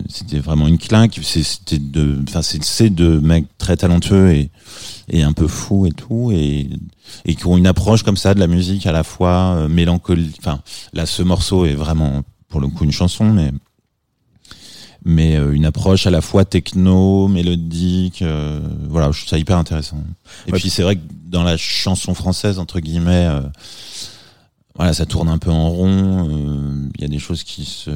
c'était 0.09 0.39
vraiment 0.39 0.67
une 0.67 0.77
claque 0.77 1.19
c'était 1.23 1.79
de 1.79 2.19
enfin 2.27 2.41
c'est 2.41 2.89
de 2.89 3.19
mecs 3.19 3.47
très 3.57 3.75
talentueux 3.77 4.31
et 4.31 4.51
et 5.09 5.23
un 5.23 5.33
peu 5.33 5.47
fous 5.47 5.85
et 5.87 5.91
tout 5.91 6.31
et 6.31 6.69
et 7.25 7.35
qui 7.35 7.45
ont 7.47 7.57
une 7.57 7.67
approche 7.67 8.03
comme 8.03 8.17
ça 8.17 8.33
de 8.33 8.39
la 8.39 8.47
musique 8.47 8.85
à 8.85 8.91
la 8.91 9.03
fois 9.03 9.55
euh, 9.55 9.67
mélancolique 9.67 10.35
enfin 10.39 10.61
là 10.93 11.05
ce 11.05 11.23
morceau 11.23 11.65
est 11.65 11.73
vraiment 11.75 12.21
pour 12.49 12.61
le 12.61 12.67
coup 12.67 12.83
une 12.83 12.91
chanson 12.91 13.31
mais 13.33 13.51
mais 15.05 15.37
euh, 15.37 15.53
une 15.53 15.65
approche 15.65 16.05
à 16.05 16.11
la 16.11 16.21
fois 16.21 16.43
techno, 16.43 17.27
mélodique. 17.29 18.21
euh, 18.21 18.59
voilà, 18.89 19.09
je 19.11 19.19
trouve 19.19 19.29
ça 19.29 19.37
hyper 19.37 19.57
intéressant. 19.57 20.03
Et 20.47 20.51
Ouais. 20.51 20.59
puis 20.59 20.69
c'est 20.69 20.83
vrai 20.83 20.97
que 20.97 21.01
dans 21.25 21.43
la 21.43 21.55
chanson 21.55 22.13
française 22.13 22.59
entre 22.59 22.81
guillemets, 22.81 23.25
euh, 23.29 23.41
voilà, 24.77 24.93
ça 24.93 25.05
tourne 25.05 25.27
un 25.29 25.37
peu 25.37 25.51
en 25.51 25.69
rond. 25.69 26.29
euh, 26.29 26.89
Il 26.95 27.01
y 27.01 27.05
a 27.05 27.07
des 27.07 27.19
choses 27.19 27.43
qui 27.43 27.65
se 27.65 27.91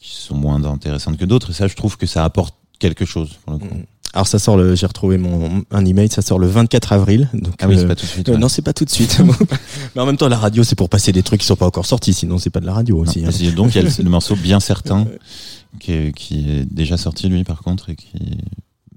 qui 0.00 0.16
sont 0.16 0.34
moins 0.36 0.62
intéressantes 0.64 1.16
que 1.16 1.24
d'autres. 1.24 1.50
Et 1.50 1.54
ça, 1.54 1.66
je 1.66 1.74
trouve 1.74 1.96
que 1.96 2.06
ça 2.06 2.24
apporte 2.24 2.54
quelque 2.78 3.04
chose. 3.06 3.30
Pour 3.44 3.54
le 3.54 3.58
coup. 3.60 3.68
Alors 4.12 4.26
ça 4.28 4.38
sort 4.38 4.56
le, 4.56 4.74
j'ai 4.76 4.86
retrouvé 4.86 5.18
mon 5.18 5.64
un 5.72 5.84
email, 5.84 6.08
ça 6.08 6.22
sort 6.22 6.38
le 6.38 6.46
24 6.46 6.92
avril. 6.92 7.28
Donc 7.32 7.54
Ah 7.60 7.66
oui, 7.68 7.76
c'est 7.76 7.84
euh, 7.84 7.88
pas 7.88 7.96
tout 7.96 8.04
de 8.06 8.10
suite. 8.10 8.28
euh, 8.28 8.32
ouais. 8.34 8.38
non, 8.38 8.48
c'est 8.48 8.62
pas 8.62 8.72
tout 8.72 8.84
de 8.84 8.90
suite. 8.90 9.20
Mais 9.96 10.02
en 10.02 10.06
même 10.06 10.16
temps, 10.16 10.28
la 10.28 10.38
radio, 10.38 10.62
c'est 10.62 10.76
pour 10.76 10.88
passer 10.88 11.10
des 11.10 11.22
trucs 11.24 11.40
qui 11.40 11.46
sont 11.46 11.56
pas 11.56 11.66
encore 11.66 11.86
sortis, 11.86 12.14
sinon 12.14 12.38
c'est 12.38 12.50
pas 12.50 12.60
de 12.60 12.66
la 12.66 12.74
radio 12.74 12.96
Non, 12.96 13.02
aussi. 13.02 13.24
hein. 13.24 13.30
c'est- 13.32 13.50
donc 13.52 13.74
il 13.74 13.82
y 13.82 13.84
a 13.84 13.88
le, 13.88 14.04
le 14.04 14.10
morceau 14.10 14.36
bien 14.36 14.60
certain 14.60 15.06
qui 15.80 15.90
est, 15.92 16.12
qui 16.12 16.48
est 16.50 16.64
déjà 16.64 16.96
sorti 16.96 17.28
lui 17.28 17.42
par 17.42 17.62
contre 17.62 17.90
et 17.90 17.96
qui 17.96 18.08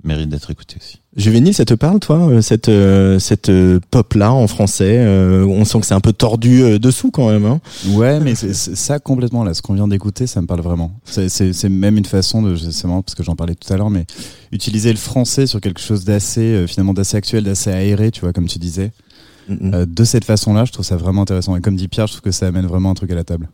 mérite 0.03 0.29
d'être 0.29 0.49
écouté 0.51 0.75
aussi. 0.79 0.99
Juvénile, 1.15 1.53
ça 1.53 1.65
te 1.65 1.73
parle, 1.73 1.99
toi, 1.99 2.29
euh, 2.29 2.41
cette 2.41 2.69
euh, 2.69 3.17
cette 3.19 3.51
pop 3.89 4.13
là 4.13 4.31
en 4.31 4.47
français 4.47 4.97
euh, 4.99 5.45
On 5.45 5.65
sent 5.65 5.79
que 5.79 5.85
c'est 5.87 5.93
un 5.95 5.99
peu 5.99 6.13
tordu 6.13 6.61
euh, 6.61 6.77
dessous 6.79 7.09
quand 7.11 7.29
même. 7.29 7.45
Hein 7.45 7.59
Ouais, 7.87 8.19
mais 8.19 8.35
ça 8.35 8.99
complètement 8.99 9.43
là. 9.43 9.53
Ce 9.53 9.61
qu'on 9.61 9.73
vient 9.73 9.87
d'écouter, 9.87 10.27
ça 10.27 10.41
me 10.41 10.47
parle 10.47 10.61
vraiment. 10.61 10.91
C'est- 11.05 11.69
même 11.69 11.97
une 11.97 12.05
façon 12.05 12.41
de, 12.43 12.55
c'est 12.55 12.85
marrant 12.87 13.01
parce 13.01 13.15
que 13.15 13.23
j'en 13.23 13.35
parlais 13.35 13.55
tout 13.55 13.71
à 13.73 13.77
l'heure, 13.77 13.89
mais 13.89 14.05
utiliser 14.51 14.91
le 14.91 14.97
français 14.97 15.47
sur 15.47 15.59
quelque 15.61 15.81
chose 15.81 16.05
d'assez, 16.05 16.41
euh, 16.41 16.67
finalement, 16.67 16.93
d'assez 16.93 17.17
actuel, 17.17 17.43
d'assez 17.43 17.71
aéré, 17.71 18.11
tu 18.11 18.21
vois, 18.21 18.33
comme 18.33 18.47
tu 18.47 18.59
disais. 18.59 18.91
Euh, 19.49 19.85
de 19.87 20.03
cette 20.03 20.25
façon-là, 20.25 20.65
je 20.65 20.73
trouve 20.73 20.85
ça 20.85 20.97
vraiment 20.97 21.21
intéressant. 21.21 21.55
Et 21.55 21.61
comme 21.61 21.77
dit 21.77 21.87
Pierre, 21.87 22.05
je 22.07 22.11
trouve 22.13 22.21
que 22.21 22.31
ça 22.31 22.47
amène 22.47 22.65
vraiment 22.65 22.91
un 22.91 22.93
truc 22.95 23.09
à 23.11 23.15
la 23.15 23.23
table. 23.23 23.49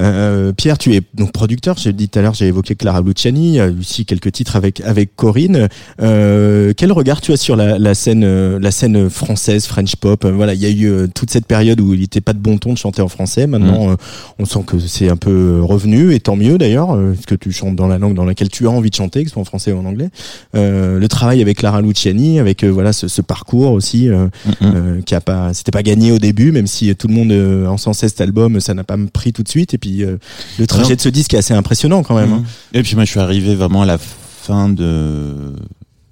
Euh, 0.00 0.52
Pierre, 0.52 0.78
tu 0.78 0.94
es 0.94 1.02
donc 1.14 1.32
producteur. 1.32 1.76
J'ai 1.78 1.92
dit 1.92 2.08
tout 2.08 2.18
à 2.18 2.22
l'heure, 2.22 2.34
j'ai 2.34 2.46
évoqué 2.46 2.74
Clara 2.74 3.00
Luciani. 3.00 3.60
Aussi 3.60 4.04
quelques 4.04 4.32
titres 4.32 4.56
avec 4.56 4.80
avec 4.80 5.14
Corinne. 5.16 5.68
Euh, 6.02 6.72
quel 6.76 6.92
regard 6.92 7.20
tu 7.20 7.32
as 7.32 7.36
sur 7.36 7.56
la, 7.56 7.78
la 7.78 7.94
scène 7.94 8.24
euh, 8.24 8.58
la 8.60 8.70
scène 8.70 9.08
française 9.08 9.66
French 9.66 9.96
pop? 9.96 10.24
Euh, 10.24 10.32
Voilà, 10.32 10.54
il 10.54 10.60
y 10.60 10.66
a 10.66 10.70
eu 10.70 11.08
toute 11.14 11.30
cette 11.30 11.46
période 11.46 11.80
où 11.80 11.94
il 11.94 12.00
n'était 12.00 12.20
pas 12.20 12.32
de 12.32 12.38
bon 12.38 12.58
ton 12.58 12.72
de 12.72 12.78
chanter 12.78 13.02
en 13.02 13.08
français. 13.08 13.46
Maintenant, 13.46 13.90
euh, 13.90 13.96
on 14.38 14.44
sent 14.44 14.60
que 14.66 14.78
c'est 14.78 15.08
un 15.08 15.16
peu 15.16 15.60
revenu 15.62 16.12
et 16.14 16.20
tant 16.20 16.36
mieux 16.36 16.58
d'ailleurs, 16.58 16.88
parce 16.88 17.26
que 17.26 17.34
tu 17.34 17.52
chantes 17.52 17.76
dans 17.76 17.86
la 17.86 17.98
langue 17.98 18.14
dans 18.14 18.24
laquelle 18.24 18.48
tu 18.48 18.66
as 18.66 18.70
envie 18.70 18.90
de 18.90 18.94
chanter, 18.96 19.22
que 19.22 19.28
ce 19.28 19.34
soit 19.34 19.42
en 19.42 19.44
français 19.44 19.72
ou 19.72 19.78
en 19.78 19.84
anglais? 19.84 20.08
Euh, 20.54 20.98
le 20.98 21.08
travail 21.08 21.40
avec 21.40 21.58
Clara 21.58 21.80
Luciani, 21.82 22.40
avec 22.40 22.64
voilà 22.64 22.92
ce, 22.92 23.08
ce 23.08 23.22
parcours 23.22 23.72
aussi. 23.72 24.08
euh, 24.08 24.26
euh, 24.62 25.00
qui 25.02 25.14
a 25.14 25.20
pas 25.20 25.52
c'était 25.54 25.70
pas 25.70 25.82
gagné 25.82 26.12
au 26.12 26.18
début 26.18 26.52
même 26.52 26.66
si 26.66 26.94
tout 26.96 27.08
le 27.08 27.14
monde 27.14 27.32
euh, 27.32 27.66
encensait 27.66 28.08
cet 28.08 28.20
album 28.20 28.60
ça 28.60 28.72
n'a 28.74 28.84
pas 28.84 28.96
pris 29.12 29.32
tout 29.32 29.42
de 29.42 29.48
suite 29.48 29.53
et 29.62 29.78
puis 29.78 30.02
euh, 30.02 30.16
le 30.58 30.66
trajet 30.66 30.96
de 30.96 31.00
ce 31.00 31.08
disque 31.08 31.34
est 31.34 31.38
assez 31.38 31.54
impressionnant 31.54 32.02
quand 32.02 32.16
même 32.16 32.32
hein. 32.32 32.42
Et 32.72 32.82
puis 32.82 32.94
moi 32.96 33.04
je 33.04 33.10
suis 33.10 33.20
arrivé 33.20 33.54
vraiment 33.54 33.82
à 33.82 33.86
la 33.86 33.98
fin 33.98 34.68
de 34.68 35.54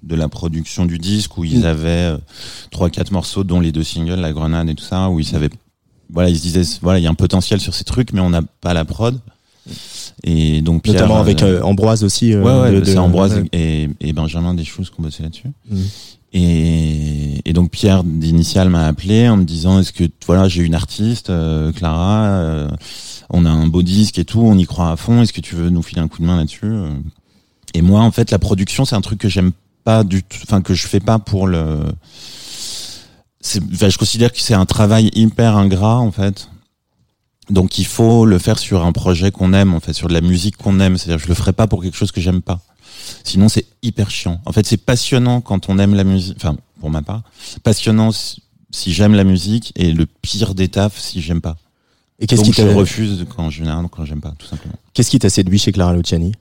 de 0.03 0.15
la 0.15 0.27
production 0.27 0.85
du 0.85 0.97
disque 0.99 1.37
où 1.37 1.43
ils 1.43 1.61
Mm. 1.61 1.65
avaient 1.65 1.87
euh, 2.13 2.17
trois 2.71 2.89
quatre 2.89 3.11
morceaux 3.11 3.43
dont 3.43 3.59
les 3.59 3.71
deux 3.71 3.83
singles 3.83 4.15
La 4.19 4.33
Grenade 4.33 4.69
et 4.69 4.75
tout 4.75 4.83
ça 4.83 5.09
où 5.09 5.19
ils 5.19 5.25
savaient 5.25 5.49
voilà 6.11 6.29
ils 6.29 6.37
se 6.37 6.41
disaient 6.41 6.63
voilà 6.81 6.99
il 6.99 7.03
y 7.03 7.07
a 7.07 7.09
un 7.09 7.13
potentiel 7.15 7.59
sur 7.59 7.73
ces 7.73 7.83
trucs 7.83 8.11
mais 8.13 8.19
on 8.21 8.29
n'a 8.29 8.41
pas 8.61 8.73
la 8.73 8.83
prod 8.85 9.19
et 10.25 10.61
donc 10.61 10.83
Pierre, 10.83 10.95
notamment 10.95 11.19
avec 11.19 11.41
euh, 11.41 11.59
euh, 11.59 11.63
Ambroise 11.63 12.03
aussi 12.03 12.33
euh, 12.33 12.41
ouais, 12.43 12.61
ouais, 12.69 12.71
de- 12.75 12.79
bah, 12.81 12.85
c'est 12.85 12.97
Ambroise 12.97 13.35
ouais. 13.35 13.47
et, 13.53 13.89
et 14.01 14.11
Benjamin 14.13 14.53
Deschoux 14.53 14.83
qui 14.83 14.91
ont 14.99 15.03
bossé 15.03 15.23
là-dessus. 15.23 15.47
Mhm. 15.71 15.83
Et, 16.35 17.41
et 17.45 17.53
donc 17.53 17.71
Pierre 17.71 18.03
d'initial 18.03 18.69
m'a 18.69 18.87
appelé 18.87 19.29
en 19.29 19.37
me 19.37 19.43
disant 19.43 19.79
est-ce 19.79 19.93
que 19.93 20.03
voilà 20.25 20.47
j'ai 20.49 20.63
une 20.63 20.75
artiste 20.75 21.29
euh, 21.29 21.71
Clara 21.71 22.25
on 23.33 23.45
a 23.45 23.49
un 23.49 23.67
beau 23.67 23.83
disque 23.83 24.17
et 24.19 24.25
tout 24.25 24.41
on 24.41 24.57
y 24.57 24.65
croit 24.65 24.91
à 24.91 24.95
fond 24.95 25.21
est-ce 25.21 25.33
que 25.33 25.41
tu 25.41 25.55
veux 25.55 25.69
nous 25.69 25.81
filer 25.81 26.01
un 26.01 26.07
coup 26.07 26.21
de 26.21 26.27
main 26.27 26.37
là-dessus 26.37 26.59
euh? 26.63 26.93
Et 27.73 27.81
moi 27.81 28.01
en 28.01 28.11
fait 28.11 28.31
la 28.31 28.39
production 28.39 28.85
c'est 28.85 28.95
un 28.95 29.01
truc 29.01 29.19
que 29.19 29.29
j'aime 29.29 29.51
pas 29.83 30.03
du 30.03 30.23
tout 30.23 30.39
enfin 30.43 30.61
que 30.61 30.73
je 30.73 30.87
fais 30.87 30.99
pas 30.99 31.19
pour 31.19 31.47
le 31.47 31.81
enfin, 33.43 33.89
je 33.89 33.97
considère 33.97 34.31
que 34.31 34.39
c'est 34.39 34.53
un 34.53 34.65
travail 34.65 35.11
hyper 35.13 35.57
ingrat 35.57 35.99
en 35.99 36.11
fait 36.11 36.49
donc 37.49 37.77
il 37.77 37.85
faut 37.85 38.25
le 38.25 38.39
faire 38.39 38.57
sur 38.57 38.85
un 38.85 38.93
projet 38.93 39.31
qu'on 39.31 39.51
aime 39.51 39.73
en 39.73 39.81
fait 39.81 39.93
sur 39.93 40.07
de 40.07 40.13
la 40.13 40.21
musique 40.21 40.55
qu'on 40.55 40.79
aime 40.79 40.97
c'est-à-dire 40.97 41.23
je 41.23 41.27
le 41.27 41.35
ferai 41.35 41.51
pas 41.51 41.67
pour 41.67 41.81
quelque 41.81 41.97
chose 41.97 42.11
que 42.11 42.21
j'aime 42.21 42.41
pas 42.41 42.61
Sinon, 43.23 43.49
c'est 43.49 43.65
hyper 43.81 44.09
chiant. 44.09 44.41
En 44.45 44.51
fait, 44.51 44.65
c'est 44.65 44.77
passionnant 44.77 45.41
quand 45.41 45.69
on 45.69 45.79
aime 45.79 45.93
la 45.93 46.03
musique. 46.03 46.35
Enfin, 46.37 46.55
pour 46.79 46.89
ma 46.89 47.01
part, 47.01 47.23
passionnant 47.63 48.11
si, 48.11 48.43
si 48.71 48.93
j'aime 48.93 49.15
la 49.15 49.23
musique 49.23 49.71
et 49.75 49.91
le 49.91 50.05
pire 50.05 50.55
des 50.55 50.67
tafs 50.67 50.99
si 50.99 51.21
j'aime 51.21 51.41
pas. 51.41 51.57
Et 52.23 52.27
qu'est-ce 52.27 52.41
qui 52.43 52.53
je 52.53 52.61
t'a 52.63 52.73
refuse 52.73 53.25
quand 53.35 53.49
je 53.49 53.65
quand 53.89 54.05
j'aime 54.05 54.21
pas, 54.21 54.33
tout 54.39 54.47
simplement. 54.47 54.75
qu'est-ce 54.93 55.09
qui 55.09 55.19
t'a 55.19 55.29
séduit 55.29 55.59
chez 55.59 55.73
Clara 55.73 55.93
Luciani? 55.93 56.31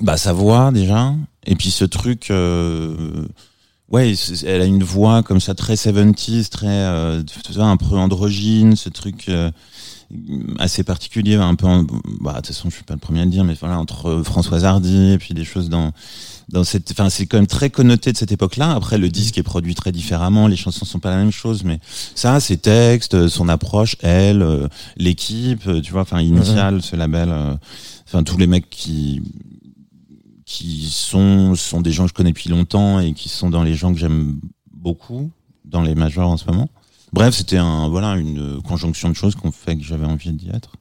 Bah, 0.00 0.18
sa 0.18 0.34
voix 0.34 0.70
déjà, 0.70 1.14
et 1.46 1.56
puis 1.56 1.70
ce 1.70 1.86
truc. 1.86 2.30
Euh, 2.30 3.26
ouais, 3.88 4.12
elle 4.44 4.60
a 4.60 4.66
une 4.66 4.82
voix 4.82 5.22
comme 5.22 5.40
ça 5.40 5.54
très 5.54 5.74
70s, 5.74 6.50
très 6.50 6.66
euh, 6.68 7.22
un 7.56 7.76
peu 7.78 7.96
androgyne, 7.96 8.76
ce 8.76 8.90
truc. 8.90 9.30
euh, 9.30 9.50
assez 10.58 10.82
particulier 10.82 11.36
un 11.36 11.54
peu 11.54 11.66
en- 11.66 11.84
bah 12.20 12.32
de 12.32 12.36
toute 12.38 12.46
façon 12.48 12.68
je 12.68 12.74
suis 12.74 12.84
pas 12.84 12.94
le 12.94 13.00
premier 13.00 13.20
à 13.20 13.24
le 13.24 13.30
dire 13.30 13.44
mais 13.44 13.54
voilà 13.54 13.78
entre 13.78 14.22
Françoise 14.24 14.64
Hardy 14.64 15.12
et 15.12 15.18
puis 15.18 15.34
des 15.34 15.44
choses 15.44 15.68
dans 15.68 15.92
dans 16.48 16.64
cette 16.64 16.90
enfin 16.90 17.08
c'est 17.10 17.26
quand 17.26 17.36
même 17.38 17.46
très 17.46 17.70
connoté 17.70 18.10
de 18.10 18.16
cette 18.16 18.32
époque-là. 18.32 18.72
Après 18.72 18.98
le 18.98 19.08
disque 19.08 19.38
est 19.38 19.44
produit 19.44 19.74
très 19.76 19.92
différemment 19.92 20.48
les 20.48 20.56
chansons 20.56 20.84
sont 20.84 20.98
pas 20.98 21.10
la 21.10 21.16
même 21.16 21.30
chose 21.30 21.62
mais 21.64 21.78
ça 22.16 22.40
ses 22.40 22.56
textes 22.56 23.28
son 23.28 23.48
approche 23.48 23.94
elle 24.00 24.42
euh, 24.42 24.66
l'équipe 24.96 25.66
euh, 25.68 25.80
tu 25.80 25.92
vois 25.92 26.02
enfin 26.02 26.20
initial 26.20 26.82
ce 26.82 26.96
label 26.96 27.28
euh, 27.30 27.54
enfin 28.06 28.24
tous 28.24 28.36
les 28.36 28.48
mecs 28.48 28.68
qui 28.68 29.22
qui 30.44 30.88
sont 30.90 31.54
sont 31.54 31.80
des 31.80 31.92
gens 31.92 32.04
que 32.04 32.08
je 32.08 32.14
connais 32.14 32.30
depuis 32.32 32.50
longtemps 32.50 32.98
et 32.98 33.12
qui 33.12 33.28
sont 33.28 33.50
dans 33.50 33.62
les 33.62 33.74
gens 33.74 33.92
que 33.92 34.00
j'aime 34.00 34.40
beaucoup 34.72 35.30
dans 35.64 35.82
les 35.82 35.94
majors 35.94 36.28
en 36.30 36.36
ce 36.36 36.46
moment 36.46 36.68
bref 37.12 37.34
c'était 37.34 37.56
un 37.58 37.88
voilà 37.88 38.16
une 38.16 38.60
conjonction 38.62 39.08
de 39.08 39.14
choses 39.14 39.34
qu'on 39.34 39.52
fait 39.52 39.76
que 39.76 39.84
j'avais 39.84 40.06
envie 40.06 40.32
d'y 40.32 40.48
être. 40.50 40.72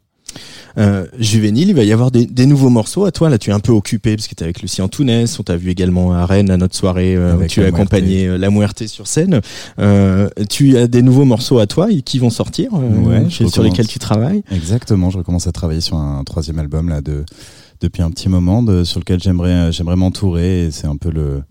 Euh, 0.77 1.07
Juvénile 1.17 1.69
il 1.69 1.75
va 1.75 1.83
y 1.83 1.91
avoir 1.91 2.11
des, 2.11 2.27
des 2.27 2.45
nouveaux 2.45 2.69
morceaux. 2.69 3.03
À 3.05 3.11
toi 3.11 3.29
là 3.29 3.39
tu 3.39 3.49
es 3.49 3.53
un 3.53 3.59
peu 3.59 3.71
occupé 3.71 4.15
parce 4.15 4.27
que 4.27 4.35
tu 4.35 4.41
es 4.41 4.45
avec 4.45 4.61
Lucien 4.61 4.87
Tounès. 4.87 5.39
On 5.39 5.43
t'a 5.43 5.57
vu 5.57 5.71
également 5.71 6.13
à 6.13 6.23
Rennes 6.27 6.51
à 6.51 6.57
notre 6.57 6.75
soirée 6.75 7.15
euh, 7.15 7.35
où 7.35 7.47
tu 7.47 7.61
as 7.61 7.63
La 7.63 7.69
Muerte. 7.71 7.81
accompagné 7.81 8.27
euh, 8.27 8.37
La 8.37 8.51
Muerte 8.51 8.85
sur 8.85 9.07
scène. 9.07 9.41
Euh, 9.79 10.29
tu 10.47 10.77
as 10.77 10.87
des 10.87 11.01
nouveaux 11.01 11.25
morceaux 11.25 11.57
à 11.57 11.65
toi 11.65 11.91
et 11.91 12.03
qui 12.03 12.19
vont 12.19 12.29
sortir 12.29 12.69
euh, 12.75 13.23
Ouais, 13.23 13.29
sur 13.29 13.63
lesquels 13.63 13.87
tu 13.87 13.97
travailles. 13.97 14.43
Exactement, 14.51 15.09
je 15.09 15.17
recommence 15.17 15.47
à 15.47 15.51
travailler 15.51 15.81
sur 15.81 15.97
un 15.97 16.23
troisième 16.23 16.59
album 16.59 16.89
là 16.89 17.01
de 17.01 17.25
depuis 17.81 18.03
un 18.03 18.11
petit 18.11 18.29
moment 18.29 18.61
de, 18.61 18.83
sur 18.83 18.99
lequel 18.99 19.19
j'aimerais 19.19 19.71
j'aimerais 19.71 19.95
m'entourer. 19.95 20.69
C'est 20.71 20.85
un 20.87 20.97
peu 20.97 21.09
le 21.09 21.41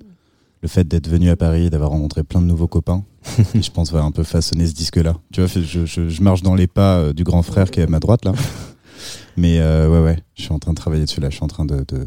le 0.62 0.68
fait 0.68 0.86
d'être 0.86 1.08
venu 1.08 1.30
à 1.30 1.36
Paris 1.36 1.66
et 1.66 1.70
d'avoir 1.70 1.90
rencontré 1.90 2.22
plein 2.24 2.40
de 2.40 2.46
nouveaux 2.46 2.66
copains 2.68 3.04
qui, 3.52 3.62
je 3.62 3.70
pense 3.70 3.92
va 3.92 4.02
un 4.02 4.10
peu 4.10 4.22
façonner 4.24 4.66
ce 4.66 4.72
disque 4.74 4.96
là. 4.96 5.14
Tu 5.32 5.40
vois, 5.42 5.48
je, 5.54 5.86
je, 5.86 6.08
je 6.08 6.22
marche 6.22 6.42
dans 6.42 6.54
les 6.54 6.66
pas 6.66 6.96
euh, 6.98 7.12
du 7.12 7.24
grand 7.24 7.42
frère 7.42 7.70
qui 7.70 7.80
est 7.80 7.84
à 7.84 7.86
ma 7.86 8.00
droite 8.00 8.24
là. 8.24 8.32
Mais 9.36 9.60
euh, 9.60 9.88
ouais 9.88 10.00
ouais, 10.04 10.18
je 10.36 10.42
suis 10.42 10.52
en 10.52 10.58
train 10.58 10.72
de 10.72 10.76
travailler 10.76 11.04
dessus 11.04 11.20
là, 11.20 11.30
je 11.30 11.36
suis 11.36 11.44
en 11.44 11.48
train 11.48 11.64
de, 11.64 11.84
de 11.88 12.06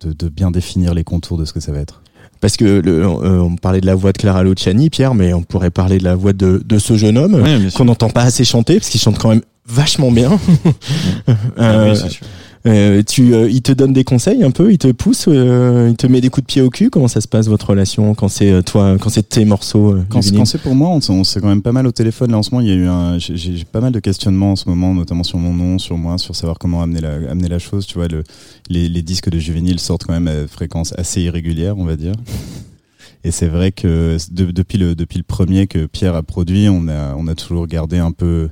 de, 0.00 0.12
de 0.12 0.28
bien 0.28 0.50
définir 0.52 0.94
les 0.94 1.02
contours 1.02 1.38
de 1.38 1.44
ce 1.44 1.52
que 1.52 1.58
ça 1.60 1.72
va 1.72 1.80
être. 1.80 2.02
Parce 2.40 2.56
que 2.56 2.64
le, 2.64 3.02
euh, 3.04 3.42
on 3.42 3.56
parlait 3.56 3.80
de 3.80 3.86
la 3.86 3.96
voix 3.96 4.12
de 4.12 4.18
Clara 4.18 4.44
Luciani, 4.44 4.90
Pierre, 4.90 5.12
mais 5.16 5.32
on 5.34 5.42
pourrait 5.42 5.70
parler 5.70 5.98
de 5.98 6.04
la 6.04 6.14
voix 6.14 6.32
de, 6.32 6.62
de 6.64 6.78
ce 6.78 6.96
jeune 6.96 7.18
homme 7.18 7.34
Ouais, 7.34 7.68
qu'on 7.74 7.86
n'entend 7.86 8.08
pas 8.10 8.22
assez 8.22 8.44
chanter 8.44 8.74
parce 8.78 8.90
qu'il 8.90 9.00
chante 9.00 9.18
quand 9.18 9.30
même 9.30 9.42
vachement 9.66 10.12
bien. 10.12 10.38
Ah 11.56 11.72
Euh, 11.72 11.90
oui, 11.90 12.10
sûr. 12.10 12.26
Euh, 12.68 13.02
tu, 13.02 13.34
euh, 13.34 13.48
il 13.50 13.62
te 13.62 13.72
donne 13.72 13.92
des 13.92 14.04
conseils 14.04 14.42
un 14.44 14.50
peu, 14.50 14.70
il 14.70 14.78
te 14.78 14.92
pousse, 14.92 15.24
euh, 15.28 15.88
il 15.90 15.96
te 15.96 16.06
met 16.06 16.20
des 16.20 16.28
coups 16.28 16.46
de 16.46 16.52
pied 16.52 16.60
au 16.62 16.70
cul. 16.70 16.90
Comment 16.90 17.08
ça 17.08 17.20
se 17.20 17.26
passe 17.28 17.48
votre 17.48 17.70
relation 17.70 18.14
quand 18.14 18.28
c'est 18.28 18.62
toi, 18.62 18.96
quand 19.00 19.08
c'est 19.08 19.28
tes 19.28 19.44
morceaux 19.44 19.96
Quand, 20.08 20.20
c'est- 20.22 20.28
vinyle 20.28 20.40
quand 20.40 20.44
c'est 20.44 20.60
pour 20.60 20.74
moi, 20.74 20.90
on, 20.90 21.24
s'est 21.24 21.40
quand 21.40 21.48
même 21.48 21.62
pas 21.62 21.72
mal 21.72 21.86
au 21.86 21.92
téléphone. 21.92 22.30
Là, 22.30 22.38
en 22.38 22.42
ce 22.42 22.50
moment, 22.50 22.60
il 22.60 22.68
y 22.68 22.72
a 22.72 22.74
eu 22.74 22.86
un, 22.86 23.18
j'ai- 23.18 23.64
pas 23.64 23.80
mal 23.80 23.92
de 23.92 24.00
questionnements 24.00 24.52
en 24.52 24.56
ce 24.56 24.68
moment, 24.68 24.92
notamment 24.94 25.22
sur 25.24 25.38
mon 25.38 25.54
nom, 25.54 25.78
sur 25.78 25.96
moi, 25.96 26.18
sur 26.18 26.36
savoir 26.36 26.58
comment 26.58 26.82
amener 26.82 27.00
la, 27.00 27.14
amener 27.30 27.48
la 27.48 27.58
chose. 27.58 27.86
Tu 27.86 27.94
vois, 27.94 28.08
le, 28.08 28.22
les, 28.68 28.88
les 28.88 29.02
disques 29.02 29.30
de 29.30 29.38
juvénile 29.38 29.80
sortent 29.80 30.04
quand 30.04 30.12
même 30.12 30.28
à 30.28 30.46
fréquence 30.46 30.92
assez 30.98 31.22
irrégulière, 31.22 31.78
on 31.78 31.84
va 31.84 31.96
dire. 31.96 32.12
Et 33.24 33.30
c'est 33.32 33.48
vrai 33.48 33.72
que 33.72 34.16
de- 34.30 34.50
depuis 34.52 34.78
le 34.78 34.94
depuis 34.94 35.18
le 35.18 35.24
premier 35.24 35.66
que 35.66 35.86
Pierre 35.86 36.14
a 36.14 36.22
produit, 36.22 36.68
on 36.68 36.86
a 36.88 37.14
on 37.16 37.26
a 37.26 37.34
toujours 37.34 37.66
gardé 37.66 37.98
un 37.98 38.12
peu. 38.12 38.48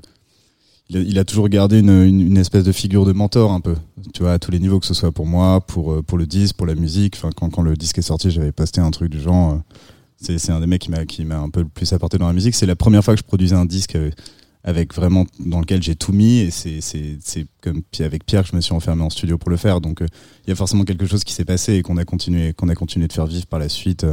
Il 0.89 1.19
a, 1.19 1.25
toujours 1.25 1.49
gardé 1.49 1.81
une, 1.81 1.91
une, 1.91 2.21
une 2.21 2.37
espèce 2.37 2.63
de 2.63 2.71
figure 2.71 3.05
de 3.05 3.13
mentor 3.13 3.51
un 3.51 3.61
peu, 3.61 3.75
tu 4.15 4.23
vois, 4.23 4.35
à 4.35 4.39
tous 4.39 4.53
les 4.53 4.61
niveaux, 4.61 4.79
que 4.79 4.87
ce 4.87 4.95
soit 4.95 5.11
pour 5.11 5.27
moi, 5.27 5.61
pour 5.61 5.93
euh, 5.95 6.03
pour 6.03 6.17
le 6.17 6.27
disque, 6.27 6.55
pour 6.57 6.67
la 6.67 6.77
musique. 6.77 7.17
Enfin, 7.17 7.31
quand 7.35 7.51
quand 7.51 7.63
le 7.63 7.77
disque 7.77 7.99
est 7.99 8.03
sorti, 8.03 8.31
j'avais 8.31 8.53
posté 8.53 8.81
un 8.81 8.93
truc 8.93 9.11
du 9.11 9.21
genre. 9.21 9.55
euh, 9.55 9.59
c'est 10.39 10.51
un 10.51 10.61
des 10.61 10.67
mecs 10.69 10.83
qui 11.09 11.25
m'a 11.25 11.39
un 11.39 11.51
peu 11.51 11.61
le 11.63 11.69
plus 11.69 11.93
apporté 11.93 12.19
dans 12.19 12.29
la 12.29 12.33
musique. 12.33 12.55
C'est 12.55 12.67
la 12.67 12.77
première 12.77 13.03
fois 13.05 13.15
que 13.15 13.21
je 13.21 13.25
produisais 13.27 13.57
un 13.57 13.65
disque 13.67 13.97
euh, 13.97 14.11
avec 14.63 14.95
vraiment 14.95 15.27
dans 15.41 15.59
lequel 15.59 15.83
j'ai 15.83 15.97
tout 15.97 16.13
mis 16.13 16.39
et 16.39 16.51
c'est 16.53 17.47
comme 17.63 17.83
avec 17.99 18.25
Pierre 18.25 18.45
que 18.45 18.51
je 18.51 18.57
me 18.57 18.61
suis 18.61 18.73
enfermé 18.73 19.03
en 19.03 19.11
studio 19.11 19.39
pour 19.39 19.51
le 19.51 19.57
faire. 19.57 19.81
Donc 19.81 20.03
euh, 20.03 20.07
il 20.47 20.51
y 20.51 20.53
a 20.53 20.57
forcément 20.57 20.85
quelque 20.85 21.07
chose 21.07 21.25
qui 21.25 21.33
s'est 21.33 21.45
passé 21.45 21.75
et 21.75 21.83
qu'on 21.83 21.97
a 21.97 22.05
continué 22.05 22.53
qu'on 22.53 22.69
a 22.69 22.77
continué 22.77 23.09
de 23.09 23.13
faire 23.13 23.27
vivre 23.27 23.47
par 23.47 23.59
la 23.59 23.69
suite 23.69 24.07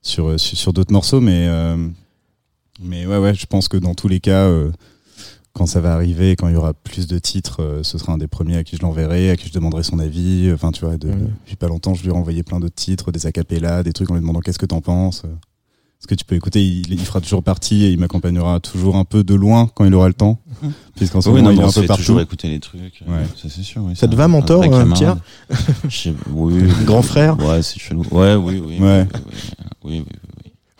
sur 0.00 0.40
sur, 0.40 0.56
sur 0.56 0.72
d'autres 0.72 0.92
morceaux. 0.92 1.20
Mais 1.20 1.48
mais 2.80 3.06
ouais 3.06 3.18
ouais, 3.18 3.34
je 3.34 3.44
pense 3.46 3.68
que 3.68 3.76
dans 3.76 3.94
tous 3.94 4.08
les 4.08 4.20
cas. 4.20 4.50
Euh, 5.48 5.58
quand 5.58 5.66
ça 5.66 5.80
va 5.80 5.92
arriver, 5.94 6.36
quand 6.36 6.48
il 6.48 6.54
y 6.54 6.56
aura 6.56 6.72
plus 6.74 7.06
de 7.06 7.18
titres, 7.18 7.62
euh, 7.62 7.82
ce 7.82 7.98
sera 7.98 8.12
un 8.12 8.18
des 8.18 8.28
premiers 8.28 8.56
à 8.58 8.64
qui 8.64 8.76
je 8.76 8.82
l'enverrai, 8.82 9.30
à 9.30 9.36
qui 9.36 9.48
je 9.48 9.52
demanderai 9.52 9.82
son 9.82 9.98
avis. 9.98 10.50
Enfin, 10.54 10.70
tu 10.72 10.84
vois, 10.84 10.96
de- 10.96 11.08
Mhm. 11.08 11.28
depuis 11.40 11.56
pas 11.56 11.68
longtemps, 11.68 11.94
je 11.94 12.02
lui 12.02 12.08
ai 12.08 12.12
renvoyé 12.12 12.42
plein 12.42 12.60
d'autres 12.60 12.74
titres, 12.74 13.10
des 13.12 13.26
acapellas, 13.26 13.82
des 13.82 13.92
trucs 13.92 14.10
en 14.10 14.14
lui 14.14 14.20
demandant 14.20 14.40
qu'est-ce 14.40 14.58
que 14.58 14.66
t'en 14.66 14.80
penses. 14.80 15.24
Est-ce 16.00 16.06
que 16.06 16.14
tu 16.14 16.24
peux 16.24 16.36
écouter? 16.36 16.64
Il, 16.64 16.92
il 16.92 17.00
fera 17.00 17.20
toujours 17.20 17.42
partie 17.42 17.82
et 17.84 17.90
il 17.90 17.98
m'accompagnera 17.98 18.60
toujours 18.60 18.94
un 18.94 19.04
peu 19.04 19.24
de 19.24 19.34
loin 19.34 19.68
quand 19.74 19.84
il 19.84 19.92
aura 19.94 20.06
le 20.06 20.14
temps. 20.14 20.38
Puisqu'en 20.94 21.20
ce 21.20 21.28
Oui, 21.28 21.42
moment, 21.42 21.46
non, 21.50 21.56
il 21.56 21.60
est 21.60 21.64
un 21.64 21.72
peu 21.72 21.86
partout. 21.88 22.02
toujours 22.02 22.20
écouter 22.20 22.48
les 22.48 22.60
trucs. 22.60 23.02
Ouais. 23.08 23.24
Ça, 23.36 23.48
c'est 23.48 23.62
sûr. 23.64 23.82
oui, 23.84 23.96
Ça 23.96 24.06
te 24.06 24.14
un- 24.14 24.16
va, 24.16 24.28
mentor, 24.28 24.62
euh. 24.62 24.84
Pierre? 24.94 25.16
Grand 26.84 27.02
frère? 27.02 27.36
Ouais, 27.40 27.62
c'est 27.62 27.80
chelou. 27.80 28.04
Ouais, 28.12 28.34
oui, 28.36 28.62
oui. 28.64 28.78
Ouais. 28.78 29.08
Oui, 29.84 29.98
oui, 30.00 30.04
oui. 30.06 30.27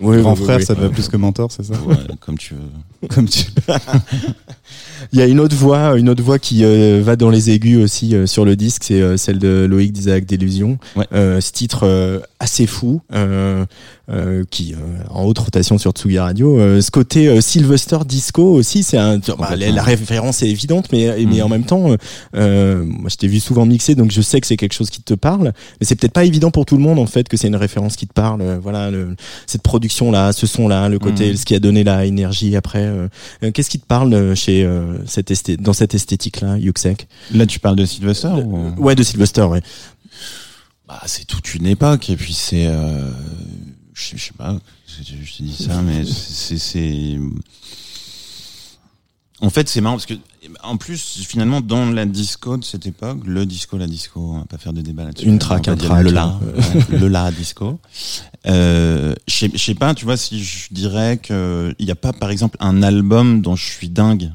Oui, 0.00 0.16
Oui, 0.16 0.22
Grand 0.22 0.34
oui, 0.36 0.44
frère, 0.44 0.58
oui. 0.58 0.64
ça 0.64 0.74
te 0.74 0.80
va 0.80 0.88
plus 0.90 1.08
que 1.08 1.16
mentor, 1.16 1.50
c'est 1.52 1.64
ça. 1.64 1.74
Ouais, 1.86 1.96
comme 2.20 2.38
tu 2.38 2.54
veux. 2.54 2.60
Comme 3.14 3.28
tu. 3.28 3.44
Il 5.12 5.18
y 5.20 5.22
a 5.22 5.26
une 5.26 5.38
autre 5.38 5.54
voix, 5.54 5.96
une 5.96 6.08
autre 6.08 6.22
voix 6.22 6.40
qui 6.40 6.64
euh, 6.64 7.00
va 7.02 7.14
dans 7.14 7.30
les 7.30 7.50
aigus 7.50 7.78
aussi 7.78 8.16
euh, 8.16 8.26
sur 8.26 8.44
le 8.44 8.56
disque, 8.56 8.82
c'est 8.84 9.00
euh, 9.00 9.16
celle 9.16 9.38
de 9.38 9.64
Loïc 9.70 9.92
d'Isaac 9.92 10.24
d'Illusion. 10.26 10.78
Ouais. 10.96 11.06
Euh, 11.12 11.40
ce 11.40 11.52
titre 11.52 11.84
euh, 11.86 12.18
assez 12.40 12.66
fou, 12.66 13.00
euh, 13.14 13.64
euh, 14.10 14.42
qui 14.50 14.74
euh, 14.74 14.78
en 15.10 15.22
haute 15.24 15.38
rotation 15.38 15.78
sur 15.78 15.92
Tsugi 15.92 16.18
Radio. 16.18 16.58
Euh, 16.58 16.80
ce 16.80 16.90
côté 16.90 17.28
euh, 17.28 17.40
Sylvester 17.40 17.98
Disco 18.04 18.42
aussi, 18.54 18.82
c'est 18.82 18.98
un. 18.98 19.18
bah, 19.38 19.54
la, 19.56 19.70
la 19.70 19.82
référence 19.84 20.42
est 20.42 20.48
évidente, 20.48 20.88
mais 20.92 21.24
mais 21.24 21.40
en 21.42 21.48
même 21.48 21.64
temps, 21.64 21.90
moi 22.34 23.08
je 23.08 23.16
t'ai 23.16 23.28
vu 23.28 23.38
souvent 23.38 23.64
mixer, 23.64 23.94
donc 23.94 24.10
je 24.10 24.20
sais 24.20 24.40
que 24.40 24.46
c'est 24.48 24.56
quelque 24.56 24.74
chose 24.74 24.90
qui 24.90 25.02
te 25.02 25.14
parle. 25.14 25.52
Mais 25.80 25.86
c'est 25.86 25.94
peut-être 25.94 26.12
pas 26.12 26.24
évident 26.24 26.50
pour 26.50 26.66
tout 26.66 26.76
le 26.76 26.82
monde 26.82 26.98
en 26.98 27.06
fait 27.06 27.28
que 27.28 27.36
c'est 27.36 27.46
une 27.48 27.56
référence 27.56 27.94
qui 27.94 28.08
te 28.08 28.12
parle. 28.12 28.58
Voilà, 28.60 28.90
le- 28.90 29.14
cette 29.46 29.62
production 29.62 29.87
là, 30.10 30.32
ce 30.32 30.46
son 30.46 30.68
là, 30.68 30.88
le 30.88 30.98
côté, 30.98 31.30
Mhm. 31.30 31.36
ce 31.36 31.44
qui 31.44 31.54
a 31.54 31.58
donné 31.60 31.84
la 31.84 32.04
énergie 32.06 32.54
après. 32.56 32.84
euh, 32.84 33.08
euh, 33.42 33.50
Qu'est-ce 33.52 33.70
qui 33.70 33.78
te 33.80 33.86
parle 33.86 34.12
euh, 34.14 34.34
chez 34.34 34.68
cette 35.06 35.30
esthé- 35.30 35.56
dans 35.56 35.72
cette 35.72 35.94
esthétique 35.94 36.40
là, 36.40 36.56
Yuxek? 36.58 37.08
Là, 37.32 37.46
tu 37.46 37.58
parles 37.60 37.76
de 37.76 37.84
Sylvester 37.84 38.28
ou... 38.28 38.72
Ouais, 38.78 38.94
de 38.94 39.02
Sylvester, 39.02 39.42
ouais. 39.42 39.62
Bah, 40.86 41.00
c'est 41.06 41.26
toute 41.26 41.54
une 41.54 41.66
époque 41.66 42.08
et 42.10 42.16
puis 42.16 42.32
c'est, 42.32 42.66
je 43.94 44.16
sais- 44.16 44.32
pas, 44.36 44.56
je, 44.86 45.02
te 45.36 45.42
dis 45.42 45.54
ça, 45.64 45.82
mais 45.82 46.02
c'est, 46.04 47.18
en 49.40 49.50
fait, 49.50 49.68
c'est 49.68 49.80
marrant 49.80 49.96
parce 49.96 50.06
que, 50.06 50.14
en 50.64 50.76
plus, 50.76 51.22
finalement, 51.26 51.60
dans 51.60 51.90
la 51.90 52.06
disco 52.06 52.56
de 52.56 52.64
cette 52.64 52.86
époque, 52.86 53.18
le 53.24 53.46
disco, 53.46 53.76
la 53.78 53.86
disco, 53.86 54.20
on 54.20 54.38
va 54.38 54.44
pas 54.46 54.58
faire 54.58 54.72
de 54.72 54.80
débat 54.80 55.04
là-dessus. 55.04 55.26
Une 55.26 55.38
track, 55.38 55.68
un 55.68 55.76
track, 55.76 56.02
le 56.04 56.10
la, 56.10 56.26
ouais, 56.28 56.98
le 56.98 57.08
la 57.08 57.30
disco. 57.30 57.78
Euh, 58.46 59.14
je 59.26 59.48
sais- 59.56 59.74
pas, 59.74 59.94
tu 59.94 60.04
vois, 60.04 60.16
si 60.16 60.42
je 60.42 60.68
dirais 60.72 61.18
que 61.18 61.74
il 61.78 61.86
y 61.86 61.90
a 61.90 61.94
pas, 61.96 62.12
par 62.12 62.30
exemple, 62.30 62.56
un 62.60 62.82
album 62.82 63.40
dont 63.42 63.54
je 63.56 63.64
suis 63.64 63.88
dingue 63.88 64.32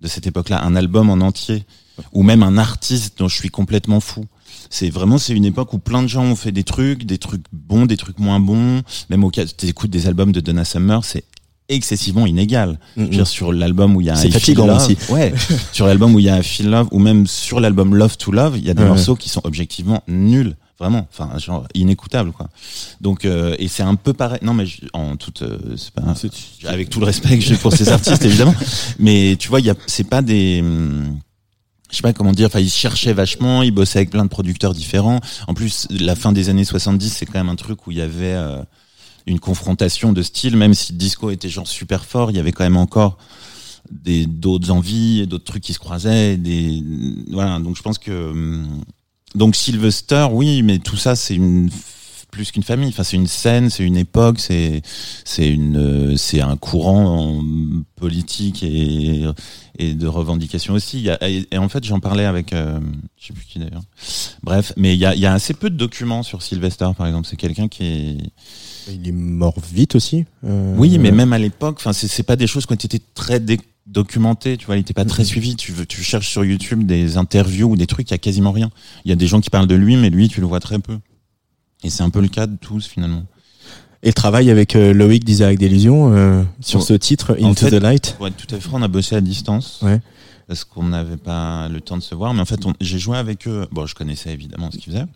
de 0.00 0.08
cette 0.08 0.26
époque-là, 0.26 0.62
un 0.64 0.76
album 0.76 1.08
en 1.08 1.14
entier, 1.24 1.64
ou 2.12 2.22
même 2.22 2.42
un 2.42 2.58
artiste 2.58 3.18
dont 3.18 3.28
je 3.28 3.36
suis 3.36 3.50
complètement 3.50 4.00
fou. 4.00 4.26
C'est 4.70 4.90
vraiment 4.90 5.18
c'est 5.18 5.34
une 5.34 5.44
époque 5.44 5.72
où 5.72 5.78
plein 5.78 6.02
de 6.02 6.08
gens 6.08 6.24
ont 6.24 6.36
fait 6.36 6.50
des 6.52 6.64
trucs, 6.64 7.04
des 7.04 7.18
trucs 7.18 7.44
bons, 7.52 7.86
des 7.86 7.96
trucs 7.96 8.18
moins 8.18 8.40
bons. 8.40 8.82
Même 9.08 9.22
au 9.24 9.30
cas, 9.30 9.44
tu 9.46 9.66
écoutes 9.66 9.90
des 9.90 10.06
albums 10.06 10.32
de 10.32 10.40
Donna 10.40 10.64
Summer, 10.64 11.04
c'est 11.04 11.24
excessivement 11.68 12.26
inégal. 12.26 12.78
Je 12.96 13.02
veux 13.02 13.08
dire, 13.08 13.26
sur 13.26 13.52
l'album 13.52 13.96
où 13.96 14.00
il 14.00 14.06
y 14.06 14.10
a 14.10 14.16
C'est 14.16 14.30
fatigant 14.30 14.66
Love, 14.66 14.76
aussi. 14.76 14.96
Ouais. 15.10 15.32
sur 15.72 15.86
l'album 15.86 16.14
où 16.14 16.18
il 16.18 16.26
y 16.26 16.28
a 16.30 16.42
Feel 16.42 16.68
Love, 16.70 16.88
ou 16.90 16.98
même 16.98 17.26
sur 17.26 17.60
l'album 17.60 17.94
Love 17.94 18.16
to 18.16 18.32
Love, 18.32 18.58
il 18.58 18.64
y 18.64 18.70
a 18.70 18.74
des 18.74 18.82
Ouais. 18.82 18.88
morceaux 18.88 19.16
qui 19.16 19.28
sont 19.28 19.40
objectivement 19.44 20.02
nuls. 20.08 20.56
Vraiment, 20.80 21.06
enfin, 21.12 21.38
genre 21.38 21.68
inécoutables, 21.74 22.32
quoi. 22.32 22.48
Donc, 23.00 23.24
euh, 23.24 23.54
et 23.60 23.68
c'est 23.68 23.84
un 23.84 23.94
peu 23.94 24.12
pareil. 24.12 24.40
Non, 24.42 24.54
mais 24.54 24.66
je- 24.66 24.80
en 24.92 25.14
toute, 25.16 25.42
euh, 25.42 25.56
c'est 25.76 25.92
pas, 25.92 26.02
avec 26.68 26.90
tout 26.90 26.98
le 26.98 27.06
respect 27.06 27.38
que 27.38 27.44
j'ai 27.44 27.54
pour 27.56 27.72
ces 27.72 27.90
artistes, 27.90 28.24
évidemment. 28.24 28.54
Mais 28.98 29.36
tu 29.38 29.48
vois, 29.48 29.60
il 29.60 29.66
y 29.66 29.70
a, 29.70 29.74
c'est 29.86 30.02
pas 30.08 30.20
des, 30.20 30.60
hum, 30.62 31.16
je 31.92 31.96
sais 31.96 32.02
pas 32.02 32.12
comment 32.12 32.32
dire, 32.32 32.46
enfin, 32.48 32.58
ils 32.58 32.68
cherchaient 32.68 33.12
vachement, 33.12 33.62
ils 33.62 33.70
bossaient 33.70 34.00
avec 34.00 34.10
plein 34.10 34.24
de 34.24 34.28
producteurs 34.28 34.74
différents. 34.74 35.20
En 35.46 35.54
plus, 35.54 35.86
la 35.90 36.16
fin 36.16 36.32
des 36.32 36.48
années 36.48 36.64
70, 36.64 37.08
c'est 37.08 37.24
quand 37.24 37.38
même 37.38 37.48
un 37.48 37.56
truc 37.56 37.86
où 37.86 37.92
il 37.92 37.98
y 37.98 38.02
avait 38.02 38.34
euh, 38.34 38.58
une 39.26 39.40
confrontation 39.40 40.12
de 40.12 40.22
style, 40.22 40.56
même 40.56 40.74
si 40.74 40.92
disco 40.92 41.30
était 41.30 41.48
genre 41.48 41.66
super 41.66 42.04
fort, 42.04 42.30
il 42.30 42.36
y 42.36 42.40
avait 42.40 42.52
quand 42.52 42.64
même 42.64 42.76
encore 42.76 43.18
des 43.90 44.26
d'autres 44.26 44.70
envies 44.70 45.26
d'autres 45.26 45.44
trucs 45.44 45.62
qui 45.62 45.72
se 45.72 45.78
croisaient, 45.78 46.36
des 46.36 46.82
voilà. 47.30 47.58
Donc 47.58 47.76
je 47.76 47.82
pense 47.82 47.98
que 47.98 48.30
hum, 48.30 48.82
donc 49.34 49.56
Sylvester, 49.56 50.28
oui, 50.30 50.62
mais 50.62 50.78
tout 50.78 50.96
ça 50.96 51.16
c'est 51.16 51.34
une 51.34 51.70
plus 52.34 52.50
qu'une 52.50 52.64
famille. 52.64 52.88
Enfin, 52.88 53.04
c'est 53.04 53.16
une 53.16 53.28
scène, 53.28 53.70
c'est 53.70 53.84
une 53.84 53.96
époque, 53.96 54.40
c'est 54.40 54.82
c'est 55.24 55.48
une 55.48 56.16
c'est 56.16 56.40
un 56.40 56.56
courant 56.56 57.38
en 57.38 57.44
politique 57.96 58.62
et 58.62 59.24
et 59.78 59.94
de 59.94 60.06
revendication 60.06 60.74
aussi. 60.74 61.08
Et 61.50 61.58
en 61.58 61.68
fait, 61.68 61.84
j'en 61.84 62.00
parlais 62.00 62.24
avec 62.24 62.52
euh, 62.52 62.80
je 63.18 63.28
sais 63.28 63.32
plus 63.32 63.44
qui 63.44 63.58
d'ailleurs. 63.60 63.82
Bref, 64.42 64.72
mais 64.76 64.94
il 64.94 64.98
y 64.98 65.06
a 65.06 65.14
il 65.14 65.20
y 65.20 65.26
a 65.26 65.32
assez 65.32 65.54
peu 65.54 65.70
de 65.70 65.76
documents 65.76 66.22
sur 66.22 66.42
Sylvester, 66.42 66.88
par 66.96 67.06
exemple. 67.06 67.26
C'est 67.28 67.36
quelqu'un 67.36 67.68
qui 67.68 67.84
est 67.84 68.18
Il 68.92 69.08
est 69.08 69.12
mort 69.12 69.54
vite 69.72 69.94
aussi. 69.94 70.24
euh, 70.44 70.74
oui, 70.76 70.98
mais 70.98 71.10
même 71.10 71.32
à 71.32 71.38
l'époque, 71.38 71.76
enfin, 71.78 71.92
c'est 71.92 72.22
pas 72.22 72.36
des 72.36 72.46
choses 72.46 72.66
qui 72.66 72.72
ont 72.72 72.76
été 72.76 73.00
très 73.14 73.40
documentées. 73.86 74.56
Tu 74.56 74.66
vois, 74.66 74.76
il 74.76 74.80
était 74.80 74.94
pas 74.94 75.04
très 75.04 75.24
suivi. 75.24 75.56
Tu 75.56 75.72
tu 75.86 76.02
cherches 76.02 76.28
sur 76.28 76.44
YouTube 76.44 76.84
des 76.86 77.16
interviews 77.16 77.70
ou 77.70 77.76
des 77.76 77.86
trucs, 77.86 78.08
il 78.10 78.12
y 78.12 78.14
a 78.14 78.18
quasiment 78.18 78.52
rien. 78.52 78.70
Il 79.04 79.08
y 79.08 79.12
a 79.12 79.16
des 79.16 79.26
gens 79.26 79.40
qui 79.40 79.50
parlent 79.50 79.66
de 79.66 79.74
lui, 79.74 79.96
mais 79.96 80.10
lui, 80.10 80.28
tu 80.28 80.40
le 80.40 80.46
vois 80.46 80.60
très 80.60 80.78
peu. 80.78 80.98
Et 81.82 81.90
c'est 81.90 82.02
un 82.02 82.10
peu 82.10 82.20
le 82.20 82.28
cas 82.28 82.46
de 82.46 82.56
tous 82.56 82.86
finalement. 82.86 83.24
Et 84.02 84.08
le 84.08 84.12
travail 84.14 84.50
avec 84.50 84.76
euh, 84.76 84.92
Loïc 84.92 85.24
d'Isaac 85.24 85.56
d'Illusion 85.58 86.12
euh, 86.14 86.42
sur 86.60 86.80
Ouais. 86.80 86.86
ce 86.86 86.92
titre 86.94 87.36
Into 87.40 87.54
fait, 87.66 87.70
the 87.70 87.82
Light. 87.82 88.16
Être 88.24 88.36
tout 88.36 88.54
à 88.54 88.60
fait 88.60 88.68
on 88.72 88.82
a 88.82 88.88
bossé 88.88 89.16
à 89.16 89.20
distance. 89.22 89.80
Ouais. 89.82 90.00
Parce 90.46 90.64
qu'on 90.64 90.82
n'avait 90.84 91.16
pas 91.16 91.68
le 91.70 91.80
temps 91.80 91.96
de 91.96 92.02
se 92.02 92.14
voir. 92.14 92.34
Mais 92.34 92.40
en 92.42 92.44
fait, 92.44 92.60
j'ai 92.82 92.98
joué 92.98 93.16
avec 93.16 93.48
eux. 93.48 93.66
Bon, 93.72 93.86
je 93.86 93.94
connaissais 93.94 94.30
évidemment 94.32 94.70
ce 94.70 94.76
qu'ils 94.76 94.92
faisaient. 94.92 95.06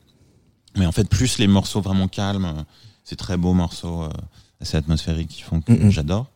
Mais 0.76 0.86
en 0.86 0.92
fait, 0.92 1.06
plus 1.08 1.38
les 1.38 1.46
morceaux 1.46 1.82
vraiment 1.82 2.08
calmes, 2.08 2.44
euh, 2.46 2.62
ces 3.08 3.16
très 3.16 3.38
beaux 3.38 3.54
morceaux 3.54 4.02
euh, 4.02 4.10
assez 4.60 4.76
atmosphériques 4.76 5.28
qui 5.28 5.42
font 5.42 5.60
que 5.62 5.88
j'adore. 5.88 6.26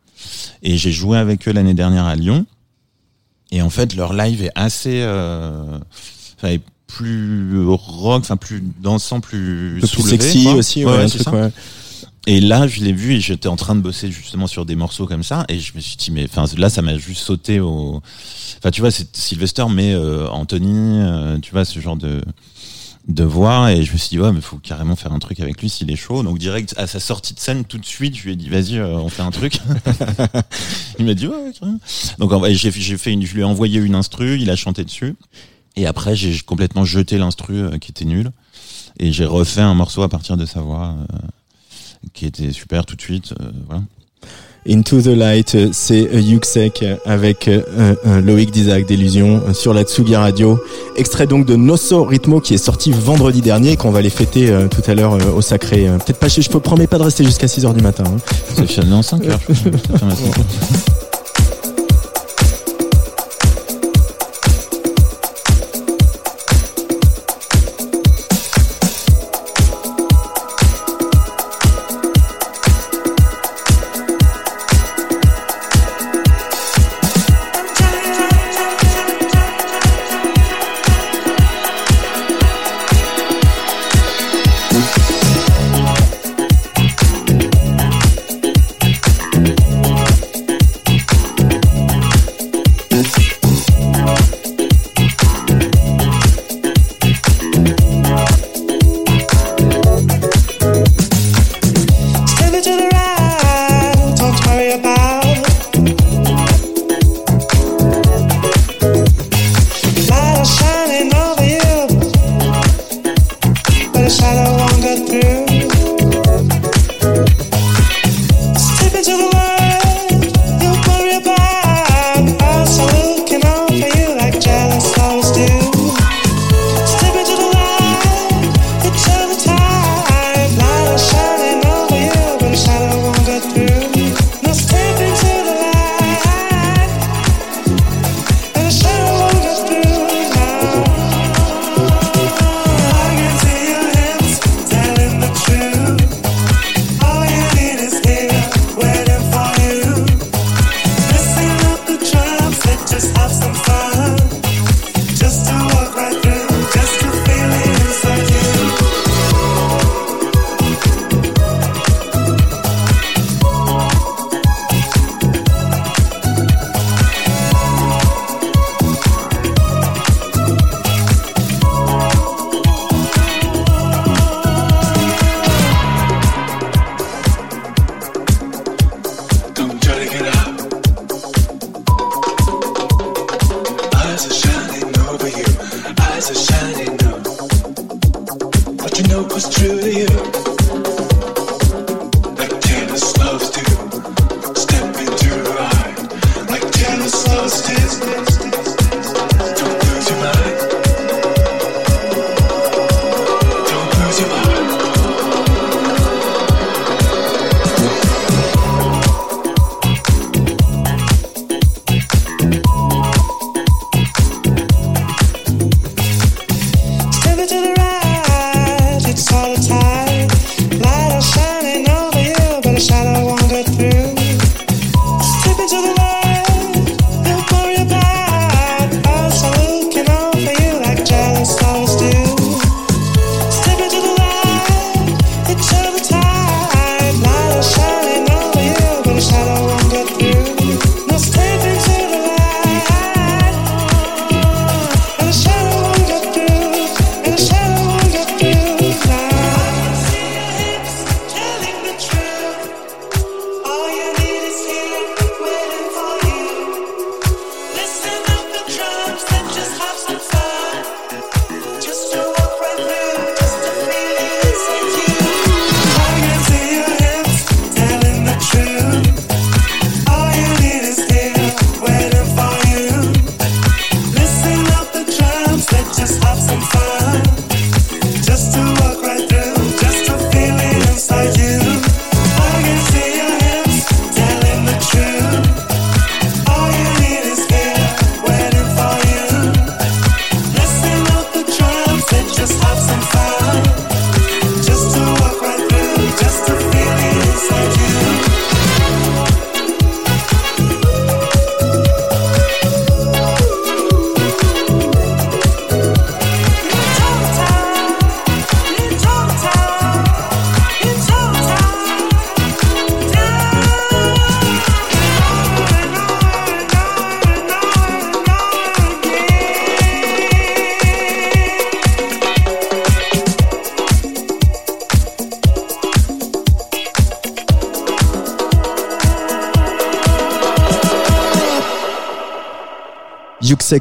Et 0.62 0.78
j'ai 0.78 0.92
joué 0.92 1.18
avec 1.18 1.46
eux 1.48 1.52
l'année 1.52 1.74
dernière 1.74 2.06
à 2.06 2.16
Lyon. 2.16 2.46
Et 3.50 3.60
en 3.60 3.68
fait, 3.68 3.94
leur 3.94 4.14
live 4.14 4.42
est 4.42 4.52
assez, 4.54 5.02
euh, 5.02 5.78
enfin, 6.38 6.48
est 6.48 6.62
plus 6.86 7.66
rock, 7.66 8.20
enfin 8.22 8.38
plus 8.38 8.62
dansant, 8.80 9.20
plus 9.20 9.76
plus 9.80 9.86
soulevé, 9.88 10.10
sexy 10.10 10.44
quoi. 10.44 10.54
aussi, 10.54 10.84
ouais, 10.84 10.92
Ouais, 10.92 11.06
truc, 11.08 11.22
ça. 11.22 11.30
ouais. 11.32 11.50
Et 12.26 12.40
là, 12.40 12.66
je 12.68 12.80
l'ai 12.82 12.92
vu 12.92 13.14
et 13.14 13.20
j'étais 13.20 13.48
en 13.48 13.56
train 13.56 13.74
de 13.74 13.80
bosser 13.80 14.10
justement 14.10 14.46
sur 14.46 14.64
des 14.64 14.76
morceaux 14.76 15.06
comme 15.06 15.24
ça. 15.24 15.44
Et 15.48 15.58
je 15.58 15.74
me 15.74 15.80
suis 15.80 15.96
dit, 15.96 16.10
mais 16.10 16.24
enfin, 16.24 16.44
là, 16.56 16.70
ça 16.70 16.80
m'a 16.80 16.96
juste 16.96 17.20
sauté 17.22 17.60
au. 17.60 18.00
Enfin, 18.58 18.70
tu 18.70 18.80
vois, 18.80 18.90
c'est 18.92 19.14
Sylvester, 19.14 19.64
mais 19.68 19.92
euh, 19.92 20.28
Anthony, 20.30 21.00
euh, 21.00 21.38
tu 21.40 21.50
vois, 21.50 21.64
ce 21.64 21.80
genre 21.80 21.96
de 21.96 22.22
de 23.08 23.24
voix. 23.24 23.72
Et 23.72 23.82
je 23.82 23.92
me 23.92 23.96
suis 23.98 24.10
dit, 24.10 24.20
ouais, 24.20 24.32
mais 24.32 24.40
faut 24.40 24.58
carrément 24.58 24.96
faire 24.96 25.12
un 25.12 25.18
truc 25.18 25.40
avec 25.40 25.60
lui 25.60 25.68
s'il 25.68 25.90
est 25.90 25.96
chaud. 25.96 26.22
Donc, 26.22 26.38
direct, 26.38 26.74
à 26.76 26.86
sa 26.86 27.00
sortie 27.00 27.34
de 27.34 27.40
scène, 27.40 27.64
tout 27.64 27.78
de 27.78 27.84
suite, 27.84 28.16
je 28.16 28.24
lui 28.24 28.32
ai 28.32 28.36
dit, 28.36 28.48
vas-y, 28.48 28.78
euh, 28.78 28.96
on 28.98 29.08
fait 29.08 29.22
un 29.22 29.30
truc. 29.30 29.58
il 30.98 31.06
m'a 31.06 31.14
dit, 31.14 31.26
ouais, 31.26 31.34
ouais. 31.62 31.68
Donc, 32.18 32.32
j'ai 32.50 32.70
j'ai 32.70 32.98
fait 32.98 33.12
une, 33.12 33.24
je 33.24 33.34
lui 33.34 33.40
ai 33.40 33.44
envoyé 33.44 33.80
une 33.80 33.94
instru, 33.94 34.38
il 34.40 34.50
a 34.50 34.56
chanté 34.56 34.84
dessus. 34.84 35.16
Et 35.76 35.86
après, 35.86 36.14
j'ai 36.16 36.38
complètement 36.40 36.84
jeté 36.84 37.18
l'instru 37.18 37.56
euh, 37.56 37.78
qui 37.78 37.90
était 37.90 38.04
nul. 38.04 38.30
Et 38.98 39.10
j'ai 39.12 39.24
refait 39.24 39.62
un 39.62 39.74
morceau 39.74 40.02
à 40.02 40.08
partir 40.08 40.36
de 40.36 40.46
sa 40.46 40.60
voix. 40.60 40.96
euh, 40.98 41.16
qui 42.14 42.26
était 42.26 42.50
super 42.52 42.84
tout 42.84 42.96
de 42.96 43.00
suite. 43.00 43.32
voilà. 43.66 43.82
Into 44.68 45.00
the 45.00 45.06
Light, 45.06 45.56
euh, 45.56 45.70
c'est 45.72 46.08
euh, 46.14 46.20
Yuxek 46.20 46.82
euh, 46.84 46.94
avec 47.04 47.48
euh, 47.48 47.60
Loïc 48.24 48.52
Dizak 48.52 48.86
d'Illusion 48.86 49.42
sur 49.54 49.74
la 49.74 49.82
Tsugi 49.82 50.14
Radio. 50.14 50.62
Extrait 50.96 51.26
donc 51.26 51.46
de 51.46 51.56
Nosso 51.56 52.04
Ritmo 52.04 52.40
qui 52.40 52.54
est 52.54 52.58
sorti 52.58 52.92
vendredi 52.92 53.40
dernier 53.40 53.72
et 53.72 53.76
qu'on 53.76 53.90
va 53.90 54.00
les 54.02 54.10
fêter 54.10 54.50
euh, 54.50 54.68
tout 54.68 54.88
à 54.88 54.94
l'heure 54.94 55.14
euh, 55.14 55.32
au 55.34 55.40
Sacré. 55.40 55.88
Peut-être 56.04 56.18
pas, 56.20 56.28
je, 56.28 56.40
je 56.40 56.48
promets 56.48 56.86
pas 56.86 56.98
de 56.98 57.02
rester 57.04 57.24
jusqu'à 57.24 57.46
6h 57.46 57.74
du 57.74 57.82
matin. 57.82 58.04
Hein. 58.06 58.64
C'est 58.68 58.84
non, 58.84 59.00
5h. 59.00 59.36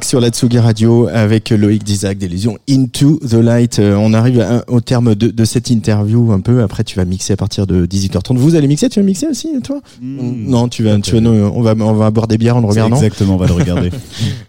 Sur 0.00 0.20
la 0.20 0.30
Tsugi 0.30 0.58
Radio 0.58 1.06
avec 1.12 1.50
Loïc 1.50 1.84
Dizak 1.84 2.16
d'Illusion 2.16 2.56
Into 2.68 3.20
the 3.28 3.34
Light. 3.34 3.78
Euh, 3.78 3.94
on 3.96 4.14
arrive 4.14 4.40
à- 4.40 4.64
au 4.68 4.80
terme 4.80 5.14
de, 5.14 5.28
de 5.28 5.44
cette 5.44 5.68
interview 5.68 6.32
un 6.32 6.40
peu. 6.40 6.62
Après, 6.62 6.82
tu 6.82 6.96
vas 6.96 7.04
mixer 7.04 7.34
à 7.34 7.36
partir 7.36 7.66
de 7.66 7.84
18h30. 7.84 8.38
Vous 8.38 8.54
allez 8.54 8.68
mixer 8.68 8.88
Tu 8.88 9.00
vas 9.00 9.04
mixer 9.04 9.26
aussi, 9.26 9.48
toi? 9.62 9.80
Non, 10.00 10.68
tu 10.68 10.82
vas, 10.82 10.98
tu 10.98 11.14
vas, 11.20 11.20
on 11.28 11.60
va, 11.60 11.74
on 11.78 11.92
va 11.92 12.10
boire 12.10 12.26
des 12.26 12.38
bières 12.38 12.56
en 12.56 12.60
le 12.62 12.68
regardant. 12.68 12.96
Exactement, 12.96 13.34
on 13.34 13.36
va 13.36 13.46
le 13.46 13.52
regarder. 13.52 13.90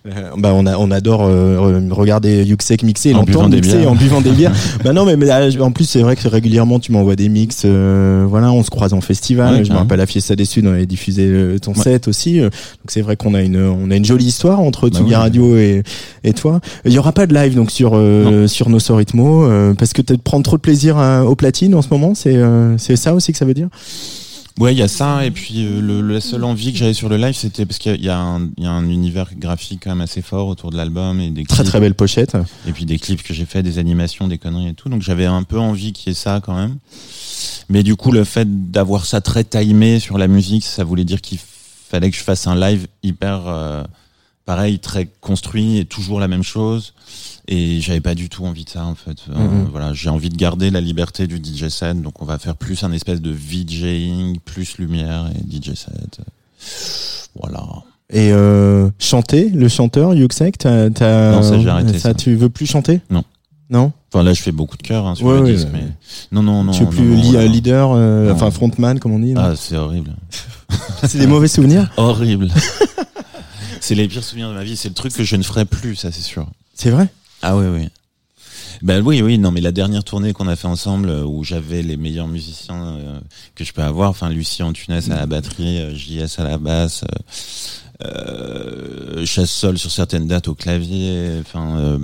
Euh, 0.05 0.31
bah 0.37 0.51
on 0.53 0.65
a 0.65 0.77
on 0.77 0.91
adore 0.91 1.21
euh, 1.23 1.57
re- 1.79 1.89
regarder 1.93 2.43
Yuxek 2.43 2.83
mixer, 2.83 3.13
En 3.13 3.19
l'entendre 3.19 3.25
buvant 3.47 3.49
des 3.49 3.61
mixer 3.61 3.77
bières. 3.77 3.91
en 3.91 3.95
buvant 3.95 4.19
des 4.21 4.31
bières. 4.31 4.51
bah 4.83 4.91
non 4.91 5.05
mais, 5.05 5.15
mais, 5.15 5.29
euh, 5.31 5.49
en 5.61 5.71
plus 5.71 5.85
c'est 5.85 6.01
vrai 6.01 6.17
que 6.17 6.27
régulièrement 6.27 6.77
tu 6.79 6.91
m'envoies 6.91 7.15
des 7.15 7.29
mix 7.29 7.61
euh, 7.63 8.25
voilà, 8.27 8.51
on 8.51 8.63
se 8.63 8.69
croise 8.69 8.91
en 8.93 8.99
festival, 8.99 9.47
Ouais, 9.51 9.55
je 9.57 9.61
me 9.61 9.67
carrément. 9.67 9.79
rappelle 9.83 9.99
la 9.99 10.05
Fiesta 10.05 10.35
des 10.35 10.43
Suds, 10.43 10.63
on 10.65 10.71
avait 10.73 10.85
diffusé 10.85 11.55
ton 11.61 11.71
Ouais. 11.71 11.81
set 11.81 12.09
aussi. 12.09 12.41
Donc 12.41 12.51
c'est 12.87 13.01
vrai 13.01 13.15
qu'on 13.15 13.33
a 13.33 13.41
une 13.41 13.57
on 13.57 13.89
a 13.91 13.95
une 13.95 14.03
jolie 14.03 14.25
histoire 14.25 14.59
entre 14.59 14.89
Bah 14.89 14.97
Tsugi. 14.97 15.13
Radio 15.33 15.57
et 15.57 15.83
et 16.23 16.33
toi. 16.33 16.61
Il 16.85 16.93
y 16.93 16.99
aura 16.99 17.11
pas 17.11 17.25
de 17.27 17.33
live 17.33 17.55
donc 17.55 17.71
sur 17.71 17.91
euh, 17.95 18.47
sur 18.47 18.69
nos 18.69 18.79
Sorithmo 18.79 19.45
euh, 19.45 19.73
parce 19.73 19.93
que 19.93 20.01
tu 20.01 20.17
prends 20.17 20.41
trop 20.41 20.57
de 20.57 20.61
plaisir 20.61 20.97
à- 20.97 21.25
au 21.25 21.35
platine 21.35 21.73
en 21.75 21.81
ce 21.81 21.89
moment, 21.89 22.13
c'est 22.15 22.35
euh, 22.35 22.77
c'est 22.77 22.95
ça 22.95 23.13
aussi 23.13 23.31
que 23.31 23.37
ça 23.37 23.45
veut 23.45 23.53
dire? 23.53 23.69
Ouais, 24.59 24.71
il 24.71 24.77
y 24.77 24.83
a 24.83 24.87
ça, 24.87 25.25
et 25.25 25.31
puis 25.31 25.65
euh, 25.65 25.81
le, 25.81 26.01
la 26.01 26.21
seule 26.21 26.43
envie 26.43 26.71
que 26.71 26.77
j'avais 26.77 26.93
sur 26.93 27.09
le 27.09 27.17
live, 27.17 27.33
c'était 27.33 27.65
parce 27.65 27.79
qu'il 27.79 28.03
y, 28.05 28.09
a 28.09 28.19
un- 28.19 28.49
il 28.57 28.63
y 28.63 28.67
a 28.67 28.71
un 28.71 28.87
univers 28.87 29.31
graphique 29.35 29.81
quand 29.83 29.89
même 29.89 30.01
assez 30.01 30.21
fort 30.21 30.47
autour 30.47 30.69
de 30.69 30.77
l'album 30.77 31.19
et 31.19 31.31
des 31.31 31.43
Très 31.43 31.57
clips, 31.63 31.67
très 31.69 31.79
belle 31.79 31.95
pochette. 31.95 32.37
et 32.67 32.71
puis 32.71 32.85
des 32.85 32.99
clips 32.99 33.23
que 33.23 33.33
j'ai 33.33 33.45
fait, 33.45 33.63
des 33.63 33.79
animations, 33.79 34.27
des 34.27 34.37
conneries 34.37 34.67
et 34.67 34.73
tout. 34.75 34.89
Donc 34.89 35.01
j'avais 35.01 35.25
un 35.25 35.41
peu 35.41 35.57
envie 35.57 35.91
qu'il 35.91 36.09
y 36.09 36.11
ait 36.11 36.15
ça 36.15 36.39
quand 36.45 36.55
même. 36.55 36.75
Mais 37.69 37.81
du 37.81 37.95
coup, 37.95 38.11
le 38.11 38.23
fait 38.25 38.69
d'avoir 38.71 39.07
ça 39.07 39.21
très 39.21 39.43
timé 39.43 39.99
sur 39.99 40.19
la 40.19 40.27
musique, 40.27 40.63
ça 40.65 40.83
voulait 40.83 41.05
dire 41.05 41.21
qu'il 41.21 41.39
fallait 41.89 42.11
que 42.11 42.17
je 42.17 42.21
fasse 42.23 42.45
un 42.45 42.55
live 42.55 42.85
hyper 43.01 43.41
euh, 43.47 43.83
pareil, 44.45 44.79
très 44.79 45.07
construit 45.21 45.77
et 45.77 45.85
toujours 45.85 46.19
la 46.19 46.27
même 46.27 46.43
chose. 46.43 46.93
Et 47.47 47.81
j'avais 47.81 47.99
pas 47.99 48.15
du 48.15 48.29
tout 48.29 48.45
envie 48.45 48.63
de 48.63 48.69
ça 48.69 48.85
en 48.85 48.95
fait. 48.95 49.17
Euh, 49.29 49.33
Mhm. 49.37 49.67
Voilà, 49.71 49.93
j'ai 49.93 50.09
envie 50.09 50.29
de 50.29 50.37
garder 50.37 50.69
la 50.69 50.79
liberté 50.81 51.27
du 51.27 51.37
DJ 51.43 51.67
set, 51.69 52.01
donc 52.01 52.21
on 52.21 52.25
va 52.25 52.39
faire 52.39 52.55
plus 52.55 52.83
un 52.83 52.91
espèce 52.93 53.21
de 53.21 53.31
VJing, 53.31 54.39
plus 54.39 54.77
lumière 54.77 55.29
et 55.35 55.43
DJ 55.43 55.73
set. 55.75 56.19
Voilà. 57.39 57.63
Et 58.11 58.31
euh, 58.31 58.89
chanter, 58.99 59.49
le 59.49 59.67
chanteur 59.67 60.13
Yuxek, 60.13 60.57
t'as, 60.59 60.89
Non, 60.89 61.41
ça, 61.41 61.59
j'ai 61.59 61.69
arrêté, 61.69 61.97
ça. 61.99 62.13
Tu 62.13 62.35
veux 62.35 62.49
plus 62.49 62.65
chanter? 62.65 63.01
Non. 63.09 63.23
Non? 63.69 63.91
Enfin 64.13 64.23
là, 64.23 64.33
je 64.33 64.41
fais 64.41 64.51
beaucoup 64.51 64.77
de 64.77 64.83
cœur 64.83 65.07
hein, 65.07 65.15
sur 65.15 65.25
Ouais, 65.25 65.37
le 65.39 65.43
ouais, 65.45 65.53
disque, 65.53 65.67
ouais. 65.73 65.79
mais 65.81 65.87
non, 66.31 66.43
non, 66.43 66.63
non. 66.63 66.71
tu 66.73 66.79
veux 66.79 66.85
non, 66.85 66.91
plus 66.91 67.31
non, 67.33 67.39
li- 67.39 67.49
leader, 67.49 67.91
euh, 67.93 68.31
enfin 68.31 68.51
frontman 68.51 68.99
comme 68.99 69.13
on 69.13 69.19
dit. 69.19 69.33
Ah, 69.35 69.53
c'est 69.55 69.75
horrible. 69.77 70.11
c'est 71.03 71.17
des 71.17 71.25
mauvais 71.27 71.47
souvenirs? 71.47 71.89
Horrible. 71.97 72.49
c'est 73.83 73.95
les 73.95 74.07
pires 74.07 74.23
souvenirs 74.23 74.49
de 74.49 74.53
ma 74.53 74.63
vie. 74.63 74.77
C'est 74.77 74.87
le 74.87 74.95
truc 74.95 75.13
que 75.13 75.23
je 75.23 75.35
ne 75.35 75.43
ferai 75.43 75.65
plus, 75.65 75.97
ça 75.97 76.11
c'est 76.11 76.21
sûr. 76.21 76.47
C'est 76.73 76.89
vrai? 76.89 77.09
Ah 77.41 77.57
oui, 77.57 77.67
oui. 77.67 77.89
Ben 78.83 79.01
oui, 79.05 79.21
oui, 79.21 79.37
non, 79.37 79.49
mais 79.51 79.61
la 79.61 79.71
dernière 79.71 80.03
tournée 80.03 80.33
qu'on 80.33 80.47
a 80.49 80.55
fait 80.57 80.67
ensemble, 80.67 81.07
euh, 81.09 81.23
où 81.23 81.43
j'avais 81.43 81.81
les 81.81 81.95
meilleurs 81.97 82.27
musiciens 82.27 82.83
euh, 82.97 83.19
que 83.55 83.63
je 83.63 83.71
peux 83.71 83.81
avoir, 83.81 84.09
enfin 84.09 84.29
Lucie 84.29 84.61
Antunes 84.61 84.93
à 85.09 85.15
la 85.15 85.25
batterie, 85.25 85.79
euh, 85.79 85.95
JS 85.95 86.37
à 86.39 86.43
la 86.43 86.57
basse, 86.57 87.05
euh, 88.03 89.25
Chasse 89.25 89.51
Sol 89.51 89.77
sur 89.77 89.89
certaines 89.91 90.27
dates 90.27 90.47
au 90.49 90.55
clavier, 90.55 91.29
enfin 91.39 91.77
euh, 91.77 91.97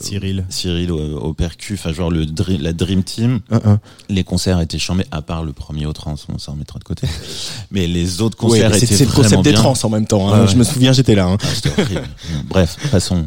Cyril. 0.00 0.44
Cyril 0.50 0.90
au, 0.92 1.18
au 1.18 1.32
percu, 1.32 1.74
enfin 1.74 1.92
genre 1.92 2.10
le 2.10 2.26
dri- 2.26 2.58
la 2.58 2.72
Dream 2.74 3.02
Team. 3.02 3.40
Un, 3.50 3.60
un. 3.64 3.80
Les 4.10 4.24
concerts 4.24 4.60
étaient 4.60 4.78
chambés, 4.78 5.06
à 5.10 5.22
part 5.22 5.44
le 5.44 5.52
premier 5.54 5.86
au 5.86 5.92
trans, 5.94 6.16
on 6.28 6.38
s'en 6.38 6.52
remettra 6.52 6.78
de 6.78 6.84
côté. 6.84 7.06
Mais 7.70 7.86
les 7.86 8.20
autres 8.20 8.36
Ouais, 8.44 8.50
concerts 8.50 8.74
c'est, 8.74 8.84
étaient 8.84 8.96
c'est 8.96 9.04
le 9.06 9.12
concept 9.12 9.42
des 9.42 9.54
trans 9.54 9.74
en 9.82 9.88
même 9.88 10.06
temps. 10.06 10.28
hein. 10.32 10.40
Ouais, 10.42 10.46
Je 10.46 10.52
ouais. 10.52 10.58
me 10.58 10.64
souviens, 10.64 10.92
j'étais 10.92 11.14
là. 11.14 11.26
hein. 11.26 11.38
Ah, 11.40 11.46
c'était 11.54 11.80
horrible. 11.80 12.02
Bref, 12.50 12.76
passons. 12.90 13.24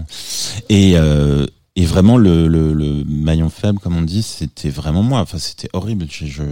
Et, 0.69 0.93
euh, 0.97 1.47
et 1.75 1.85
vraiment, 1.85 2.17
le, 2.17 2.47
le, 2.47 2.73
le 2.73 3.03
maillon 3.05 3.49
faible, 3.49 3.79
comme 3.79 3.95
on 3.95 4.01
dit, 4.01 4.23
c'était 4.23 4.69
vraiment 4.69 5.03
moi. 5.03 5.19
Enfin, 5.21 5.37
c'était 5.37 5.69
horrible. 5.73 6.07
Je, 6.09 6.43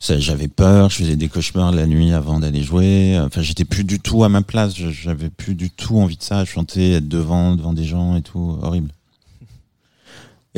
j'avais 0.00 0.48
peur, 0.48 0.90
je 0.90 0.96
faisais 0.96 1.16
des 1.16 1.28
cauchemars 1.28 1.72
la 1.72 1.86
nuit 1.86 2.12
avant 2.12 2.40
d'aller 2.40 2.62
jouer. 2.62 3.18
Enfin, 3.18 3.42
j'étais 3.42 3.64
plus 3.64 3.84
du 3.84 3.98
tout 3.98 4.24
à 4.24 4.28
ma 4.28 4.42
place. 4.42 4.74
J'avais 4.76 5.30
plus 5.30 5.54
du 5.54 5.70
tout 5.70 5.98
envie 5.98 6.16
de 6.16 6.22
ça. 6.22 6.44
Chanter, 6.44 6.92
être 6.92 7.08
devant, 7.08 7.54
devant 7.56 7.72
des 7.72 7.84
gens 7.84 8.16
et 8.16 8.22
tout. 8.22 8.58
Horrible. 8.62 8.90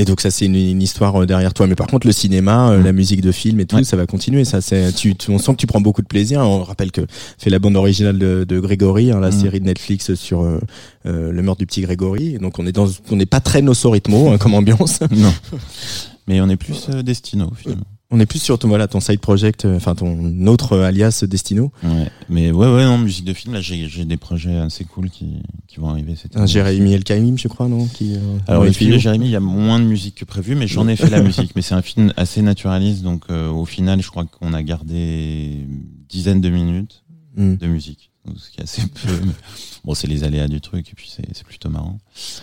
Et 0.01 0.05
donc 0.05 0.21
ça 0.21 0.31
c'est 0.31 0.47
une, 0.47 0.55
une 0.55 0.81
histoire 0.81 1.21
euh, 1.23 1.27
derrière 1.27 1.53
toi. 1.53 1.67
Mais 1.67 1.75
par 1.75 1.89
contre 1.89 2.07
le 2.07 2.13
cinéma, 2.13 2.71
euh, 2.71 2.83
la 2.83 2.93
musique 2.93 3.21
de 3.21 3.33
film 3.33 3.59
et 3.61 3.67
tout, 3.67 3.77
Ouais. 3.77 3.85
ça 3.85 3.97
va 3.97 4.07
continuer. 4.07 4.45
Ça 4.45 4.61
c'est, 4.61 4.93
tu, 4.93 5.15
tu- 5.17 5.31
on 5.31 5.39
sent 5.39 5.53
que 5.53 5.57
tu 5.59 5.67
prends 5.67 5.81
beaucoup 5.81 6.03
de 6.03 6.07
plaisir. 6.07 6.41
On 6.41 6.63
rappelle 6.63 6.93
que 6.93 7.03
fait 7.37 7.51
la 7.51 7.59
bande 7.59 7.77
originale 7.77 8.17
de, 8.19 8.45
de 8.49 8.61
Grégory, 8.61 9.11
hein, 9.11 9.19
la 9.21 9.29
Mm. 9.31 9.41
série 9.41 9.61
de 9.61 9.67
Netflix 9.67 10.15
sur 10.15 10.43
euh, 10.43 10.61
euh, 11.07 11.33
le 11.33 11.43
meurtre 11.43 11.59
du 11.59 11.67
petit 11.67 11.81
Grégory. 11.83 12.39
Donc 12.39 12.59
on 12.61 12.67
est 12.67 12.73
dans, 12.73 12.87
on 13.11 13.17
n'est 13.17 13.27
pas 13.27 13.41
très 13.41 13.61
nosso-rythmo 13.61 14.31
hein, 14.31 14.39
comme 14.39 14.55
ambiance. 14.55 15.01
Non. 15.11 15.35
Mais 16.29 16.41
on 16.41 16.49
est 16.49 16.57
plus 16.57 16.87
euh, 16.91 17.03
Destino 17.03 17.51
finalement. 17.57 17.85
On 18.11 18.21
est 18.21 18.27
plus 18.27 18.39
sur 18.39 18.59
ton 18.59 18.69
voilà 18.69 18.89
ton 18.89 19.01
side 19.01 19.21
project, 19.21 19.67
euh, 19.67 19.77
enfin 19.77 19.95
ton 19.95 20.47
autre 20.47 20.73
euh, 20.73 20.85
alias 20.87 21.25
Destino. 21.29 21.71
Ouais. 21.83 22.11
Mais 22.31 22.51
ouais, 22.51 22.75
ouais, 22.75 22.85
non, 22.85 22.97
musique 22.97 23.27
de 23.27 23.35
film, 23.35 23.53
là, 23.53 23.61
j'ai 23.61 24.05
des 24.07 24.17
projets 24.17 24.57
assez 24.57 24.85
cool 24.85 25.11
qui, 25.11 25.43
qui 25.67 25.79
vont 25.79 25.91
arriver 25.91 26.17
cette 26.17 26.35
Un 26.35 26.47
Jérémy 26.47 26.95
El 26.95 27.05
Kaïm, 27.05 27.37
je 27.37 27.49
crois, 27.49 27.69
non 27.69 27.87
Qui, 27.87 28.15
euh, 28.15 28.39
Alors, 28.47 28.65
le 28.65 28.73
film 28.73 28.93
de. 28.93 28.99
Jérémy, 28.99 29.27
il 29.27 29.33
y 29.33 29.37
a 29.37 29.41
moins 29.41 29.79
de 29.79 29.85
musique 29.85 30.15
que 30.15 30.25
prévu, 30.25 30.55
mais 30.55 30.67
j'en 30.67 30.89
ai 30.89 30.97
fait 30.97 31.11
la 31.11 31.21
musique. 31.23 31.53
Mais 31.55 31.61
c'est 31.61 31.75
un 31.75 31.83
film 31.83 32.15
assez 32.17 32.41
naturaliste, 32.41 33.03
donc 33.03 33.25
euh, 33.31 33.51
au 33.51 33.67
final, 33.67 34.01
je 34.01 34.09
crois 34.09 34.25
qu'on 34.25 34.55
a 34.55 34.63
gardé 34.63 35.59
une 35.69 35.83
dizaine 36.09 36.41
de 36.41 36.49
minutes 36.49 37.03
Mm. 37.39 37.55
de 37.57 37.67
musique. 37.69 38.11
Donc, 38.25 38.37
ce 38.39 38.51
qui 38.51 38.59
est 38.61 38.65
assez 38.65 38.83
peu. 38.83 39.13
mais 39.25 39.33
Bon, 39.85 39.95
c'est 39.95 40.09
les 40.09 40.25
aléas 40.25 40.49
du 40.49 40.61
truc, 40.61 40.91
et 40.91 40.95
puis 40.95 41.09
c'est 41.15 41.25
c'est 41.33 41.47
plutôt 41.47 41.71
marrant. 41.71 41.99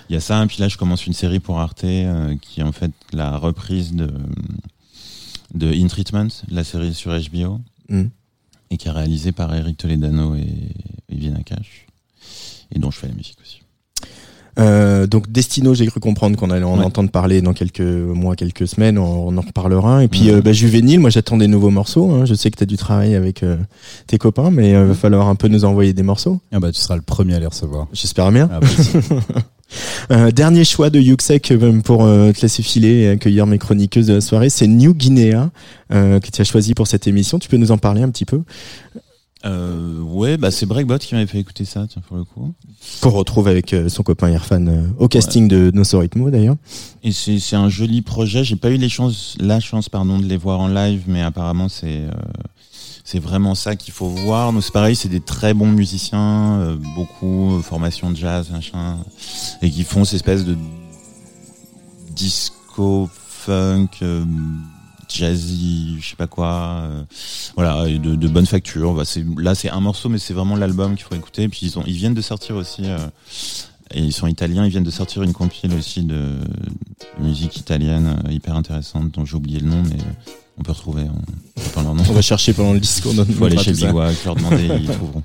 Il 0.10 0.14
y 0.14 0.16
a 0.16 0.22
ça, 0.22 0.42
et 0.42 0.48
puis 0.48 0.58
là, 0.60 0.68
je 0.70 0.78
commence 0.78 1.06
une 1.06 1.14
série 1.14 1.40
pour 1.40 1.60
Arte, 1.60 1.84
euh, 1.84 2.34
qui 2.42 2.62
est 2.62 2.64
en 2.64 2.72
fait 2.72 2.92
la 3.12 3.38
reprise 3.38 3.94
de, 3.94 4.10
de 5.56 5.72
In 5.74 5.88
Treatment, 5.88 6.28
la 6.50 6.64
série 6.64 6.94
sur 6.94 7.12
HBO, 7.12 7.60
Mm. 7.90 8.04
et 8.72 8.78
qui 8.78 8.88
est 8.88 8.92
réalisée 8.92 9.32
par 9.32 9.54
Eric 9.56 9.78
Toledano 9.78 10.36
et, 10.36 10.48
Vienna 11.10 11.42
Cash, 11.44 11.86
et 12.74 12.80
dont 12.80 12.92
je 12.92 12.98
fais 13.00 13.08
la 13.08 13.14
musique 13.14 13.38
aussi. 13.42 13.62
Euh, 14.58 15.06
donc 15.06 15.30
Destino, 15.32 15.74
j'ai 15.74 15.86
cru 15.86 16.00
comprendre 16.00 16.38
qu'on 16.38 16.50
allait 16.50 16.64
en 16.64 16.80
Ouais. 16.80 16.86
entendre 16.86 17.12
parler 17.12 17.42
dans 17.42 17.52
quelques 17.54 17.82
mois, 17.82 18.38
quelques 18.38 18.68
semaines. 18.70 18.98
On, 18.98 19.28
on 19.28 19.38
en 19.38 19.42
reparlera. 19.42 20.04
Et 20.06 20.08
puis 20.08 20.30
Mhm. 20.30 20.36
euh, 20.36 20.42
bah, 20.42 20.54
Juvénile, 20.54 21.02
moi 21.02 21.10
j'attends 21.10 21.36
des 21.38 21.48
nouveaux 21.48 21.72
morceaux. 21.72 22.10
hein. 22.12 22.24
Je 22.26 22.34
sais 22.36 22.50
que 22.52 22.58
tu 22.58 22.64
as 22.64 22.66
du 22.66 22.78
travail 22.78 23.16
avec 23.16 23.44
euh, 23.44 23.58
tes 24.08 24.18
copains, 24.18 24.52
mais 24.52 24.70
il 24.72 24.78
va 24.78 24.94
falloir 24.94 25.28
un 25.28 25.36
peu 25.36 25.50
nous 25.50 25.66
envoyer 25.66 25.92
des 25.94 26.04
morceaux. 26.04 26.40
Ah 26.54 26.60
bah 26.62 26.72
tu 26.72 26.80
seras 26.80 26.96
le 26.96 27.02
premier 27.02 27.36
à 27.36 27.40
les 27.42 27.48
recevoir. 27.48 27.88
J'espère 27.92 28.32
bien. 28.32 28.50
Ah 28.52 28.60
bah. 28.62 28.68
Euh, 30.12 30.32
dernier 30.32 30.64
choix 30.64 30.90
de 30.90 31.00
Yuxek 31.00 31.52
euh, 31.52 31.82
pour 31.82 32.06
euh, 32.06 32.32
te 32.32 32.42
laisser 32.42 32.62
filer 32.62 33.02
et 33.02 33.10
accueillir 33.10 33.48
mes 33.48 33.58
chroniqueuses 33.58 34.08
de 34.08 34.14
la 34.14 34.22
soirée, 34.22 34.50
c'est 34.50 34.68
New 34.68 34.94
Guinea 34.94 35.50
euh, 35.92 36.20
que 36.20 36.30
tu 36.30 36.42
as 36.42 36.44
choisi 36.46 36.74
pour 36.74 36.88
cette 36.88 37.08
émission. 37.08 37.40
Tu 37.40 37.50
peux 37.50 37.58
nous 37.58 37.72
en 37.72 37.78
parler 37.78 38.02
un 38.02 38.10
petit 38.10 38.26
peu? 38.26 38.42
Ouais, 39.46 40.38
bah 40.38 40.50
c'est 40.50 40.66
Breakbot 40.66 40.98
qui 40.98 41.14
m'avait 41.14 41.28
fait 41.28 41.38
écouter 41.38 41.66
ça, 41.66 41.86
tiens, 41.88 42.02
pour 42.08 42.18
le 42.18 42.24
coup. 42.24 42.52
Qu'on 43.02 43.12
retrouve 43.12 43.48
avec 43.48 43.76
son 43.90 44.02
copain 44.02 44.32
Irfan 44.32 44.66
au 44.98 45.08
casting 45.08 45.48
de 45.48 45.70
Nosso 45.72 46.00
Ritmo 46.00 46.32
d'ailleurs. 46.32 46.56
Et 47.04 47.12
c'est 47.12 47.38
c'est 47.38 47.56
un 47.56 47.70
joli 47.70 48.02
projet. 48.02 48.44
J'ai 48.44 48.56
pas 48.56 48.72
eu 48.72 48.78
les 48.78 48.90
chances, 48.90 49.36
la 49.40 49.60
chance 49.60 49.88
pardon 49.88 50.18
de 50.18 50.26
les 50.26 50.38
voir 50.38 50.62
en 50.62 50.68
live, 50.68 51.04
mais 51.06 51.22
apparemment 51.22 51.70
c'est 51.70 52.06
c'est 53.06 53.20
vraiment 53.20 53.54
ça 53.54 53.76
qu'il 53.76 53.94
faut 53.94 54.08
voir. 54.08 54.52
Nous 54.52 54.62
c'est 54.62 54.74
pareil, 54.74 54.96
c'est 54.96 55.08
des 55.08 55.22
très 55.22 55.54
bons 55.54 55.68
musiciens, 55.68 56.60
euh, 56.60 56.76
beaucoup 56.96 57.56
euh, 57.56 57.62
formation 57.62 58.10
de 58.10 58.18
jazz, 58.18 58.50
machin, 58.50 58.98
et 59.62 59.70
qui 59.70 59.84
font 59.84 60.04
cette 60.04 60.16
espèce 60.16 60.44
de 60.44 60.58
disco 62.10 63.10
funk. 63.14 63.90
euh, 64.02 64.26
jazzy, 65.08 65.98
je 66.02 66.10
sais 66.10 66.16
pas 66.16 66.26
quoi, 66.26 66.90
voilà, 67.56 67.86
de, 67.86 68.28
bonne 68.28 68.48
facture. 68.48 68.96
Bah, 68.96 69.04
là, 69.38 69.54
c'est 69.54 69.70
un 69.70 69.80
morceau, 69.80 70.10
mais 70.10 70.18
c'est 70.18 70.34
vraiment 70.34 70.56
l'album 70.56 70.96
qu'il 70.96 71.06
faut 71.06 71.16
écouter. 71.16 71.48
Puis 71.48 71.60
ils 71.62 71.80
ont, 71.80 71.84
ils 71.86 71.94
viennent 71.94 72.16
de 72.16 72.22
sortir 72.22 72.56
aussi, 72.56 72.84
et 73.94 74.00
ils 74.00 74.12
sont 74.12 74.26
italiens. 74.26 74.66
Ils 74.66 74.72
viennent 74.72 74.84
de 74.84 74.92
sortir 74.92 75.22
une 75.22 75.32
compile 75.32 75.74
aussi 75.76 76.02
de, 76.04 76.40
musique 77.20 77.56
italienne 77.56 78.18
hyper 78.30 78.56
intéressante 78.56 79.12
dont 79.12 79.26
j'ai 79.26 79.36
oublié 79.36 79.60
le 79.60 79.70
nom, 79.70 79.84
mais 79.84 80.00
on 80.58 80.64
peut 80.64 80.72
retrouver. 80.72 81.04
On, 81.04 81.82
on. 81.82 81.98
On 82.10 82.14
va 82.14 82.22
chercher 82.22 82.54
pendant 82.54 82.74
le 82.74 82.80
discours. 82.80 83.14
on 83.18 83.26
Faut 83.26 83.46
aller 83.46 83.58
chez 83.58 83.74
Wack, 83.92 84.16
leur 84.26 84.36
demander, 84.36 84.70
ils 84.82 84.86
trouveront. 84.92 85.24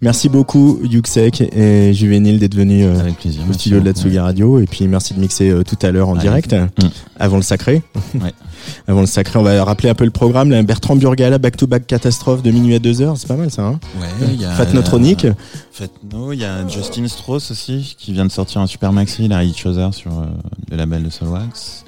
Merci 0.00 0.28
beaucoup 0.28 0.80
Yuxek 0.84 1.40
et 1.54 1.92
Juvénile 1.92 2.38
d'être 2.38 2.54
venu 2.54 2.84
euh, 2.84 2.98
Avec 3.00 3.16
plaisir. 3.16 3.42
au 3.48 3.52
studio 3.52 3.80
de 3.80 3.84
la. 3.84 3.92
Tsugi 3.92 4.18
Radio 4.18 4.60
et 4.60 4.66
puis 4.66 4.86
merci 4.88 5.14
de 5.14 5.20
mixer 5.20 5.50
euh, 5.50 5.62
tout 5.62 5.76
à 5.82 5.90
l'heure 5.90 6.08
en 6.08 6.12
Allez. 6.14 6.22
direct 6.22 6.52
Mm. 6.54 6.88
avant 7.18 7.36
le 7.36 7.42
sacré. 7.42 7.82
Ouais. 8.14 8.32
avant 8.88 9.00
le 9.00 9.06
sacré, 9.06 9.38
on 9.38 9.42
va 9.42 9.62
rappeler 9.64 9.88
un 9.90 9.94
peu 9.94 10.04
le 10.04 10.10
programme. 10.10 10.50
Là, 10.50 10.62
Bertrand 10.62 10.96
Burgala, 10.96 11.38
Back 11.38 11.56
to 11.56 11.66
Back 11.66 11.86
Catastrophe 11.86 12.42
de 12.42 12.50
minuit 12.50 12.74
à 12.74 12.78
2 12.78 13.02
heures, 13.02 13.16
c'est 13.16 13.26
pas 13.28 13.36
mal 13.36 13.50
ça. 13.50 13.62
Hein? 13.66 13.80
Ouais, 14.00 14.08
il 14.32 14.40
y 14.40 14.44
a 14.44 14.50
Fat 14.52 14.72
Notronic. 14.72 15.26
Fatno, 15.72 16.32
il 16.32 16.40
y 16.40 16.44
a 16.44 16.66
Justin 16.68 17.06
Strauss 17.08 17.50
aussi 17.50 17.94
qui 17.98 18.12
vient 18.12 18.24
de 18.26 18.30
sortir 18.30 18.60
un 18.60 18.66
super 18.66 18.92
maxi, 18.92 19.26
la 19.28 19.42
Each 19.44 19.64
Other 19.66 19.92
sur 19.94 20.12
euh, 20.12 20.26
le 20.70 20.76
label 20.76 21.02
de 21.04 21.10
Solwax. 21.10 21.84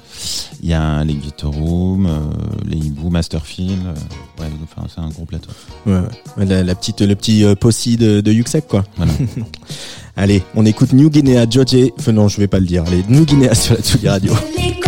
Il 0.62 0.68
y 0.68 0.74
a 0.74 1.02
les 1.04 1.16
Room, 1.42 2.06
euh, 2.06 2.18
les 2.64 2.76
Hibou, 2.76 3.10
Masterfield. 3.10 3.84
euh, 3.86 4.42
ouais, 4.42 4.48
enfin 4.62 4.86
c'est 4.94 5.00
un 5.00 5.08
gros 5.08 5.24
plateau. 5.24 5.50
Ouais, 5.86 6.00
ouais. 6.36 6.46
La, 6.46 6.62
la 6.62 6.74
petite, 6.74 7.00
le 7.00 7.14
petit 7.16 7.44
euh, 7.44 7.54
possi 7.54 7.96
de, 7.96 8.20
de 8.20 8.32
Yuxek 8.32 8.68
quoi. 8.68 8.84
Voilà. 8.96 9.12
Allez, 10.16 10.42
on 10.54 10.64
écoute 10.66 10.92
New 10.92 11.10
Guinea 11.10 11.46
George. 11.48 11.74
Enfin 11.98 12.12
non, 12.12 12.28
je 12.28 12.36
vais 12.38 12.46
pas 12.48 12.60
le 12.60 12.66
dire. 12.66 12.84
Allez, 12.86 13.04
New 13.08 13.24
Guinea 13.24 13.54
sur 13.54 13.74
la 13.74 13.80
Tsugi 13.80 14.08
Radio. 14.08 14.32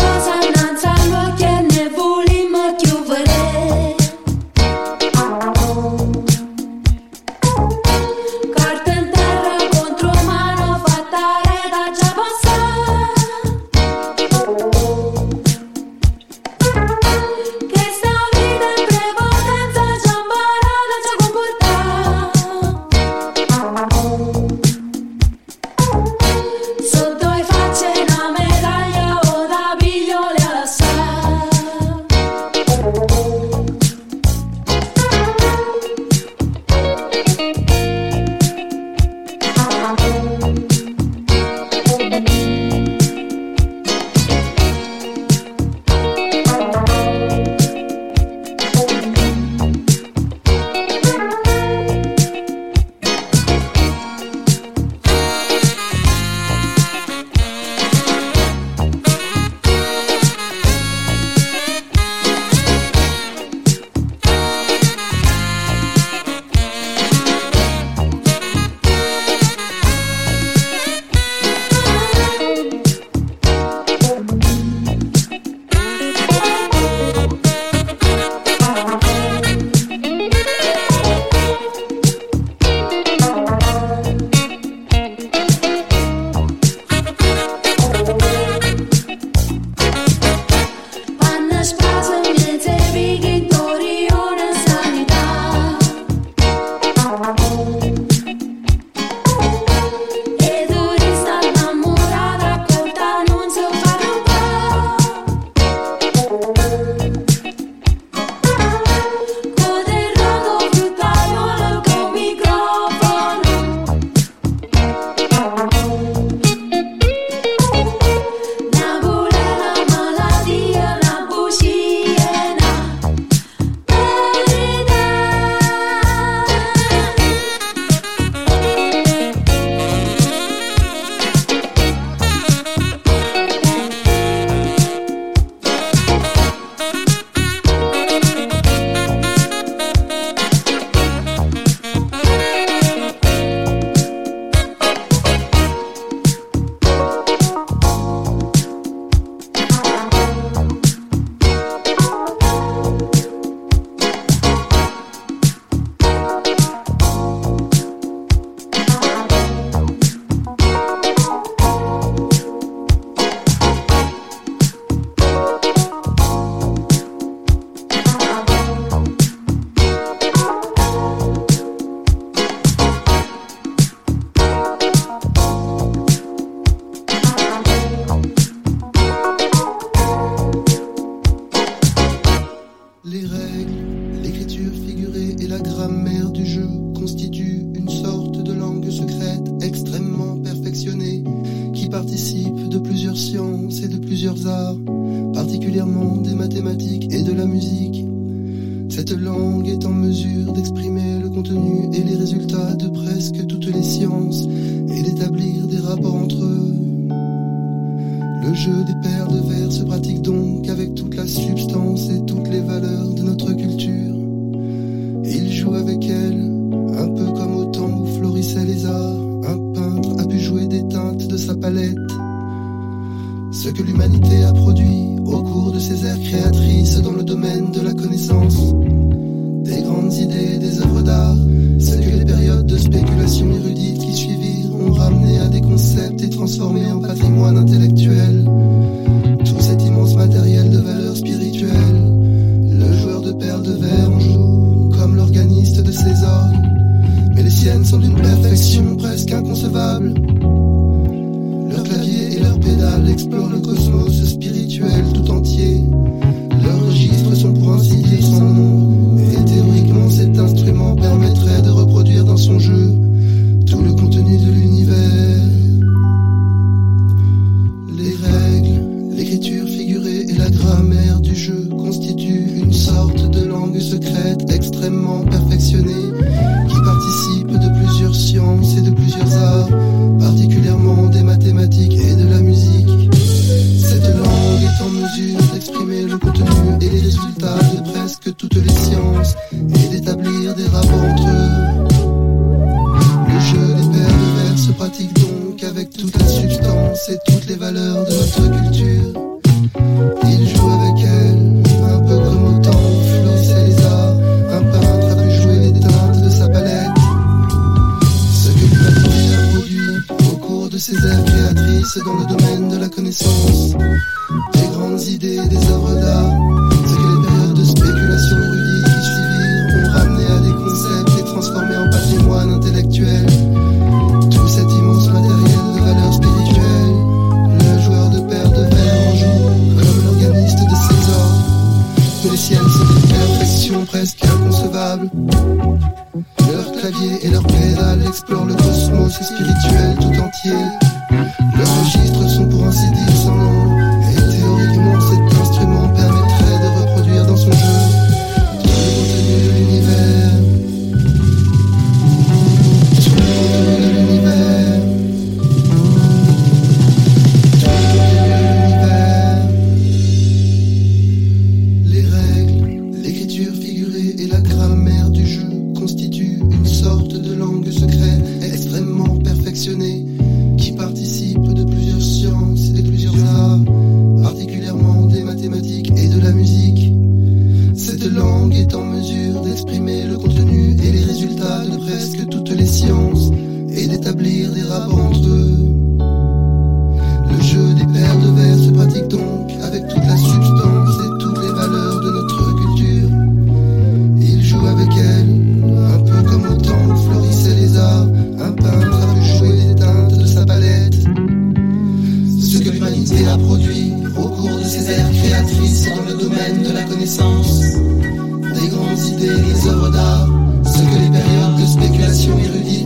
des 409.27 409.69
œuvres 409.69 409.91
d'art, 409.91 410.27
ce 410.65 410.79
que 410.79 410.99
les 411.01 411.11
périodes 411.11 411.57
de 411.59 411.67
spéculation 411.67 412.39
érudite 412.39 412.84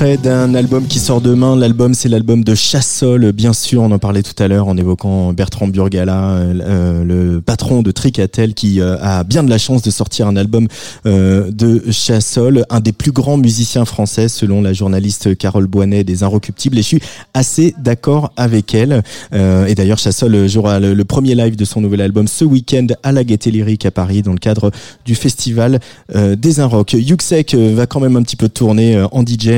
d'un 0.00 0.54
album 0.54 0.86
qui 0.86 0.98
sort 0.98 1.20
demain. 1.20 1.56
L'album, 1.56 1.92
c'est 1.92 2.08
l'album 2.08 2.42
de 2.42 2.54
Chassol, 2.54 3.32
bien 3.32 3.52
sûr. 3.52 3.82
On 3.82 3.90
en 3.90 3.98
parlait 3.98 4.22
tout 4.22 4.40
à 4.42 4.48
l'heure 4.48 4.66
en 4.66 4.78
évoquant 4.78 5.34
Bertrand 5.34 5.68
Burgala, 5.68 6.36
euh, 6.36 6.54
euh, 6.62 7.04
le 7.04 7.40
patron 7.42 7.82
de 7.82 7.90
Tricatel, 7.90 8.54
qui 8.54 8.80
euh, 8.80 8.96
a 9.02 9.24
bien 9.24 9.42
de 9.42 9.50
la 9.50 9.58
chance 9.58 9.82
de 9.82 9.90
sortir 9.90 10.26
un 10.26 10.36
album 10.36 10.68
euh, 11.04 11.50
de 11.50 11.82
Chassol, 11.90 12.64
un 12.70 12.80
des 12.80 12.92
plus 12.92 13.12
grands 13.12 13.36
musiciens 13.36 13.84
français, 13.84 14.28
selon 14.28 14.62
la 14.62 14.72
journaliste 14.72 15.36
Carole 15.36 15.66
Boinet 15.66 16.02
des 16.02 16.22
Inrecuptibles. 16.22 16.78
Et 16.78 16.82
je 16.82 16.86
suis 16.86 17.02
assez 17.34 17.74
d'accord 17.78 18.32
avec 18.36 18.74
elle. 18.74 19.02
Euh, 19.34 19.66
et 19.66 19.74
d'ailleurs, 19.74 19.98
Chassol 19.98 20.48
jouera 20.48 20.80
le, 20.80 21.04
premier 21.04 21.34
live 21.34 21.56
de 21.56 21.64
son 21.66 21.82
nouvel 21.82 22.00
album 22.00 22.26
ce 22.26 22.46
week-end 22.46 22.86
à 23.02 23.12
la 23.12 23.22
Gaîté 23.22 23.50
Lyrique 23.50 23.84
à 23.84 23.90
Paris, 23.90 24.22
dans 24.22 24.32
le 24.32 24.38
cadre 24.38 24.70
du 25.04 25.14
festival 25.14 25.78
euh, 26.14 26.36
des 26.36 26.60
Inrocks. 26.60 26.94
Yuxek 26.94 27.54
va 27.54 27.86
quand 27.86 28.00
même 28.00 28.16
un 28.16 28.22
petit 28.22 28.36
peu 28.36 28.48
tourner 28.48 28.98
en 29.12 29.22
DJ 29.22 29.50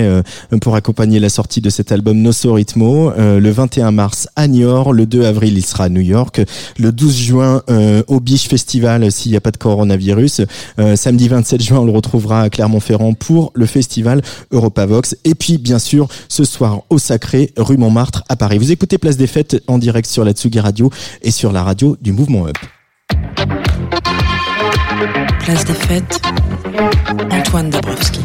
pour 0.60 0.74
accompagner 0.74 1.20
la 1.20 1.28
sortie 1.28 1.60
de 1.60 1.70
cet 1.70 1.92
album 1.92 2.18
Nosso 2.18 2.52
Ritmo. 2.52 3.10
Euh, 3.12 3.40
le 3.40 3.50
21 3.50 3.90
mars 3.90 4.28
à 4.36 4.48
Niort, 4.48 4.92
le 4.92 5.06
2 5.06 5.24
avril 5.24 5.56
il 5.56 5.64
sera 5.64 5.84
à 5.84 5.88
New 5.88 6.00
York, 6.00 6.42
le 6.78 6.92
12 6.92 7.16
juin 7.16 7.62
euh, 7.70 8.02
au 8.06 8.20
Biche 8.20 8.48
Festival 8.48 9.10
s'il 9.10 9.32
n'y 9.32 9.36
a 9.36 9.40
pas 9.40 9.50
de 9.50 9.56
coronavirus. 9.56 10.42
Euh, 10.78 10.96
samedi 10.96 11.28
27 11.28 11.62
juin 11.62 11.78
on 11.80 11.84
le 11.84 11.92
retrouvera 11.92 12.42
à 12.42 12.50
Clermont-Ferrand 12.50 13.14
pour 13.14 13.52
le 13.54 13.66
festival 13.66 14.22
Europavox. 14.50 15.16
Et 15.24 15.34
puis 15.34 15.58
bien 15.58 15.78
sûr 15.78 16.08
ce 16.28 16.44
soir 16.44 16.82
au 16.90 16.98
Sacré, 16.98 17.52
rue 17.56 17.76
Montmartre 17.76 18.24
à 18.28 18.36
Paris. 18.36 18.58
Vous 18.58 18.72
écoutez 18.72 18.98
Place 18.98 19.16
des 19.16 19.26
Fêtes 19.26 19.62
en 19.66 19.78
direct 19.78 20.08
sur 20.08 20.24
la 20.24 20.32
Tsugi 20.32 20.60
Radio 20.60 20.90
et 21.22 21.30
sur 21.30 21.52
la 21.52 21.62
radio 21.62 21.96
du 22.00 22.12
Mouvement 22.12 22.46
Up. 22.46 22.56
Place 25.40 25.64
des 25.64 25.74
fêtes, 25.74 26.20
Antoine 27.30 27.70
Dabrowski. 27.70 28.20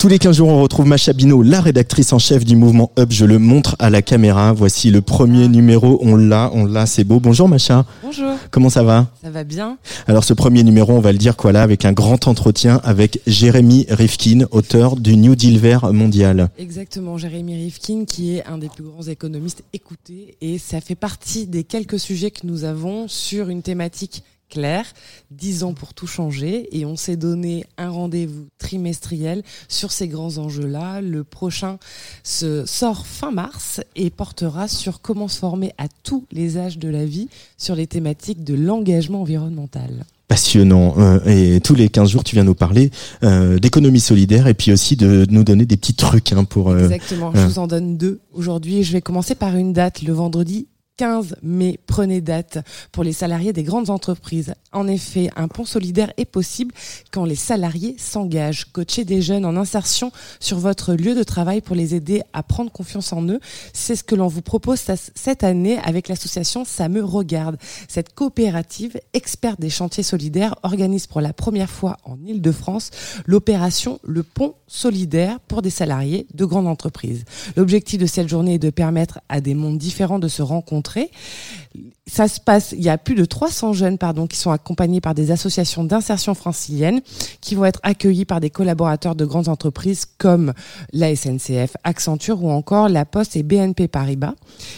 Tous 0.00 0.08
les 0.08 0.18
15 0.18 0.38
jours, 0.38 0.48
on 0.48 0.62
retrouve 0.62 0.86
Macha 0.86 1.12
Bino, 1.12 1.42
la 1.42 1.60
rédactrice 1.60 2.14
en 2.14 2.18
chef 2.18 2.46
du 2.46 2.56
mouvement 2.56 2.90
Up. 2.98 3.10
Je 3.12 3.26
le 3.26 3.38
montre 3.38 3.76
à 3.78 3.90
la 3.90 4.00
caméra. 4.00 4.54
Voici 4.54 4.90
le 4.90 5.02
premier 5.02 5.46
numéro. 5.46 5.98
On 6.00 6.16
l'a, 6.16 6.50
on 6.54 6.64
l'a, 6.64 6.86
c'est 6.86 7.04
beau. 7.04 7.20
Bonjour 7.20 7.50
Macha. 7.50 7.84
Bonjour. 8.02 8.32
Comment 8.50 8.70
ça 8.70 8.82
va? 8.82 9.08
Ça 9.22 9.28
va 9.28 9.44
bien 9.44 9.76
Alors 10.06 10.24
ce 10.24 10.32
premier 10.32 10.62
numéro, 10.62 10.94
on 10.94 11.00
va 11.00 11.12
le 11.12 11.18
dire 11.18 11.36
quoi 11.36 11.52
là, 11.52 11.62
avec 11.62 11.84
un 11.84 11.92
grand 11.92 12.28
entretien 12.28 12.80
avec 12.82 13.20
Jérémy 13.26 13.84
Rifkin, 13.90 14.46
auteur 14.52 14.96
du 14.96 15.18
New 15.18 15.36
Deal 15.36 15.58
vert 15.58 15.92
mondial. 15.92 16.48
Exactement, 16.58 17.18
Jérémy 17.18 17.62
Rifkin 17.62 18.06
qui 18.06 18.36
est 18.36 18.46
un 18.46 18.56
des 18.56 18.70
plus 18.70 18.84
grands 18.84 19.02
économistes 19.02 19.64
écoutés 19.74 20.34
et 20.40 20.56
ça 20.56 20.80
fait 20.80 20.94
partie 20.94 21.46
des 21.46 21.62
quelques 21.62 22.00
sujets 22.00 22.30
que 22.30 22.46
nous 22.46 22.64
avons 22.64 23.06
sur 23.06 23.50
une 23.50 23.60
thématique 23.60 24.22
claire, 24.50 24.84
10 25.30 25.62
ans 25.64 25.72
pour 25.72 25.94
tout 25.94 26.06
changer 26.06 26.68
et 26.78 26.84
on 26.84 26.96
s'est 26.96 27.16
donné 27.16 27.64
un 27.78 27.88
rendez-vous 27.88 28.48
trimestriel 28.58 29.42
sur 29.68 29.92
ces 29.92 30.08
grands 30.08 30.36
enjeux-là. 30.36 31.00
Le 31.00 31.24
prochain 31.24 31.78
se 32.22 32.66
sort 32.66 33.06
fin 33.06 33.30
mars 33.30 33.80
et 33.96 34.10
portera 34.10 34.68
sur 34.68 35.00
comment 35.00 35.28
se 35.28 35.38
former 35.38 35.72
à 35.78 35.86
tous 36.02 36.26
les 36.32 36.58
âges 36.58 36.78
de 36.78 36.88
la 36.88 37.06
vie 37.06 37.28
sur 37.56 37.74
les 37.74 37.86
thématiques 37.86 38.44
de 38.44 38.54
l'engagement 38.54 39.22
environnemental. 39.22 40.04
Passionnant. 40.28 40.94
Euh, 40.98 41.18
et 41.26 41.60
tous 41.60 41.74
les 41.74 41.88
15 41.88 42.10
jours, 42.10 42.22
tu 42.22 42.36
viens 42.36 42.44
nous 42.44 42.54
parler 42.54 42.92
euh, 43.24 43.58
d'économie 43.58 43.98
solidaire 43.98 44.46
et 44.46 44.54
puis 44.54 44.72
aussi 44.72 44.94
de 44.94 45.26
nous 45.28 45.42
donner 45.42 45.64
des 45.66 45.76
petits 45.76 45.94
trucs 45.94 46.32
hein, 46.32 46.44
pour... 46.44 46.70
euh, 46.70 46.84
Exactement, 46.84 47.32
je 47.34 47.40
vous 47.40 47.58
en 47.58 47.66
donne 47.66 47.96
deux. 47.96 48.20
Aujourd'hui, 48.32 48.84
je 48.84 48.92
vais 48.92 49.00
commencer 49.00 49.34
par 49.34 49.56
une 49.56 49.72
date, 49.72 50.02
le 50.02 50.12
vendredi 50.12 50.68
15 51.00 51.36
mai, 51.42 51.80
prenez 51.86 52.20
date 52.20 52.58
pour 52.92 53.04
les 53.04 53.14
salariés 53.14 53.54
des 53.54 53.62
grandes 53.62 53.88
entreprises. 53.88 54.52
En 54.70 54.86
effet, 54.86 55.30
un 55.34 55.48
pont 55.48 55.64
solidaire 55.64 56.12
est 56.18 56.26
possible 56.26 56.74
quand 57.10 57.24
les 57.24 57.36
salariés 57.36 57.96
s'engagent. 57.96 58.66
Coacher 58.70 59.06
des 59.06 59.22
jeunes 59.22 59.46
en 59.46 59.56
insertion 59.56 60.12
sur 60.40 60.58
votre 60.58 60.92
lieu 60.92 61.14
de 61.14 61.22
travail 61.22 61.62
pour 61.62 61.74
les 61.74 61.94
aider 61.94 62.20
à 62.34 62.42
prendre 62.42 62.70
confiance 62.70 63.14
en 63.14 63.26
eux, 63.30 63.40
c'est 63.72 63.96
ce 63.96 64.04
que 64.04 64.14
l'on 64.14 64.26
vous 64.26 64.42
propose 64.42 64.82
cette 65.14 65.42
année 65.42 65.78
avec 65.78 66.06
l'association 66.06 66.66
Ça 66.66 66.90
me 66.90 67.02
regarde. 67.02 67.56
Cette 67.88 68.12
coopérative, 68.12 69.00
experte 69.14 69.58
des 69.58 69.70
chantiers 69.70 70.02
solidaires, 70.02 70.54
organise 70.64 71.06
pour 71.06 71.22
la 71.22 71.32
première 71.32 71.70
fois 71.70 71.96
en 72.04 72.18
Ile-de-France 72.26 72.90
l'opération 73.24 74.00
Le 74.04 74.22
Pont 74.22 74.54
solidaire 74.66 75.40
pour 75.48 75.62
des 75.62 75.70
salariés 75.70 76.26
de 76.34 76.44
grandes 76.44 76.66
entreprises. 76.66 77.24
L'objectif 77.56 77.98
de 77.98 78.06
cette 78.06 78.28
journée 78.28 78.54
est 78.54 78.58
de 78.58 78.68
permettre 78.68 79.20
à 79.30 79.40
des 79.40 79.54
mondes 79.54 79.78
différents 79.78 80.18
de 80.18 80.28
se 80.28 80.42
rencontrer. 80.42 80.89
Il 80.98 82.82
y 82.82 82.88
a 82.88 82.98
plus 82.98 83.14
de 83.14 83.24
300 83.24 83.72
jeunes 83.72 83.98
qui 84.28 84.36
sont 84.36 84.50
accompagnés 84.50 85.00
par 85.00 85.14
des 85.14 85.30
associations 85.30 85.84
d'insertion 85.84 86.34
francilienne 86.34 87.00
qui 87.40 87.54
vont 87.54 87.64
être 87.64 87.80
accueillis 87.82 88.24
par 88.24 88.40
des 88.40 88.50
collaborateurs 88.50 89.14
de 89.14 89.24
grandes 89.24 89.48
entreprises 89.48 90.06
comme 90.18 90.52
la 90.92 91.14
SNCF, 91.14 91.76
Accenture 91.84 92.42
ou 92.42 92.50
encore 92.50 92.88
la 92.88 93.04
Poste 93.04 93.36
et 93.36 93.42
BNP 93.42 93.88
Paribas 93.88 94.34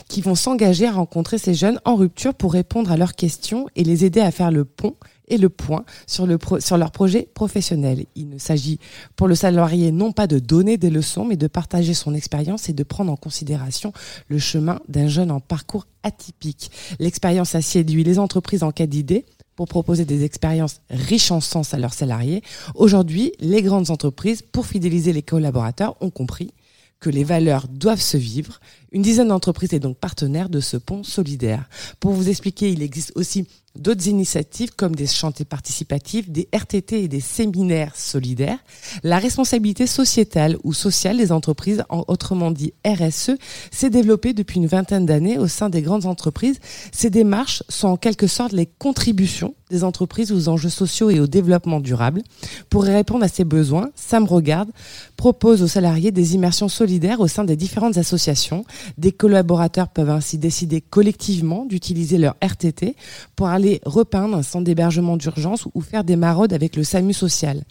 qui 0.09 0.21
vont 0.21 0.35
s'engager 0.35 0.87
à 0.87 0.93
rencontrer 0.93 1.39
ces 1.39 1.55
jeunes 1.55 1.81
en 1.85 1.97
rupture 1.97 2.35
pour 2.35 2.53
répondre 2.53 2.93
à 2.93 2.97
leurs 2.97 3.15
questions 3.15 3.67
et 3.77 3.85
les 3.85 4.05
aider 4.05 4.21
à 4.21 4.31
faire 4.31 4.51
le 4.51 4.65
pont 4.65 4.95
et 5.33 5.39
le 5.39 5.49
point 5.49 5.85
sur, 6.07 6.29
sur 6.61 6.77
leur 6.77 6.91
projet 6.93 7.29
professionnel. 7.35 8.05
Il 8.15 8.29
ne 8.29 8.39
s'agit 8.39 8.79
pour 9.17 9.27
le 9.27 9.35
salarié 9.35 9.91
non 9.91 10.13
pas 10.13 10.27
de 10.27 10.39
donner 10.39 10.77
des 10.77 10.91
leçons, 10.91 11.25
mais 11.25 11.37
de 11.37 11.47
partager 11.47 11.95
son 11.95 12.15
expérience 12.15 12.69
et 12.69 12.75
de 12.75 12.83
prendre 12.83 13.11
en 13.11 13.17
considération 13.17 13.93
le 14.29 14.39
chemin 14.39 14.81
d'un 14.89 15.09
jeune 15.09 15.31
en 15.31 15.41
parcours 15.41 15.87
atypique. 16.03 16.71
L'expérience 17.01 17.55
a 17.55 17.63
séduit 17.63 18.05
les 18.05 18.19
entreprises 18.19 18.63
en 18.63 18.73
cas 18.73 18.87
d'idées 18.87 19.25
pour 19.57 19.69
proposer 19.69 20.05
des 20.05 20.23
expériences 20.23 20.81
riches 20.91 21.31
en 21.31 21.41
sens 21.41 21.73
à 21.73 21.79
leurs 21.79 21.95
salariés. 21.95 22.43
Aujourd'hui, 22.75 23.33
les 23.41 23.63
grandes 23.63 23.91
entreprises, 23.91 24.43
pour 24.43 24.67
fidéliser 24.67 25.13
les 25.13 25.23
collaborateurs, 25.23 25.97
ont 26.01 26.11
compris 26.11 26.53
que 27.01 27.11
les 27.11 27.25
valeurs 27.25 27.69
doivent 27.69 28.01
se 28.01 28.17
vivre. 28.17 28.61
Une 28.93 29.01
dizaine 29.01 29.29
d'entreprises 29.29 29.73
est 29.73 29.81
donc 29.81 29.97
partenaire 29.97 30.51
de 30.51 30.61
ce 30.61 30.77
pont 30.77 31.03
solidaire. 31.03 31.69
Pour 31.99 32.13
vous 32.13 32.29
expliquer, 32.29 32.71
il 32.71 32.83
existe 32.83 33.13
aussi 33.15 33.47
d'autres 33.77 34.07
initiatives 34.07 34.73
comme 34.77 34.95
des 34.95 35.07
chantiers 35.07 35.45
participatifs, 35.45 36.29
des 36.29 36.49
RTT 36.53 37.05
et 37.05 37.09
des 37.09 37.21
séminaires 37.21 37.97
solidaires. 37.97 38.59
La 39.03 39.19
responsabilité 39.19 39.87
sociétale 39.87 40.59
ou 40.63 40.75
sociale 40.75 41.17
des 41.17 41.33
entreprises, 41.33 41.83
en, 41.89 42.05
autrement 42.09 42.51
dit 42.51 42.75
RSE, 42.87 43.33
s'est 43.71 43.91
développée 43.91 44.35
depuis 44.35 44.59
une 44.59 44.67
vingtaine 44.67 45.07
d'années 45.07 45.39
au 45.39 45.49
sein 45.49 45.71
des 45.71 45.83
grandes 45.83 46.07
entreprises. 46.07 46.59
Ces 46.93 47.11
démarches 47.11 47.63
sont 47.69 47.89
en 47.89 47.97
quelque 47.97 48.27
sorte 48.27 48.53
les 48.53 48.67
contributions 48.67 49.55
des 49.71 49.85
entreprises 49.85 50.33
aux 50.33 50.49
enjeux 50.49 50.69
sociaux 50.69 51.09
et 51.09 51.19
au 51.19 51.27
développement 51.27 51.81
durable. 51.81 52.23
Pour 52.69 52.85
répondre 52.85 53.25
à 53.25 53.29
ces 53.29 53.45
besoins, 53.45 53.89
Sam 53.97 54.27
Regarde 54.27 54.69
propose 55.17 55.63
aux 55.63 55.67
salariés 55.67 56.11
des 56.11 56.35
immersions 56.35 56.69
solidaires 56.69 57.21
au 57.21 57.27
sein 57.27 57.45
des 57.45 57.57
différentes 57.57 57.97
associations. 57.97 58.67
Des 58.99 59.13
collaborateurs 59.13 59.89
peuvent 59.89 60.11
ainsi 60.11 60.39
décider 60.39 60.81
collectivement 60.81 61.65
d'utiliser 61.65 62.19
leur 62.19 62.37
RTT 62.43 62.97
pour 63.37 63.49
aller 63.49 63.81
repeindre 63.85 64.37
un 64.37 64.43
centre 64.43 64.65
d'hébergement 64.65 65.17
d'urgence 65.17 65.67
ou 65.75 65.81
faire 65.81 66.05
des 66.05 66.17
maraudes 66.17 66.53
avec 66.53 66.77
le 66.77 66.85
SAMU 66.85 67.13
social. 67.13 67.63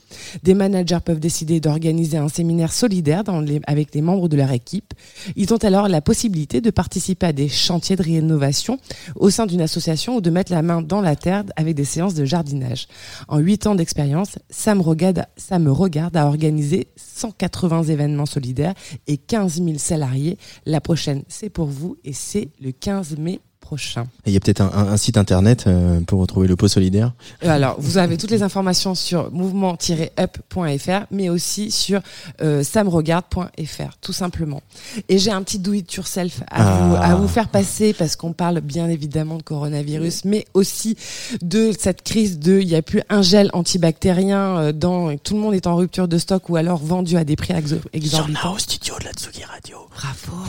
Des 0.44 0.54
managers 0.54 1.00
peuvent 1.04 1.20
décider 1.20 1.60
d'organiser 1.60 2.18
un 2.18 2.30
séminaire 2.30 2.74
solidaire 2.74 3.24
avec 3.68 3.94
les 3.94 4.02
membres 4.02 4.30
de 4.30 4.38
leur 4.38 4.52
équipe. 4.52 4.94
Ils 5.36 5.54
ont 5.54 5.58
alors 5.58 5.88
la 5.88 6.02
possibilité 6.02 6.62
de 6.62 6.70
participer 6.70 7.28
à 7.28 7.34
des 7.34 7.50
chantiers 7.50 7.96
de 7.96 8.04
rénovation 8.04 8.78
au 9.16 9.30
sein 9.30 9.46
d'une 9.46 9.62
association 9.62 10.16
ou 10.18 10.22
de 10.22 10.30
mettre 10.30 10.52
la 10.52 10.62
main 10.62 10.82
dans 10.82 11.02
la 11.02 11.16
terre 11.16 11.44
avec 11.56 11.76
des 11.76 11.86
séances 11.86 12.14
de 12.14 12.26
jardinage. 12.26 12.88
En 13.28 13.40
huit 13.40 13.68
ans 13.68 13.76
d'expérience, 13.76 14.40
ça 14.50 14.76
me 14.76 14.82
regarde, 14.82 15.26
ça 15.38 15.60
me 15.60 15.72
regarde 15.72 16.16
à 16.18 16.26
organiser 16.26 16.88
180 16.96 17.84
événements 17.84 18.26
solidaires 18.26 18.74
et 19.08 19.18
15 19.18 19.64
000 19.64 19.78
salariés. 19.78 20.38
La 20.66 20.82
prochaine, 20.82 21.01
c'est 21.28 21.50
pour 21.50 21.68
vous 21.68 21.98
et 22.04 22.14
c'est 22.14 22.50
le 22.60 22.72
15 22.72 23.18
mai 23.18 23.40
prochain. 23.72 24.06
Il 24.26 24.34
y 24.34 24.36
a 24.36 24.42
peut-être 24.42 24.60
un, 24.62 24.98
site 24.98 25.16
internet 25.18 25.64
euh, 25.66 26.02
pour 26.02 26.20
retrouver 26.20 26.46
le 26.50 26.58
pot 26.58 26.68
solidaire. 26.68 27.14
Euh, 27.46 27.50
Alors, 27.50 27.78
vous 27.80 27.98
avez 27.98 28.18
toutes 28.18 28.32
les 28.32 28.44
informations 28.44 28.96
sur 28.96 29.32
mouvement-up.fr, 29.32 31.06
mais 31.10 31.30
aussi 31.30 31.72
sur 31.72 32.02
euh, 32.42 32.64
samregarde.fr, 32.64 33.98
tout 34.02 34.12
simplement. 34.12 34.62
Et 35.08 35.18
j'ai 35.20 35.32
un 35.32 35.42
petit 35.42 35.58
do 35.58 35.72
it 35.72 35.94
yourself 35.94 36.42
à, 36.52 36.64
vous, 36.64 36.96
Ah. 36.98 37.12
à 37.12 37.16
vous 37.16 37.30
faire 37.30 37.48
passer 37.48 37.94
parce 37.94 38.18
qu'on 38.18 38.34
parle 38.34 38.60
bien 38.60 38.90
évidemment 38.90 39.38
de 39.38 39.44
coronavirus, 39.44 40.26
mais 40.26 40.46
aussi 40.54 40.98
de 41.42 41.72
cette 41.78 42.02
crise 42.04 42.40
de 42.40 42.60
il 42.60 42.68
n'y 42.68 42.76
a 42.76 42.82
plus 42.82 43.02
un 43.10 43.22
gel 43.22 43.50
antibactérien 43.54 44.58
euh, 44.58 44.72
dans 44.74 45.16
tout 45.18 45.36
le 45.36 45.40
monde 45.40 45.54
est 45.54 45.66
en 45.68 45.78
rupture 45.78 46.10
de 46.10 46.18
stock 46.18 46.50
ou 46.50 46.58
alors 46.58 46.80
vendu 46.84 47.16
à 47.16 47.24
des 47.24 47.38
prix 47.38 47.54
exo- 47.54 47.80
exorbitants. 47.94 48.54
au 48.54 48.58
studio 48.58 48.96
de 49.00 49.06
la 49.06 49.12
Tsugi 49.14 49.44
Radio. 49.46 49.78
Bravo. 49.96 50.44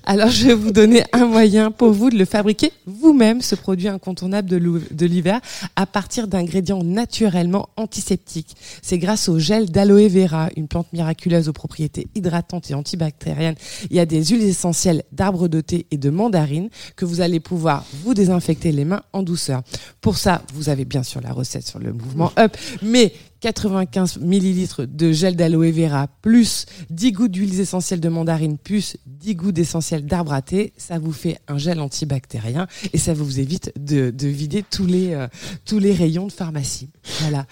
Alors, 0.06 0.30
je 0.30 0.46
vais 0.46 0.54
vous 0.54 0.72
donner 0.72 1.04
un 1.12 1.26
moyen 1.26 1.57
pour 1.76 1.92
vous 1.92 2.10
de 2.10 2.16
le 2.16 2.24
fabriquer 2.24 2.72
vous-même, 2.86 3.40
ce 3.40 3.54
produit 3.54 3.88
incontournable 3.88 4.48
de 4.48 5.06
l'hiver, 5.06 5.40
à 5.76 5.86
partir 5.86 6.28
d'ingrédients 6.28 6.82
naturellement 6.82 7.68
antiseptiques. 7.76 8.56
C'est 8.82 8.98
grâce 8.98 9.28
au 9.28 9.38
gel 9.38 9.70
d'aloe 9.70 10.08
vera, 10.08 10.48
une 10.56 10.68
plante 10.68 10.92
miraculeuse 10.92 11.48
aux 11.48 11.52
propriétés 11.52 12.08
hydratantes 12.14 12.70
et 12.70 12.74
antibactériennes. 12.74 13.56
Il 13.90 13.96
y 13.96 14.00
a 14.00 14.06
des 14.06 14.24
huiles 14.24 14.42
essentielles 14.42 15.02
d'arbres 15.12 15.48
de 15.48 15.60
thé 15.60 15.86
et 15.90 15.96
de 15.96 16.10
mandarine 16.10 16.68
que 16.96 17.04
vous 17.04 17.20
allez 17.20 17.40
pouvoir 17.40 17.84
vous 18.02 18.14
désinfecter 18.14 18.72
les 18.72 18.84
mains 18.84 19.02
en 19.12 19.22
douceur. 19.22 19.62
Pour 20.00 20.16
ça, 20.16 20.42
vous 20.54 20.68
avez 20.68 20.84
bien 20.84 21.02
sûr 21.02 21.20
la 21.20 21.32
recette 21.32 21.66
sur 21.66 21.78
le 21.78 21.92
mouvement 21.92 22.32
Up, 22.38 22.56
mais 22.82 23.12
95 23.40 24.18
millilitres 24.18 24.86
de 24.86 25.12
gel 25.12 25.36
d'aloe 25.36 25.70
vera 25.70 26.08
plus 26.22 26.66
10 26.90 27.12
gouttes 27.12 27.32
d'huiles 27.32 27.60
essentielles 27.60 28.00
de 28.00 28.08
mandarine 28.08 28.58
plus 28.58 28.96
10 29.06 29.34
gouttes 29.34 29.54
d'essentiel 29.54 30.06
d'arbre 30.06 30.32
à 30.32 30.42
thé, 30.42 30.72
ça 30.76 30.98
vous 30.98 31.12
fait 31.12 31.38
un 31.48 31.58
gel 31.58 31.80
antibactérien 31.80 32.66
et 32.92 32.98
ça 32.98 33.14
vous 33.14 33.40
évite 33.40 33.72
de, 33.78 34.10
de 34.10 34.28
vider 34.28 34.64
tous 34.68 34.86
les, 34.86 35.14
euh, 35.14 35.28
tous 35.64 35.78
les 35.78 35.92
rayons 35.92 36.26
de 36.26 36.32
pharmacie. 36.32 36.90
Voilà. 37.20 37.46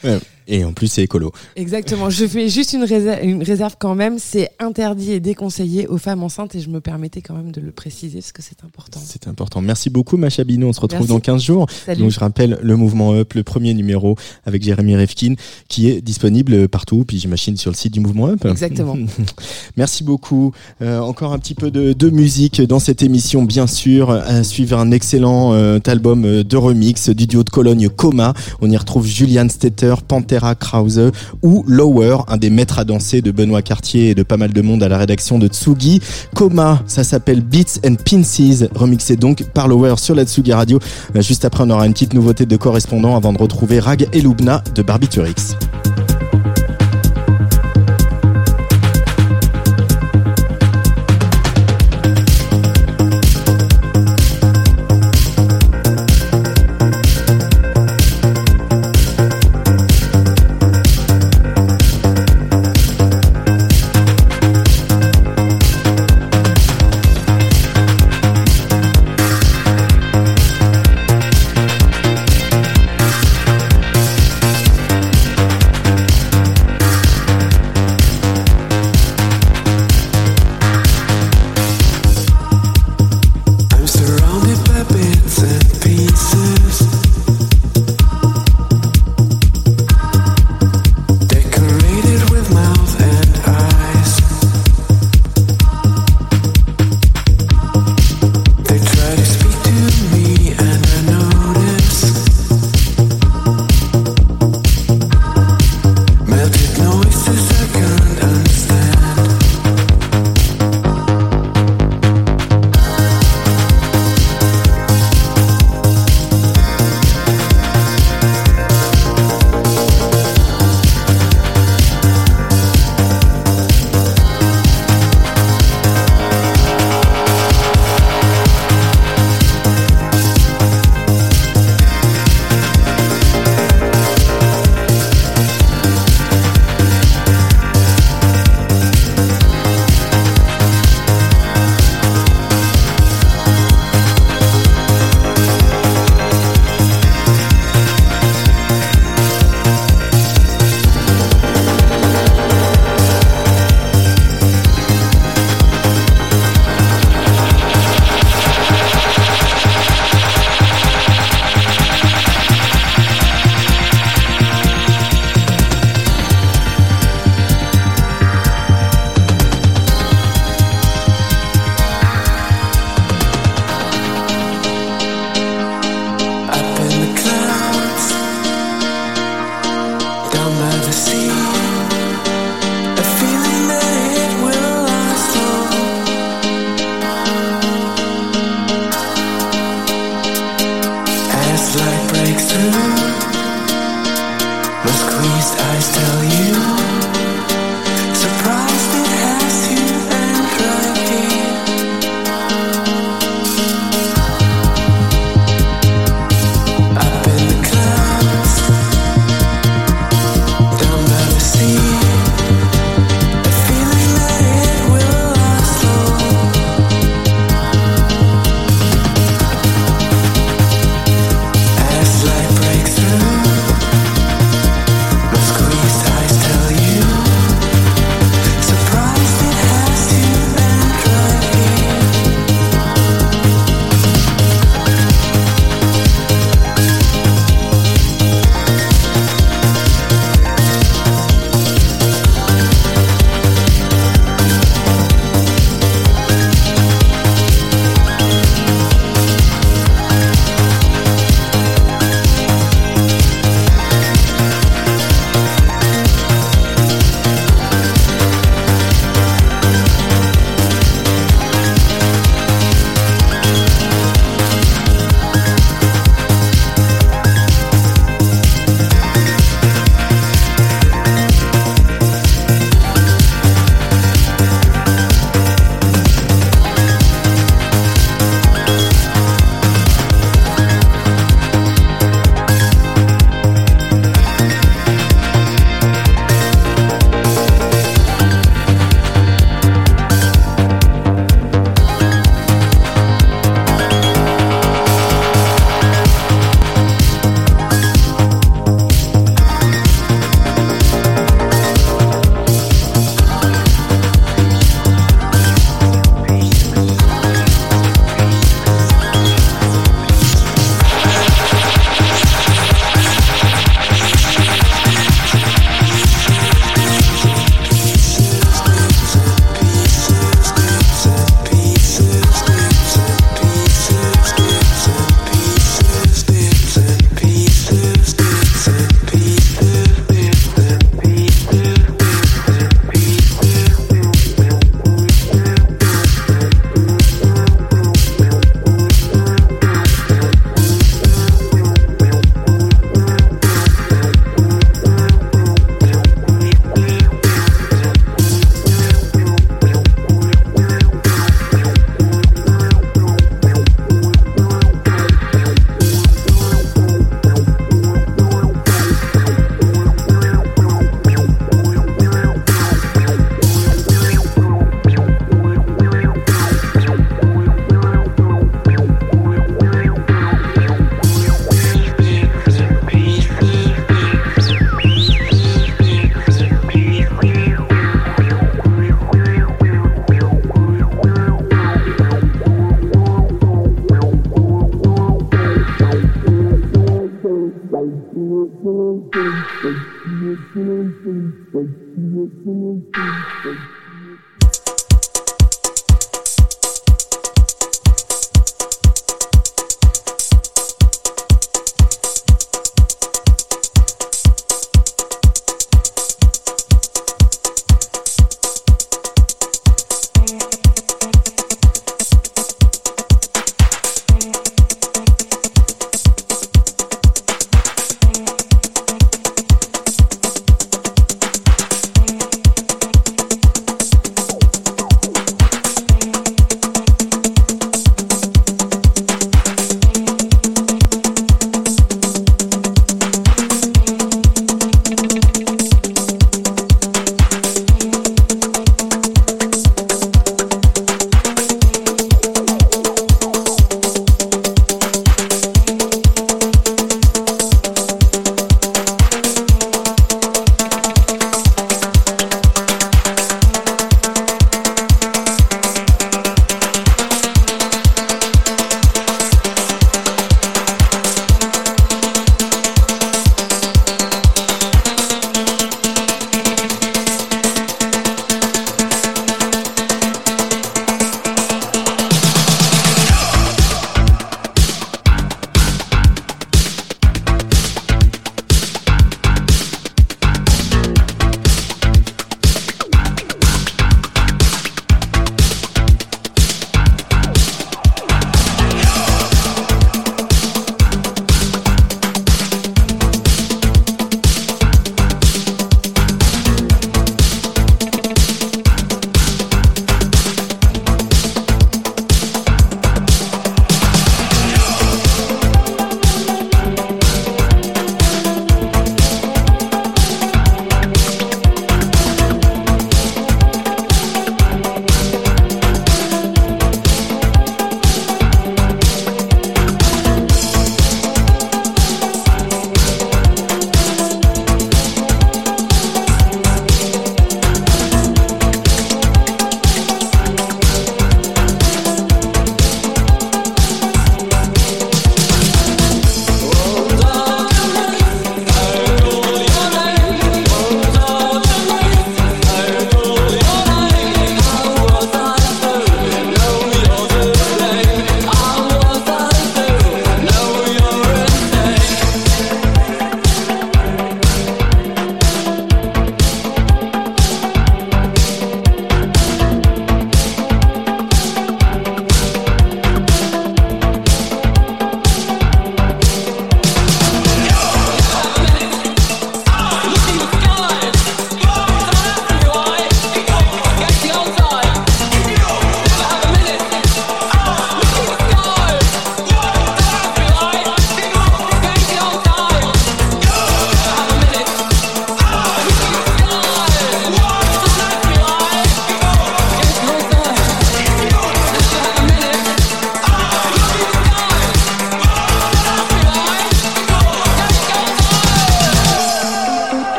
Et 0.49 0.65
en 0.65 0.73
plus, 0.73 0.87
c'est 0.87 1.03
écolo. 1.03 1.33
Exactement. 1.57 2.11
Je 2.11 2.27
fais 2.27 2.49
juste 2.49 2.73
une 2.73 2.85
réserve, 2.85 3.77
quand 3.79 3.95
même. 3.95 4.19
C'est 4.19 4.51
interdit 4.59 5.13
et 5.13 5.21
déconseillé 5.21 5.87
aux 5.89 5.99
femmes 5.99 6.23
enceintes. 6.23 6.55
Et 6.55 6.61
je 6.61 6.69
me 6.69 6.81
permettais 6.81 7.21
quand 7.21 7.35
même 7.35 7.51
de 7.51 7.61
le 7.61 7.73
préciser 7.73 8.21
parce 8.21 8.33
que 8.33 8.43
c'est 8.43 8.63
important. 8.65 9.01
C'est 9.05 9.27
important. 9.29 9.61
Merci 9.61 9.91
beaucoup, 9.91 10.17
Macha 10.17 10.45
Binou. 10.45 10.69
On 10.69 10.73
se 10.73 10.81
retrouve 10.81 11.09
dans 11.09 11.21
15 11.21 11.43
jours. 11.43 11.67
Salut. 11.85 12.03
Donc, 12.03 12.11
je 12.11 12.21
rappelle 12.21 12.59
le 12.63 12.77
mouvement 12.77 13.15
Up, 13.15 13.35
le 13.35 13.43
premier 13.43 13.75
numéro 13.75 14.17
avec 14.45 14.63
Jérémy 14.63 14.97
Refkin 14.97 15.35
qui 15.69 15.89
est 15.89 16.01
disponible 16.01 16.69
partout. 16.69 17.05
Puis, 17.07 17.19
j'imagine, 17.19 17.57
sur 17.57 17.71
le 17.71 17.77
site 17.77 17.93
du 17.93 18.01
mouvement 18.01 18.29
Up. 18.29 18.45
Exactement. 18.45 18.97
Merci 19.77 20.05
beaucoup. 20.05 20.53
Euh, 20.83 21.01
encore 21.01 21.33
un 21.33 21.39
petit 21.39 21.55
peu 21.55 21.71
de, 21.71 22.11
musique 22.11 22.63
dans 22.63 22.79
cette 22.79 23.03
émission, 23.03 23.43
bien 23.43 23.67
sûr. 23.67 24.11
À 24.11 24.45
suivre 24.45 24.79
un 24.79 24.93
excellent 24.93 25.55
euh, 25.55 25.79
album 25.87 26.25
euh, 26.25 26.45
de 26.45 26.57
remix 26.57 27.09
du 27.11 27.27
duo 27.27 27.43
de 27.43 27.51
Cologne 27.51 27.89
Coma. 27.89 28.33
On 28.61 28.71
y 28.71 28.77
retrouve 28.77 29.07
Julian 29.07 29.49
Stetter, 29.49 29.95
Panther 30.07 30.36
Krause 30.55 31.11
ou 31.43 31.65
Lower, 31.67 32.19
un 32.29 32.37
des 32.37 32.51
maîtres 32.51 32.79
à 32.79 32.85
danser 32.85 33.21
de 33.23 33.31
Benoît 33.31 33.63
Cartier 33.63 34.11
et 34.11 34.15
de 34.15 34.23
pas 34.23 34.37
mal 34.37 34.53
de 34.53 34.63
monde 34.63 34.83
à 34.83 34.89
la 34.89 34.99
rédaction 34.99 35.39
de 35.39 35.49
Tsugi. 35.49 36.01
Coma, 36.35 36.83
ça 36.87 37.05
s'appelle 37.05 37.41
Beats 37.41 37.81
and 37.87 37.97
Pinces, 38.05 38.65
remixé 38.75 39.17
donc 39.17 39.45
par 39.55 39.69
Lower 39.69 39.95
sur 39.97 40.15
la 40.15 40.25
Tsugi 40.25 40.53
Radio. 40.53 40.79
Juste 41.15 41.45
après, 41.45 41.65
on 41.65 41.71
aura 41.71 41.87
une 41.87 41.93
petite 41.93 42.15
nouveauté 42.15 42.47
de 42.47 42.57
correspondant 42.57 43.17
avant 43.17 43.33
de 43.33 43.39
retrouver 43.39 43.81
Rag 43.81 44.09
et 44.13 44.21
Lubna 44.21 44.63
de 44.75 44.83
Barbiturix. 44.83 45.57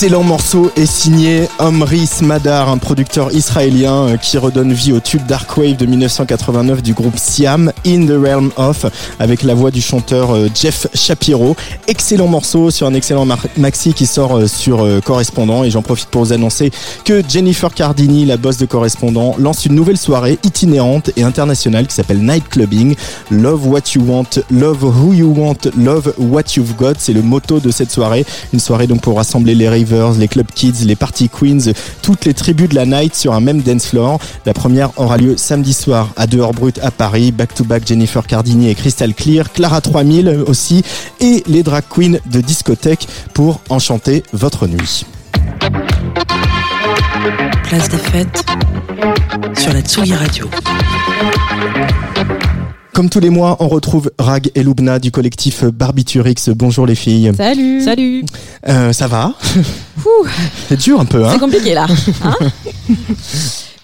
Excellent 0.00 0.22
morceau 0.22 0.70
est 0.76 0.86
signé 0.86 1.48
Omri 1.58 2.06
Smadar, 2.06 2.68
un 2.68 2.78
producteur 2.78 3.34
israélien 3.34 4.06
euh, 4.06 4.16
qui 4.16 4.38
redonne 4.38 4.72
vie 4.72 4.92
au 4.92 5.00
tube 5.00 5.26
Dark 5.26 5.56
Wave 5.56 5.74
de 5.76 5.86
1989 5.86 6.84
du 6.84 6.94
groupe 6.94 7.16
Siam, 7.16 7.72
In 7.84 8.06
the 8.06 8.12
Realm 8.12 8.52
of, 8.56 8.86
avec 9.18 9.42
la 9.42 9.54
voix 9.54 9.72
du 9.72 9.80
chanteur 9.80 10.30
euh, 10.30 10.46
Jeff 10.54 10.86
Shapiro. 10.94 11.56
Excellent 11.88 12.28
morceau 12.28 12.70
sur 12.70 12.86
un 12.86 12.94
excellent 12.94 13.26
maxi 13.56 13.92
qui 13.92 14.06
sort 14.06 14.36
euh, 14.36 14.46
sur 14.46 14.86
Correspondant 15.04 15.64
et 15.64 15.70
j'en 15.70 15.82
profite 15.82 16.10
pour 16.10 16.22
vous 16.22 16.32
annoncer 16.32 16.70
que 17.04 17.20
Jennifer 17.28 17.74
Cardini, 17.74 18.24
la 18.24 18.36
boss 18.36 18.56
de 18.56 18.66
Correspondant, 18.66 19.34
lance 19.36 19.66
une 19.66 19.74
nouvelle 19.74 19.98
soirée 19.98 20.38
itinérante 20.44 21.10
et 21.16 21.24
internationale 21.24 21.88
qui 21.88 21.96
s'appelle 21.96 22.24
Night 22.24 22.48
Clubbing. 22.48 22.94
Love 23.32 23.66
what 23.66 23.80
you 23.96 24.02
want, 24.06 24.38
love 24.48 24.84
who 24.84 25.12
you 25.12 25.34
want, 25.36 25.72
love 25.76 26.14
what 26.18 26.54
you've 26.56 26.76
got. 26.76 26.94
C'est 26.98 27.12
le 27.12 27.22
motto 27.22 27.58
de 27.58 27.72
cette 27.72 27.90
soirée. 27.90 28.24
Une 28.52 28.60
soirée 28.60 28.86
donc 28.86 29.00
pour 29.00 29.16
rassembler 29.16 29.56
les 29.56 29.68
les 30.18 30.28
club 30.28 30.46
kids, 30.54 30.84
les 30.84 30.96
party 30.96 31.28
queens, 31.28 31.72
toutes 32.02 32.24
les 32.24 32.34
tribus 32.34 32.68
de 32.68 32.74
la 32.74 32.86
night 32.86 33.14
sur 33.14 33.32
un 33.34 33.40
même 33.40 33.60
dance 33.60 33.86
floor. 33.86 34.18
La 34.46 34.54
première 34.54 34.90
aura 34.98 35.16
lieu 35.16 35.36
samedi 35.36 35.72
soir 35.72 36.10
à 36.16 36.26
dehors 36.26 36.52
brut 36.52 36.78
à 36.82 36.90
Paris. 36.90 37.32
Back 37.32 37.54
to 37.54 37.64
back 37.64 37.86
Jennifer 37.86 38.26
Cardini 38.26 38.68
et 38.70 38.74
Crystal 38.74 39.14
Clear, 39.14 39.52
Clara 39.52 39.80
3000 39.80 40.44
aussi 40.46 40.82
et 41.20 41.42
les 41.46 41.62
drag 41.62 41.84
queens 41.88 42.18
de 42.26 42.40
discothèque 42.40 43.08
pour 43.34 43.60
enchanter 43.68 44.22
votre 44.32 44.66
nuit. 44.66 45.06
Place 47.64 47.88
des 47.88 47.98
fêtes 47.98 48.44
sur 49.58 49.72
la 49.72 49.80
Tsugi 49.80 50.14
Radio. 50.14 50.48
Comme 52.98 53.10
tous 53.10 53.20
les 53.20 53.30
mois, 53.30 53.56
on 53.60 53.68
retrouve 53.68 54.10
Rag 54.18 54.50
et 54.56 54.64
Lubna 54.64 54.98
du 54.98 55.12
collectif 55.12 55.62
Barbiturix. 55.62 56.48
Bonjour 56.48 56.84
les 56.84 56.96
filles. 56.96 57.30
Salut. 57.36 57.80
Salut. 57.80 58.24
Euh, 58.66 58.92
ça 58.92 59.06
va 59.06 59.34
C'est 60.68 60.80
dur 60.80 60.98
un 60.98 61.04
peu, 61.04 61.24
hein 61.24 61.30
C'est 61.32 61.38
compliqué 61.38 61.74
là. 61.74 61.86
Hein 62.24 62.34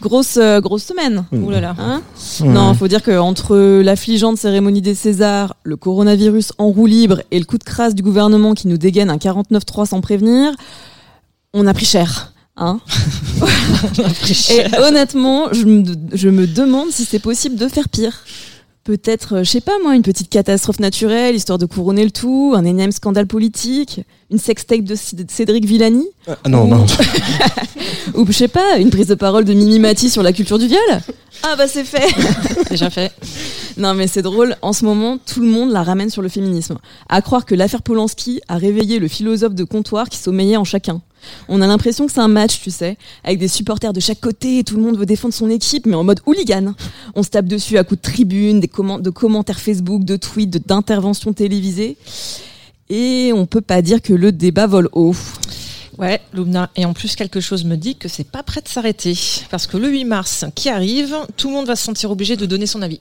grosse 0.03 0.37
euh, 0.37 0.61
grosse 0.61 0.83
semaine. 0.83 1.27
Ouh 1.31 1.49
là 1.49 1.61
là. 1.61 1.77
Hein. 1.79 2.03
Non, 2.41 2.75
faut 2.75 2.89
dire 2.89 3.05
que 3.05 3.17
entre 3.17 3.57
l'affligeante 3.83 4.37
cérémonie 4.37 4.83
des 4.83 4.97
Césars, 4.97 5.55
le 5.63 5.77
coronavirus 5.77 6.53
en 6.59 6.71
roue 6.71 6.87
libre 6.87 7.23
et 7.31 7.39
le 7.39 7.45
coup 7.45 7.59
de 7.59 7.63
crasse 7.63 7.95
du 7.95 8.03
gouvernement 8.03 8.55
qui 8.55 8.67
nous 8.67 8.79
dégaine 8.79 9.11
un 9.11 9.19
49.3 9.19 9.87
sans 9.87 10.01
prévenir, 10.01 10.51
on 11.53 11.69
a 11.69 11.73
pris 11.73 11.87
cher. 11.87 12.33
Hein 12.57 12.81
Et 14.51 14.77
honnêtement, 14.77 15.53
je 15.53 15.65
me, 15.67 15.85
je 16.13 16.29
me 16.29 16.49
demande 16.49 16.91
si 16.91 17.05
c'est 17.05 17.21
possible 17.21 17.55
de 17.55 17.69
faire 17.69 17.89
pire. 17.89 18.25
Peut-être, 18.85 19.37
euh, 19.37 19.45
je 19.45 19.51
sais 19.51 19.63
pas 19.63 19.73
moi, 19.83 19.95
une 19.97 20.03
petite 20.03 20.29
catastrophe 20.29 20.79
naturelle, 20.79 21.35
histoire 21.35 21.57
de 21.57 21.65
couronner 21.65 22.05
le 22.05 22.11
tout, 22.11 22.53
un 22.55 22.67
énième 22.67 22.93
scandale 22.93 23.27
politique, 23.27 24.03
une 24.31 24.39
sextape 24.39 24.83
de 24.85 24.95
Cédric 24.95 25.65
Villani 25.65 26.05
Ah, 26.27 26.37
non, 26.51 26.67
non. 26.67 26.85
Ou 28.15 28.27
je 28.27 28.33
sais 28.33 28.49
pas, 28.49 28.77
une 28.77 28.91
prise 28.91 29.07
de 29.07 29.15
parole 29.15 29.47
de 29.47 29.55
Mimi 29.55 29.79
Mati 29.79 30.11
sur 30.11 30.23
la 30.23 30.35
culture 30.35 30.59
du 30.59 30.67
viol 30.67 30.79
Ah 31.43 31.57
bah 31.57 31.67
c'est 31.67 31.85
fait 31.85 32.07
Déjà 32.71 32.91
fait. 32.91 33.11
Non 33.79 33.95
mais 33.95 34.07
c'est 34.07 34.21
drôle, 34.23 34.55
en 34.61 34.75
ce 34.75 34.85
moment, 34.85 35.17
tout 35.17 35.41
le 35.41 35.47
monde 35.47 35.71
la 35.73 35.83
ramène 35.83 36.11
sur 36.11 36.21
le 36.21 36.29
féminisme. 36.29 36.77
À 37.09 37.23
croire 37.23 37.47
que 37.47 37.55
l'affaire 37.55 37.81
Polanski 37.81 38.43
a 38.49 38.57
réveillé 38.59 38.99
le 38.99 39.09
philosophe 39.09 39.55
de 39.55 39.65
comptoir 39.65 40.11
qui 40.11 40.19
sommeillait 40.19 40.59
en 40.59 40.65
chacun. 40.65 41.01
On 41.49 41.61
a 41.61 41.67
l'impression 41.67 42.07
que 42.07 42.13
c'est 42.13 42.21
un 42.21 42.29
match, 42.29 42.61
tu 42.61 42.71
sais, 42.71 42.97
avec 43.23 43.39
des 43.39 43.49
supporters 43.49 43.93
de 43.93 44.01
chaque 44.01 44.21
côté 44.21 44.59
et 44.59 44.65
tout 44.65 44.77
le 44.77 44.83
monde 44.83 44.99
veut 44.99 45.07
défendre 45.07 45.35
son 45.35 45.51
équipe, 45.51 45.87
mais 45.87 45.95
en 45.95 46.05
mode 46.05 46.21
hooligan. 46.27 46.75
On 47.15 47.23
se 47.23 47.31
tape 47.31 47.47
dessus 47.47 47.79
à 47.79 47.85
coups 47.85 48.01
de 48.01 48.11
tribune, 48.11 48.61
des 48.61 48.69
de 48.69 49.11
commentaires 49.11 49.61
Facebook, 49.61 50.05
de 50.05 50.17
tweets, 50.17 50.67
d'interventions 50.67 51.33
télévisées. 51.33 51.97
Et 52.91 53.33
on 53.35 53.47
peut 53.47 53.61
pas 53.61 53.83
dire 53.83 54.03
que 54.03 54.13
le 54.13 54.33
débat 54.33 54.67
vole 54.67 54.89
haut. 54.93 55.15
Ouais, 55.99 56.21
Lumna. 56.33 56.71
Et 56.77 56.85
en 56.85 56.93
plus, 56.93 57.17
quelque 57.17 57.41
chose 57.41 57.65
me 57.65 57.77
dit 57.77 57.97
que 57.97 58.09
c'est 58.09 58.29
pas 58.29 58.43
prêt 58.43 58.61
de 58.61 58.69
s'arrêter. 58.69 59.17
Parce 59.51 59.67
que 59.67 59.77
le 59.77 59.89
8 59.89 60.05
mars 60.05 60.45
qui 60.55 60.69
arrive, 60.69 61.15
tout 61.37 61.49
le 61.49 61.55
monde 61.55 61.67
va 61.67 61.77
se 61.77 61.85
sentir 61.85 62.11
obligé 62.11 62.37
de 62.37 62.47
donner 62.47 62.67
son 62.67 62.83
avis. 62.83 63.01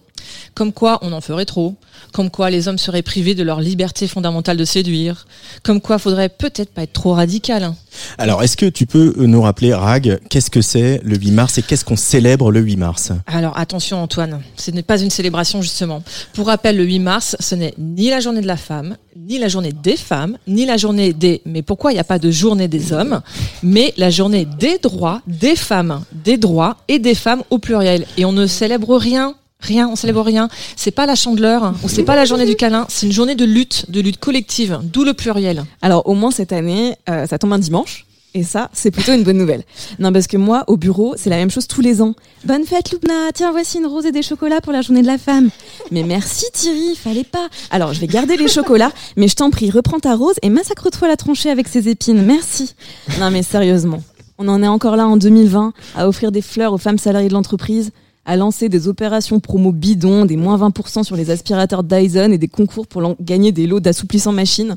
Comme 0.54 0.72
quoi 0.72 1.00
on 1.02 1.12
en 1.12 1.22
ferait 1.22 1.46
trop. 1.46 1.76
Comme 2.14 2.30
quoi 2.30 2.50
les 2.50 2.68
hommes 2.68 2.78
seraient 2.78 3.02
privés 3.02 3.36
de 3.36 3.44
leur 3.44 3.60
liberté 3.60 4.08
fondamentale 4.08 4.58
de 4.58 4.66
séduire. 4.66 5.26
Comme 5.64 5.82
quoi 5.82 5.98
faudrait 5.98 6.30
peut-être 6.30 6.72
pas 6.72 6.84
être 6.84 6.94
trop 6.94 7.14
radical. 7.14 7.74
Alors, 8.18 8.44
est-ce 8.44 8.58
que 8.58 8.66
tu 8.66 8.86
peux 8.86 9.14
nous 9.18 9.42
rappeler, 9.42 9.74
Rag, 9.74 10.20
qu'est-ce 10.30 10.50
que 10.50 10.62
c'est 10.62 11.02
le 11.04 11.18
8 11.18 11.32
mars 11.32 11.58
et 11.58 11.62
qu'est-ce 11.62 11.86
qu'on 11.86 11.96
célèbre 11.96 12.52
le 12.52 12.60
8 12.62 12.78
mars? 12.78 13.12
Alors 13.28 13.58
attention 13.58 14.02
Antoine, 14.02 14.42
ce 14.56 14.72
n'est 14.72 14.84
pas 14.84 15.02
une 15.02 15.10
célébration 15.10 15.62
justement. 15.62 16.04
Pour 16.34 16.48
rappel, 16.48 16.78
le 16.78 16.84
8 16.84 17.00
mars, 17.00 17.36
ce 17.40 17.56
n'est 17.56 17.74
ni 17.78 18.10
la 18.10 18.20
journée 18.20 18.42
de 18.42 18.48
la 18.48 18.58
femme, 18.58 18.98
ni 19.16 19.38
la 19.38 19.48
journée 19.48 19.72
des 19.72 19.98
femmes, 19.98 20.38
ni 20.48 20.66
la 20.66 20.78
journée 20.78 21.14
des... 21.14 21.42
Mais 21.46 21.62
pourquoi 21.62 21.92
il 21.92 21.96
n'y 21.96 22.00
a 22.00 22.06
pas 22.06 22.20
de 22.20 22.32
journée 22.32 22.68
des 22.68 22.94
hommes 22.94 23.22
Mais 23.62 23.94
la 23.98 24.10
journée 24.10 24.46
des 24.46 24.78
droits 24.78 25.22
des 25.28 25.56
femmes, 25.56 26.04
des 26.12 26.38
droits 26.38 26.78
et 26.88 27.00
des 27.00 27.16
femmes 27.16 27.44
au 27.50 27.58
pluriel. 27.58 28.06
Et 28.18 28.26
on 28.26 28.32
ne 28.32 28.48
célèbre 28.48 28.96
rien. 28.98 29.36
Rien, 29.60 29.88
on 29.88 29.96
célèbre 29.96 30.22
rien. 30.22 30.50
C'est 30.76 30.92
pas 30.92 31.06
la 31.06 31.16
chandeleur 31.16 31.74
ou 31.84 31.90
c'est 31.90 32.04
pas 32.04 32.18
la 32.18 32.26
journée 32.26 32.46
du 32.46 32.56
câlin. 32.56 32.86
C'est 32.90 33.06
une 33.06 33.14
journée 33.14 33.36
de 33.36 33.46
lutte, 33.46 33.90
de 33.90 34.02
lutte 34.02 34.20
collective, 34.20 34.80
d'où 34.84 35.06
le 35.06 35.14
pluriel. 35.14 35.64
Alors 35.82 36.08
au 36.08 36.16
moins 36.16 36.32
cette 36.32 36.52
année, 36.52 36.96
euh, 37.10 37.26
ça 37.28 37.40
tombe 37.40 37.54
un 37.54 37.60
dimanche. 37.60 38.06
Et 38.36 38.44
ça, 38.44 38.70
c'est 38.74 38.90
plutôt 38.90 39.14
une 39.14 39.24
bonne 39.24 39.38
nouvelle. 39.38 39.64
Non, 40.00 40.12
parce 40.12 40.26
que 40.26 40.38
moi, 40.38 40.64
au 40.68 40.76
bureau, 40.76 41.14
c'est 41.18 41.30
la 41.30 41.36
même 41.36 41.52
chose 41.52 41.68
tous 41.68 41.82
les 41.82 42.02
ans. 42.02 42.16
Bonne 42.46 42.66
fête, 42.66 42.92
Loubna. 42.92 43.32
Tiens, 43.34 43.52
voici 43.52 43.78
une 43.78 43.86
rose 43.86 44.08
et 44.08 44.12
des 44.12 44.24
chocolats 44.24 44.60
pour 44.60 44.74
la 44.74 44.82
journée 44.82 45.04
de 45.04 45.08
la 45.08 45.20
femme. 45.20 45.50
Mais 45.92 46.02
merci, 46.02 46.46
Thierry. 46.52 46.96
Fallait 46.96 47.24
pas. 47.24 47.48
Alors, 47.70 47.94
je 47.94 48.00
vais 48.00 48.08
garder 48.08 48.36
les 48.36 48.48
chocolats, 48.48 48.92
mais 49.18 49.28
je 49.28 49.36
t'en 49.36 49.52
prie, 49.52 49.70
reprends 49.70 50.00
ta 50.00 50.16
rose 50.16 50.36
et 50.42 50.50
massacre-toi 50.50 51.08
la 51.08 51.16
tranchée 51.16 51.52
avec 51.52 51.68
ses 51.68 51.90
épines. 51.90 52.24
Merci. 52.24 52.74
Non, 53.20 53.30
mais 53.30 53.44
sérieusement. 53.44 54.02
On 54.40 54.48
en 54.48 54.64
est 54.64 54.68
encore 54.68 54.96
là 54.96 55.08
en 55.08 55.16
2020 55.16 55.74
à 55.96 56.08
offrir 56.08 56.32
des 56.32 56.42
fleurs 56.42 56.74
aux 56.74 56.80
femmes 56.80 56.98
salariées 56.98 57.28
de 57.30 57.34
l'entreprise, 57.34 57.92
à 58.26 58.36
lancer 58.36 58.70
des 58.70 58.88
opérations 58.88 59.40
promo 59.40 59.72
bidons, 59.72 60.26
des 60.26 60.38
moins 60.38 60.58
20% 60.58 61.04
sur 61.04 61.16
les 61.16 61.30
aspirateurs 61.30 61.84
Dyson 61.84 62.32
et 62.32 62.38
des 62.38 62.48
concours 62.48 62.88
pour 62.88 63.16
gagner 63.22 63.52
des 63.52 63.68
lots 63.68 63.80
d'assouplissant 63.80 64.32
machine. 64.32 64.76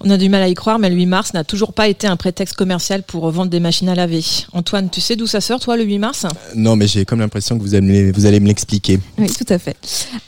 On 0.00 0.10
a 0.10 0.16
du 0.16 0.28
mal 0.28 0.42
à 0.42 0.48
y 0.48 0.54
croire, 0.54 0.78
mais 0.78 0.88
le 0.88 0.96
8 0.96 1.06
mars 1.06 1.34
n'a 1.34 1.44
toujours 1.44 1.72
pas 1.72 1.88
été 1.88 2.06
un 2.06 2.16
prétexte 2.16 2.54
commercial 2.54 3.02
pour 3.02 3.28
vendre 3.30 3.50
des 3.50 3.60
machines 3.60 3.88
à 3.88 3.94
laver. 3.94 4.24
Antoine, 4.52 4.88
tu 4.88 5.00
sais 5.00 5.16
d'où 5.16 5.26
ça 5.26 5.40
sort, 5.40 5.60
toi, 5.60 5.76
le 5.76 5.82
8 5.82 5.98
mars? 5.98 6.26
Non, 6.54 6.76
mais 6.76 6.86
j'ai 6.86 7.04
comme 7.04 7.18
l'impression 7.18 7.58
que 7.58 7.62
vous 7.62 7.74
allez, 7.74 8.12
vous 8.12 8.26
allez 8.26 8.40
me 8.40 8.46
l'expliquer. 8.46 9.00
Oui, 9.18 9.28
tout 9.28 9.52
à 9.52 9.58
fait. 9.58 9.76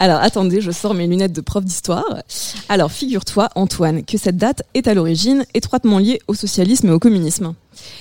Alors, 0.01 0.21
attendez, 0.21 0.61
je 0.61 0.73
sors 0.73 0.93
mes 0.93 1.07
lunettes 1.07 1.33
de 1.33 1.41
prof 1.41 1.65
d'histoire. 1.65 2.23
Alors, 2.69 2.91
figure-toi, 2.91 3.49
Antoine, 3.55 4.05
que 4.05 4.19
cette 4.19 4.37
date 4.37 4.63
est 4.75 4.89
à 4.89 4.95
l'origine 4.95 5.45
étroitement 5.55 5.99
liée 5.99 6.21
au 6.27 6.35
socialisme 6.35 6.89
et 6.89 6.93
au 6.93 6.99
communisme. 6.99 7.55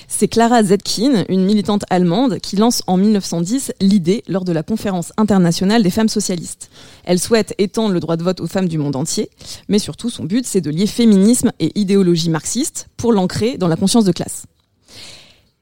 C'est 0.08 0.28
Clara 0.28 0.62
Zetkin, 0.62 1.24
une 1.28 1.44
militante 1.44 1.84
allemande, 1.90 2.38
qui 2.38 2.56
lance 2.56 2.82
en 2.86 2.96
1910 2.96 3.72
l'idée 3.80 4.22
lors 4.28 4.44
de 4.44 4.52
la 4.52 4.62
conférence 4.62 5.12
internationale 5.16 5.82
des 5.82 5.90
femmes 5.90 6.08
socialistes. 6.08 6.70
Elle 7.04 7.18
souhaite 7.18 7.54
étendre 7.58 7.94
le 7.94 8.00
droit 8.00 8.16
de 8.16 8.24
vote 8.24 8.40
aux 8.40 8.46
femmes 8.46 8.68
du 8.68 8.78
monde 8.78 8.96
entier, 8.96 9.30
mais 9.68 9.78
surtout 9.78 10.10
son 10.10 10.24
but, 10.24 10.46
c'est 10.46 10.60
de 10.60 10.70
lier 10.70 10.86
féminisme 10.86 11.52
et 11.60 11.78
idéologie 11.78 12.30
marxiste 12.30 12.88
pour 12.96 13.12
l'ancrer 13.12 13.56
dans 13.56 13.68
la 13.68 13.76
conscience 13.76 14.04
de 14.04 14.12
classe. 14.12 14.44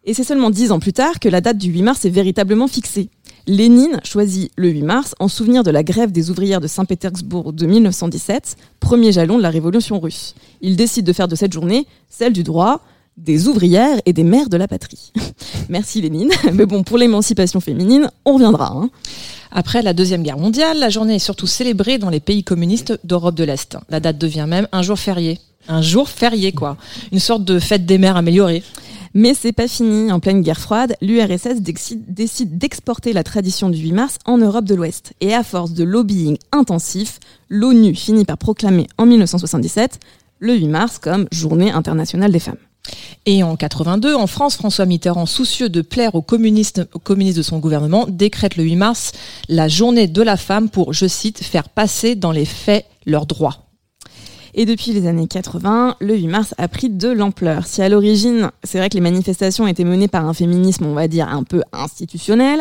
Et 0.05 0.15
c'est 0.15 0.25
seulement 0.25 0.51
dix 0.51 0.73
ans 0.73 0.79
plus 0.79 0.95
tard 0.95 1.21
que 1.21 1.29
la 1.29 1.43
date 1.43 1.59
du 1.59 1.71
8 1.71 1.83
mars 1.83 2.05
est 2.07 2.11
véritablement 2.11 2.69
fixée. 2.69 3.11
Lénine 3.47 4.01
choisit 4.05 4.51
le 4.57 4.69
8 4.69 4.83
mars 4.83 5.15
en 5.19 5.29
souvenir 5.29 5.63
de 5.63 5.71
la 5.71 5.83
grève 5.83 6.11
des 6.11 6.31
ouvrières 6.31 6.61
de 6.61 6.67
Saint-Pétersbourg 6.67 7.53
de 7.53 7.67
1917, 7.67 8.57
premier 8.81 9.13
jalon 9.13 9.37
de 9.37 9.43
la 9.43 9.51
révolution 9.51 10.01
russe. 10.01 10.35
Il 10.63 10.77
décide 10.77 11.05
de 11.05 11.13
faire 11.13 11.29
de 11.29 11.37
cette 11.37 11.53
journée 11.53 11.87
celle 12.09 12.33
du 12.33 12.43
droit 12.43 12.81
des 13.17 13.49
ouvrières 13.49 14.01
et 14.07 14.13
des 14.13 14.25
mères 14.25 14.49
de 14.49 14.57
la 14.57 14.69
patrie. 14.69 15.13
Merci 15.69 16.01
Lénine. 16.01 16.31
Mais 16.53 16.67
bon, 16.67 16.83
pour 16.83 16.99
l'émancipation 16.99 17.61
féminine, 17.61 18.11
on 18.25 18.35
reviendra. 18.35 18.73
hein. 18.75 18.91
Après 19.53 19.83
la 19.83 19.93
Deuxième 19.93 20.23
Guerre 20.23 20.39
mondiale, 20.39 20.79
la 20.79 20.91
journée 20.91 21.17
est 21.17 21.19
surtout 21.19 21.47
célébrée 21.49 21.99
dans 21.99 22.11
les 22.11 22.21
pays 22.21 22.45
communistes 22.45 22.99
d'Europe 23.05 23.35
de 23.35 23.45
l'Est. 23.45 23.77
La 23.89 23.99
date 24.01 24.17
devient 24.19 24.47
même 24.49 24.69
un 24.73 24.83
jour 24.83 24.99
férié. 24.99 25.41
Un 25.69 25.83
jour 25.83 26.09
férié, 26.09 26.53
quoi. 26.53 26.77
Une 27.13 27.19
sorte 27.19 27.45
de 27.45 27.59
fête 27.59 27.85
des 27.85 27.99
mères 27.99 28.17
améliorée. 28.17 28.63
Mais 29.13 29.35
c'est 29.35 29.53
pas 29.53 29.67
fini. 29.67 30.13
En 30.13 30.21
pleine 30.21 30.41
guerre 30.43 30.61
froide, 30.61 30.95
l'URSS 31.03 31.61
décide, 31.61 32.15
décide 32.15 32.59
d'exporter 32.59 33.13
la 33.13 33.25
tradition 33.25 33.69
du 33.69 33.79
8 33.79 33.93
mars 33.93 34.19
en 34.25 34.39
Europe 34.39 34.65
de 34.65 34.77
l'Ouest. 34.77 35.15
Et 35.21 35.35
à 35.35 35.43
force 35.43 35.73
de 35.73 35.83
lobbying 35.83 36.39
intensif, 36.53 37.19
l'ONU 37.49 37.95
finit 37.97 38.25
par 38.25 38.39
proclamer 38.39 38.87
en 38.99 39.07
1977 39.07 39.99
le 40.39 40.55
8 40.55 40.69
mars 40.69 40.99
comme 40.99 41.27
journée 41.33 41.73
internationale 41.73 42.31
des 42.31 42.39
femmes. 42.39 42.57
Et 43.27 43.43
en 43.43 43.57
82, 43.57 44.15
en 44.15 44.27
France, 44.27 44.57
François 44.57 44.87
Mitterrand, 44.87 45.27
soucieux 45.27 45.69
de 45.69 45.83
plaire 45.83 46.15
aux 46.15 46.23
communistes, 46.23 46.81
de 46.81 47.43
son 47.43 47.59
gouvernement, 47.59 48.07
décrète 48.09 48.57
le 48.57 48.65
8 48.65 48.77
mars 48.77 49.13
la 49.49 49.69
journée 49.69 50.07
de 50.07 50.23
la 50.23 50.37
femme 50.37 50.71
pour, 50.71 50.93
je 50.93 51.07
cite, 51.07 51.43
faire 51.43 51.69
passer 51.69 52.15
dans 52.15 52.33
les 52.33 52.47
faits 52.47 52.87
leurs 53.07 53.27
droits. 53.27 53.70
Et 54.55 54.67
depuis 54.67 54.93
les 54.93 55.07
années 55.07 55.29
80, 55.29 55.97
le 56.01 56.17
8 56.17 56.27
mars 56.27 56.55
a 56.59 56.67
pris 56.69 56.91
de 56.91 57.09
l'ampleur. 57.09 57.67
Si 57.67 57.83
à 57.83 57.89
l'origine, 57.89 58.51
c'est 58.65 58.79
vrai 58.79 58.89
que 58.89 58.95
les 58.95 59.01
manifestations 59.01 59.67
étaient 59.67 59.85
menées 59.85 60.09
par 60.09 60.27
un 60.27 60.35
féminisme, 60.35 60.87
on 60.87 60.95
va 60.95 61.09
dire, 61.09 61.29
un 61.29 61.45
peu 61.45 61.63
institutionnel, 61.73 62.61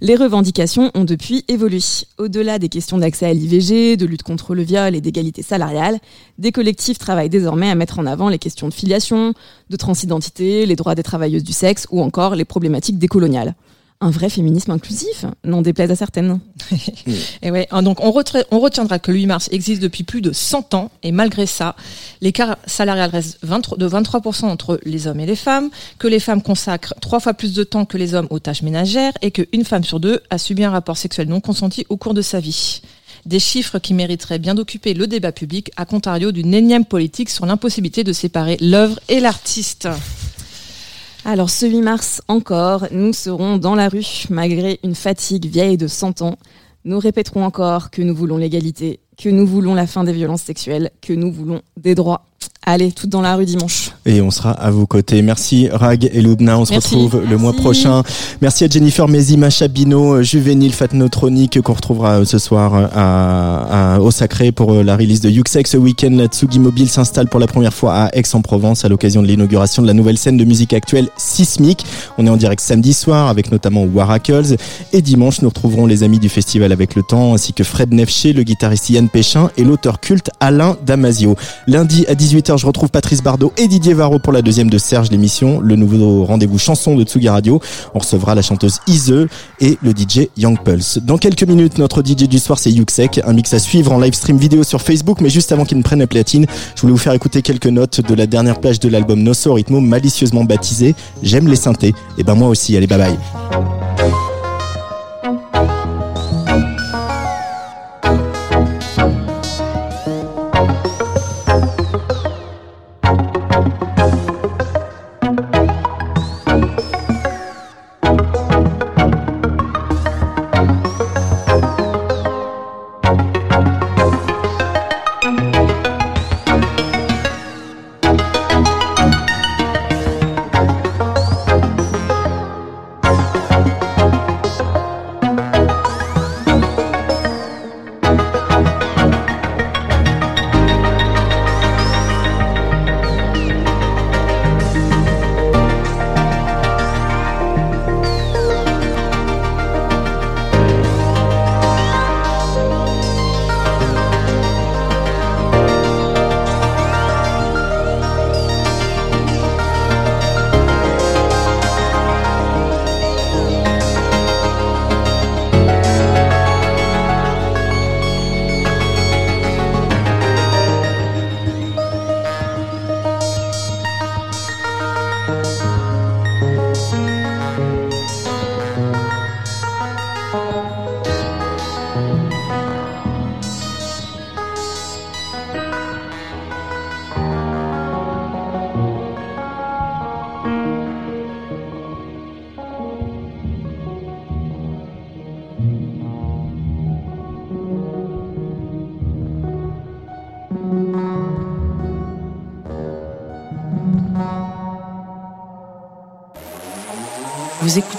les 0.00 0.16
revendications 0.16 0.90
ont 0.94 1.04
depuis 1.04 1.44
évolué. 1.48 1.78
Au-delà 2.18 2.58
des 2.58 2.68
questions 2.68 2.98
d'accès 2.98 3.26
à 3.26 3.32
l'IVG, 3.32 3.96
de 3.96 4.06
lutte 4.06 4.22
contre 4.22 4.54
le 4.54 4.62
viol 4.62 4.96
et 4.96 5.00
d'égalité 5.00 5.42
salariale, 5.42 5.98
des 6.38 6.50
collectifs 6.50 6.98
travaillent 6.98 7.28
désormais 7.28 7.70
à 7.70 7.74
mettre 7.74 7.98
en 7.98 8.06
avant 8.06 8.28
les 8.28 8.38
questions 8.38 8.68
de 8.68 8.74
filiation, 8.74 9.34
de 9.70 9.76
transidentité, 9.76 10.66
les 10.66 10.76
droits 10.76 10.94
des 10.94 11.02
travailleuses 11.02 11.44
du 11.44 11.52
sexe 11.52 11.86
ou 11.90 12.00
encore 12.02 12.34
les 12.34 12.44
problématiques 12.44 12.98
décoloniales. 12.98 13.54
Un 14.00 14.10
vrai 14.10 14.30
féminisme 14.30 14.70
inclusif, 14.70 15.24
n'en 15.42 15.60
déplaise 15.60 15.90
à 15.90 15.96
certaines. 15.96 16.38
Et 17.42 17.50
ouais, 17.50 17.66
hein, 17.72 17.82
donc 17.82 17.98
on, 18.00 18.14
on 18.52 18.60
retiendra 18.60 19.00
que 19.00 19.10
le 19.10 19.18
8 19.18 19.26
mars 19.26 19.48
existe 19.50 19.82
depuis 19.82 20.04
plus 20.04 20.20
de 20.20 20.32
100 20.32 20.74
ans 20.74 20.92
et 21.02 21.10
malgré 21.10 21.46
ça, 21.46 21.74
l'écart 22.20 22.58
salarial 22.64 23.10
reste 23.10 23.38
23 23.42 23.76
de 23.76 23.88
23% 23.88 24.44
entre 24.44 24.78
les 24.84 25.08
hommes 25.08 25.18
et 25.18 25.26
les 25.26 25.34
femmes, 25.34 25.70
que 25.98 26.06
les 26.06 26.20
femmes 26.20 26.42
consacrent 26.42 26.94
trois 27.00 27.18
fois 27.18 27.34
plus 27.34 27.54
de 27.54 27.64
temps 27.64 27.84
que 27.86 27.98
les 27.98 28.14
hommes 28.14 28.28
aux 28.30 28.38
tâches 28.38 28.62
ménagères 28.62 29.12
et 29.20 29.32
qu'une 29.32 29.64
femme 29.64 29.82
sur 29.82 29.98
deux 29.98 30.20
a 30.30 30.38
subi 30.38 30.62
un 30.62 30.70
rapport 30.70 30.96
sexuel 30.96 31.28
non 31.28 31.40
consenti 31.40 31.84
au 31.88 31.96
cours 31.96 32.14
de 32.14 32.22
sa 32.22 32.38
vie. 32.38 32.82
Des 33.26 33.40
chiffres 33.40 33.80
qui 33.80 33.94
mériteraient 33.94 34.38
bien 34.38 34.54
d'occuper 34.54 34.94
le 34.94 35.08
débat 35.08 35.32
public, 35.32 35.72
à 35.76 35.84
contrario 35.84 36.30
d'une 36.30 36.54
énième 36.54 36.84
politique 36.84 37.30
sur 37.30 37.46
l'impossibilité 37.46 38.04
de 38.04 38.12
séparer 38.12 38.56
l'œuvre 38.60 39.00
et 39.08 39.18
l'artiste. 39.18 39.88
Alors 41.30 41.50
ce 41.50 41.66
8 41.66 41.82
mars 41.82 42.22
encore, 42.28 42.86
nous 42.90 43.12
serons 43.12 43.58
dans 43.58 43.74
la 43.74 43.90
rue 43.90 44.24
malgré 44.30 44.80
une 44.82 44.94
fatigue 44.94 45.44
vieille 45.44 45.76
de 45.76 45.86
100 45.86 46.22
ans. 46.22 46.38
Nous 46.86 46.98
répéterons 46.98 47.44
encore 47.44 47.90
que 47.90 48.00
nous 48.00 48.14
voulons 48.14 48.38
l'égalité, 48.38 49.00
que 49.18 49.28
nous 49.28 49.46
voulons 49.46 49.74
la 49.74 49.86
fin 49.86 50.04
des 50.04 50.14
violences 50.14 50.40
sexuelles, 50.40 50.90
que 51.02 51.12
nous 51.12 51.30
voulons 51.30 51.60
des 51.76 51.94
droits. 51.94 52.27
Allez, 52.66 52.92
toutes 52.92 53.08
dans 53.08 53.22
la 53.22 53.34
rue 53.34 53.46
dimanche. 53.46 53.92
Et 54.04 54.20
on 54.20 54.30
sera 54.30 54.50
à 54.50 54.70
vos 54.70 54.84
côtés. 54.86 55.22
Merci 55.22 55.68
Rag 55.72 56.10
et 56.12 56.20
Loubna. 56.20 56.58
On 56.58 56.66
se 56.66 56.72
Merci. 56.72 56.96
retrouve 56.96 57.22
le 57.26 57.38
mois 57.38 57.54
prochain. 57.54 58.02
Merci 58.42 58.64
à 58.64 58.68
Jennifer 58.68 59.08
Mézi, 59.08 59.38
Macha 59.38 59.68
Bino, 59.68 60.22
Juvénile 60.22 60.74
Fatnotronique 60.74 61.62
qu'on 61.62 61.72
retrouvera 61.72 62.18
euh, 62.20 62.24
ce 62.26 62.36
soir 62.38 62.74
euh, 62.74 62.86
à, 62.94 63.94
à- 63.94 64.00
au 64.00 64.10
Sacré 64.10 64.52
pour 64.52 64.74
euh, 64.74 64.82
la 64.82 64.98
release 64.98 65.22
de 65.22 65.30
Yuxek. 65.30 65.66
Ce 65.66 65.78
week-end, 65.78 66.10
la 66.12 66.26
Tsugi 66.26 66.58
Mobile 66.58 66.90
s'installe 66.90 67.28
pour 67.28 67.40
la 67.40 67.46
première 67.46 67.72
fois 67.72 67.94
à 67.94 68.08
Aix-en-Provence 68.14 68.84
à 68.84 68.88
l'occasion 68.90 69.22
de 69.22 69.28
l'inauguration 69.28 69.80
de 69.80 69.86
la 69.86 69.94
nouvelle 69.94 70.18
scène 70.18 70.36
de 70.36 70.44
musique 70.44 70.74
actuelle 70.74 71.08
Sismic. 71.16 71.86
On 72.18 72.26
est 72.26 72.30
en 72.30 72.36
direct 72.36 72.60
samedi 72.60 72.92
soir 72.92 73.28
avec 73.28 73.50
notamment 73.50 73.84
Waracles. 73.84 74.56
Et 74.92 75.00
dimanche, 75.00 75.40
nous 75.40 75.48
retrouverons 75.48 75.86
les 75.86 76.02
amis 76.02 76.18
du 76.18 76.28
festival 76.28 76.72
avec 76.72 76.96
le 76.96 77.02
temps 77.02 77.32
ainsi 77.32 77.54
que 77.54 77.64
Fred 77.64 77.94
Nefché, 77.94 78.34
le 78.34 78.42
guitariste 78.42 78.90
Yann 78.90 79.08
Péchin 79.08 79.50
et 79.56 79.64
l'auteur 79.64 80.00
culte 80.00 80.30
Alain 80.40 80.76
Damasio. 80.84 81.34
Lundi 81.66 82.04
à 82.08 82.14
18h, 82.28 82.58
je 82.58 82.66
retrouve 82.66 82.90
Patrice 82.90 83.22
Bardot 83.22 83.54
et 83.56 83.68
Didier 83.68 83.94
Varro 83.94 84.18
pour 84.18 84.34
la 84.34 84.42
deuxième 84.42 84.68
de 84.68 84.76
Serge 84.76 85.10
l'émission, 85.10 85.60
le 85.60 85.76
nouveau 85.76 86.24
rendez-vous 86.26 86.58
chanson 86.58 86.94
de 86.94 87.02
Tsugi 87.02 87.30
Radio. 87.30 87.58
On 87.94 88.00
recevra 88.00 88.34
la 88.34 88.42
chanteuse 88.42 88.80
Ise 88.86 89.26
et 89.60 89.78
le 89.82 89.92
DJ 89.92 90.28
Young 90.36 90.58
Pulse. 90.62 90.98
Dans 90.98 91.16
quelques 91.16 91.44
minutes, 91.44 91.78
notre 91.78 92.02
DJ 92.02 92.28
du 92.28 92.38
soir 92.38 92.58
c'est 92.58 92.70
Yuxek, 92.70 93.22
un 93.24 93.32
mix 93.32 93.54
à 93.54 93.58
suivre 93.58 93.92
en 93.92 93.98
live 93.98 94.12
stream 94.12 94.36
vidéo 94.36 94.62
sur 94.62 94.82
Facebook, 94.82 95.22
mais 95.22 95.30
juste 95.30 95.52
avant 95.52 95.64
qu'il 95.64 95.78
ne 95.78 95.82
prenne 95.82 96.00
la 96.00 96.06
platine, 96.06 96.44
je 96.74 96.82
voulais 96.82 96.92
vous 96.92 96.98
faire 96.98 97.14
écouter 97.14 97.40
quelques 97.40 97.66
notes 97.66 98.06
de 98.06 98.14
la 98.14 98.26
dernière 98.26 98.60
plage 98.60 98.78
de 98.78 98.90
l'album 98.90 99.22
Nosso 99.22 99.54
Ritmo, 99.54 99.80
malicieusement 99.80 100.44
baptisé 100.44 100.94
J'aime 101.22 101.48
les 101.48 101.56
synthés. 101.56 101.94
Et 102.18 102.24
ben 102.24 102.34
moi 102.34 102.48
aussi, 102.48 102.76
allez 102.76 102.86
bye 102.86 102.98
bye. 102.98 103.87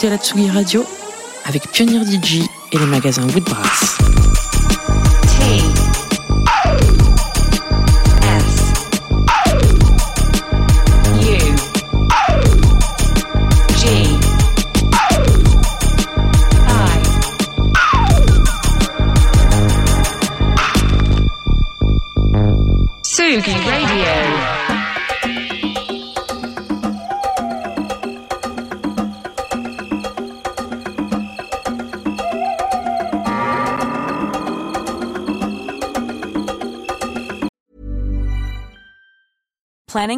La 0.10 0.18
Tsugi 0.18 0.50
Radio 0.50 0.86
avec 1.46 1.70
Pionnier 1.72 2.00
DJ 2.04 2.42
et 2.72 2.78
les 2.78 2.86
magasins 2.86 3.28
Woodbrass. 3.28 4.19